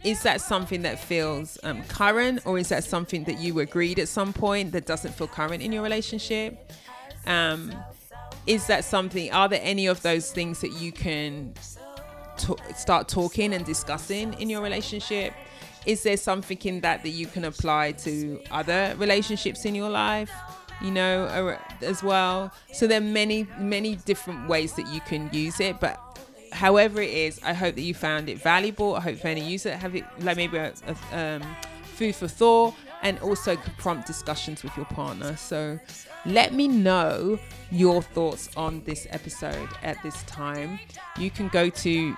Is 0.04 0.24
that 0.24 0.42
something 0.42 0.82
that 0.82 1.00
feels 1.00 1.60
um, 1.62 1.84
current 1.84 2.42
or 2.48 2.58
is 2.58 2.70
that 2.70 2.84
something 2.84 3.26
that 3.26 3.38
you 3.38 3.60
agreed 3.60 4.00
at 4.00 4.08
some 4.08 4.34
point 4.34 4.72
that 4.72 4.88
doesn't 4.88 5.14
feel 5.14 5.28
current 5.28 5.62
in 5.62 5.72
your 5.72 5.84
relationship? 5.84 6.72
Um, 7.28 7.72
is 8.48 8.66
that 8.66 8.84
something 8.84 9.32
are 9.32 9.48
there 9.48 9.62
any 9.62 9.86
of 9.86 10.02
those 10.02 10.32
things 10.32 10.62
that 10.62 10.72
you 10.72 10.92
can 10.92 11.54
start 12.76 13.08
talking 13.08 13.54
and 13.54 13.66
discussing 13.66 14.34
in 14.34 14.50
your 14.50 14.62
relationship? 14.62 15.34
Is 15.86 16.04
there 16.04 16.18
something 16.18 16.60
in 16.64 16.82
that 16.82 17.04
that 17.04 17.10
you 17.10 17.26
can 17.26 17.46
apply 17.46 17.94
to 17.94 18.40
other 18.52 18.96
relationships 18.98 19.66
in 19.66 19.76
your 19.76 19.90
life? 19.90 20.32
You 20.82 20.92
know, 20.92 21.58
as 21.82 22.02
well. 22.02 22.52
So 22.74 22.88
there 22.88 23.00
are 23.00 23.04
many, 23.04 23.48
many 23.60 23.98
different 23.98 24.48
ways 24.48 24.74
that 24.74 24.88
you 24.88 25.00
can 25.02 25.30
use 25.32 25.60
it, 25.60 25.80
but 25.80 26.00
however 26.52 27.02
it 27.02 27.12
is, 27.12 27.40
I 27.44 27.54
hope 27.54 27.76
that 27.76 27.82
you 27.82 27.94
found 27.94 28.30
it 28.30 28.42
valuable. 28.42 28.96
I 28.96 29.02
hope 29.02 29.24
you 29.24 29.36
use 29.36 29.66
it, 29.66 29.76
have 29.76 29.96
it 29.96 30.06
like 30.20 30.38
maybe 30.38 30.58
a, 30.58 30.74
a 31.14 31.36
um, 31.36 31.56
food 31.84 32.16
for 32.16 32.28
thought, 32.28 32.74
and 33.04 33.20
also 33.20 33.56
prompt 33.78 34.08
discussions 34.08 34.64
with 34.64 34.76
your 34.76 34.86
partner. 34.88 35.36
So 35.38 35.80
let 36.26 36.54
me 36.54 36.68
know 36.68 37.40
your 37.72 38.02
thoughts 38.02 38.50
on 38.56 38.84
this 38.84 39.08
episode 39.10 39.70
at 39.82 40.02
this 40.04 40.22
time. 40.24 40.80
You 41.18 41.32
can 41.32 41.48
go 41.48 41.70
to 41.70 42.16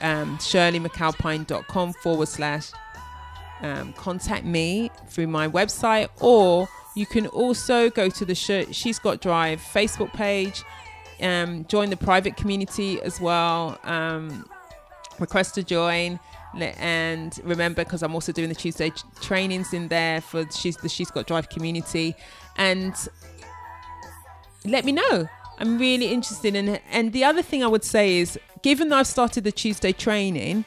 um, 0.00 0.38
shirleymcalpine.com 0.38 1.92
forward 1.94 2.28
slash 2.28 2.70
um, 3.60 3.92
contact 3.94 4.44
me 4.44 4.90
through 5.08 5.28
my 5.28 5.48
website, 5.48 6.08
or 6.20 6.68
you 6.94 7.06
can 7.06 7.26
also 7.28 7.90
go 7.90 8.08
to 8.08 8.24
the 8.24 8.34
She's 8.34 8.98
Got 8.98 9.20
Drive 9.20 9.60
Facebook 9.60 10.12
page, 10.12 10.62
um, 11.20 11.64
join 11.66 11.90
the 11.90 11.96
private 11.96 12.36
community 12.36 13.00
as 13.02 13.20
well, 13.20 13.78
um, 13.84 14.48
request 15.18 15.54
to 15.54 15.62
join. 15.62 16.20
And 16.60 17.36
remember, 17.42 17.84
because 17.84 18.02
I'm 18.02 18.14
also 18.14 18.30
doing 18.30 18.48
the 18.48 18.54
Tuesday 18.54 18.92
trainings 19.20 19.72
in 19.72 19.88
there 19.88 20.20
for 20.20 20.48
she's 20.52 20.76
the 20.76 20.88
She's 20.88 21.10
Got 21.10 21.26
Drive 21.26 21.48
community, 21.48 22.14
and 22.56 22.94
let 24.64 24.84
me 24.84 24.92
know. 24.92 25.28
I'm 25.58 25.78
really 25.78 26.08
interested 26.08 26.54
in 26.54 26.68
it. 26.68 26.82
And 26.90 27.12
the 27.12 27.24
other 27.24 27.42
thing 27.42 27.62
I 27.62 27.66
would 27.66 27.84
say 27.84 28.18
is, 28.18 28.38
given 28.62 28.88
that 28.88 28.98
I've 28.98 29.06
started 29.06 29.44
the 29.44 29.52
Tuesday 29.52 29.92
training, 29.92 30.64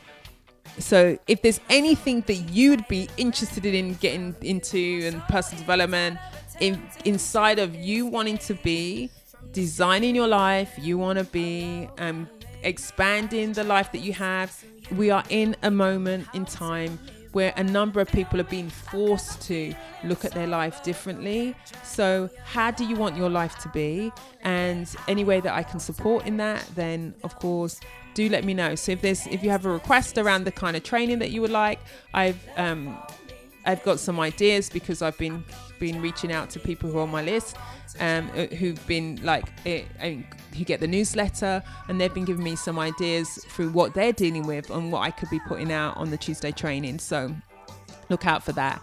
so 0.79 1.17
if 1.27 1.41
there's 1.41 1.59
anything 1.69 2.21
that 2.27 2.35
you 2.35 2.69
would 2.69 2.87
be 2.87 3.09
interested 3.17 3.65
in 3.65 3.95
getting 3.95 4.35
into 4.41 5.09
and 5.11 5.21
personal 5.23 5.59
development, 5.59 6.19
in, 6.59 6.81
inside 7.05 7.59
of 7.59 7.75
you 7.75 8.05
wanting 8.05 8.37
to 8.39 8.53
be 8.55 9.09
designing 9.51 10.15
your 10.15 10.27
life, 10.27 10.71
you 10.77 10.97
want 10.97 11.17
to 11.17 11.25
be 11.25 11.89
um, 11.97 12.29
expanding 12.63 13.53
the 13.53 13.63
life 13.63 13.91
that 13.91 13.99
you 13.99 14.13
have. 14.13 14.63
We 14.91 15.09
are 15.09 15.23
in 15.29 15.55
a 15.63 15.71
moment 15.71 16.27
in 16.33 16.45
time 16.45 16.99
where 17.31 17.53
a 17.55 17.63
number 17.63 17.99
of 17.99 18.07
people 18.09 18.39
are 18.39 18.45
being 18.45 18.69
forced 18.69 19.41
to 19.43 19.73
look 20.03 20.25
at 20.25 20.31
their 20.31 20.47
life 20.47 20.83
differently. 20.83 21.55
So, 21.83 22.29
how 22.45 22.71
do 22.71 22.85
you 22.85 22.95
want 22.95 23.15
your 23.15 23.29
life 23.29 23.57
to 23.59 23.69
be? 23.69 24.11
And 24.43 24.93
any 25.07 25.23
way 25.23 25.39
that 25.39 25.53
I 25.53 25.63
can 25.63 25.79
support 25.79 26.25
in 26.25 26.37
that, 26.37 26.65
then 26.75 27.13
of 27.23 27.35
course, 27.37 27.79
do 28.13 28.29
let 28.29 28.43
me 28.43 28.53
know. 28.53 28.75
So, 28.75 28.93
if 28.93 29.01
there's 29.01 29.27
if 29.27 29.43
you 29.43 29.49
have 29.49 29.65
a 29.65 29.71
request 29.71 30.17
around 30.17 30.45
the 30.45 30.51
kind 30.51 30.75
of 30.75 30.83
training 30.83 31.19
that 31.19 31.31
you 31.31 31.41
would 31.41 31.51
like, 31.51 31.79
I've 32.13 32.39
um, 32.57 32.97
I've 33.65 33.83
got 33.83 33.99
some 33.99 34.19
ideas 34.19 34.69
because 34.69 35.01
I've 35.01 35.17
been 35.17 35.43
been 35.79 36.01
reaching 36.01 36.31
out 36.31 36.49
to 36.51 36.59
people 36.59 36.89
who 36.89 36.97
are 36.97 37.03
on 37.03 37.11
my 37.11 37.21
list 37.21 37.55
um, 37.99 38.29
uh, 38.35 38.45
who've 38.55 38.85
been 38.87 39.19
like 39.23 39.45
eh, 39.65 39.83
who 39.99 40.63
get 40.63 40.79
the 40.79 40.87
newsletter 40.87 41.61
and 41.87 41.99
they've 41.99 42.13
been 42.13 42.25
giving 42.25 42.43
me 42.43 42.55
some 42.55 42.79
ideas 42.79 43.45
through 43.49 43.69
what 43.69 43.93
they're 43.93 44.13
dealing 44.13 44.47
with 44.47 44.69
and 44.69 44.91
what 44.91 45.01
I 45.01 45.11
could 45.11 45.29
be 45.29 45.39
putting 45.47 45.71
out 45.71 45.95
on 45.97 46.09
the 46.09 46.17
Tuesday 46.17 46.51
training. 46.51 46.99
So 46.99 47.33
look 48.09 48.25
out 48.25 48.43
for 48.43 48.53
that. 48.53 48.81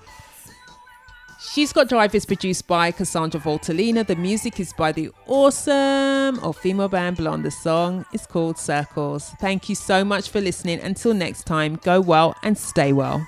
She's 1.53 1.73
Got 1.73 1.89
Drive 1.89 2.15
is 2.15 2.25
produced 2.25 2.67
by 2.67 2.91
Cassandra 2.91 3.39
Voltalina. 3.39 4.07
The 4.07 4.17
music 4.17 4.59
is 4.59 4.73
by 4.73 4.93
the 4.93 5.11
awesome 5.27 6.43
or 6.43 6.55
female 6.55 6.89
band 6.89 7.19
Blonde. 7.19 7.45
The 7.45 7.51
song 7.51 8.07
is 8.13 8.27
called 8.27 8.59
Circles. 8.59 9.31
Thank 9.41 9.69
you 9.69 9.75
so 9.75 10.05
much 10.05 10.31
for 10.31 10.41
listening. 10.41 10.81
Until 10.81 11.13
next 11.13 11.45
time, 11.45 11.77
go 11.77 12.01
well 12.01 12.35
and 12.43 12.57
stay 12.57 12.93
well. 12.93 13.27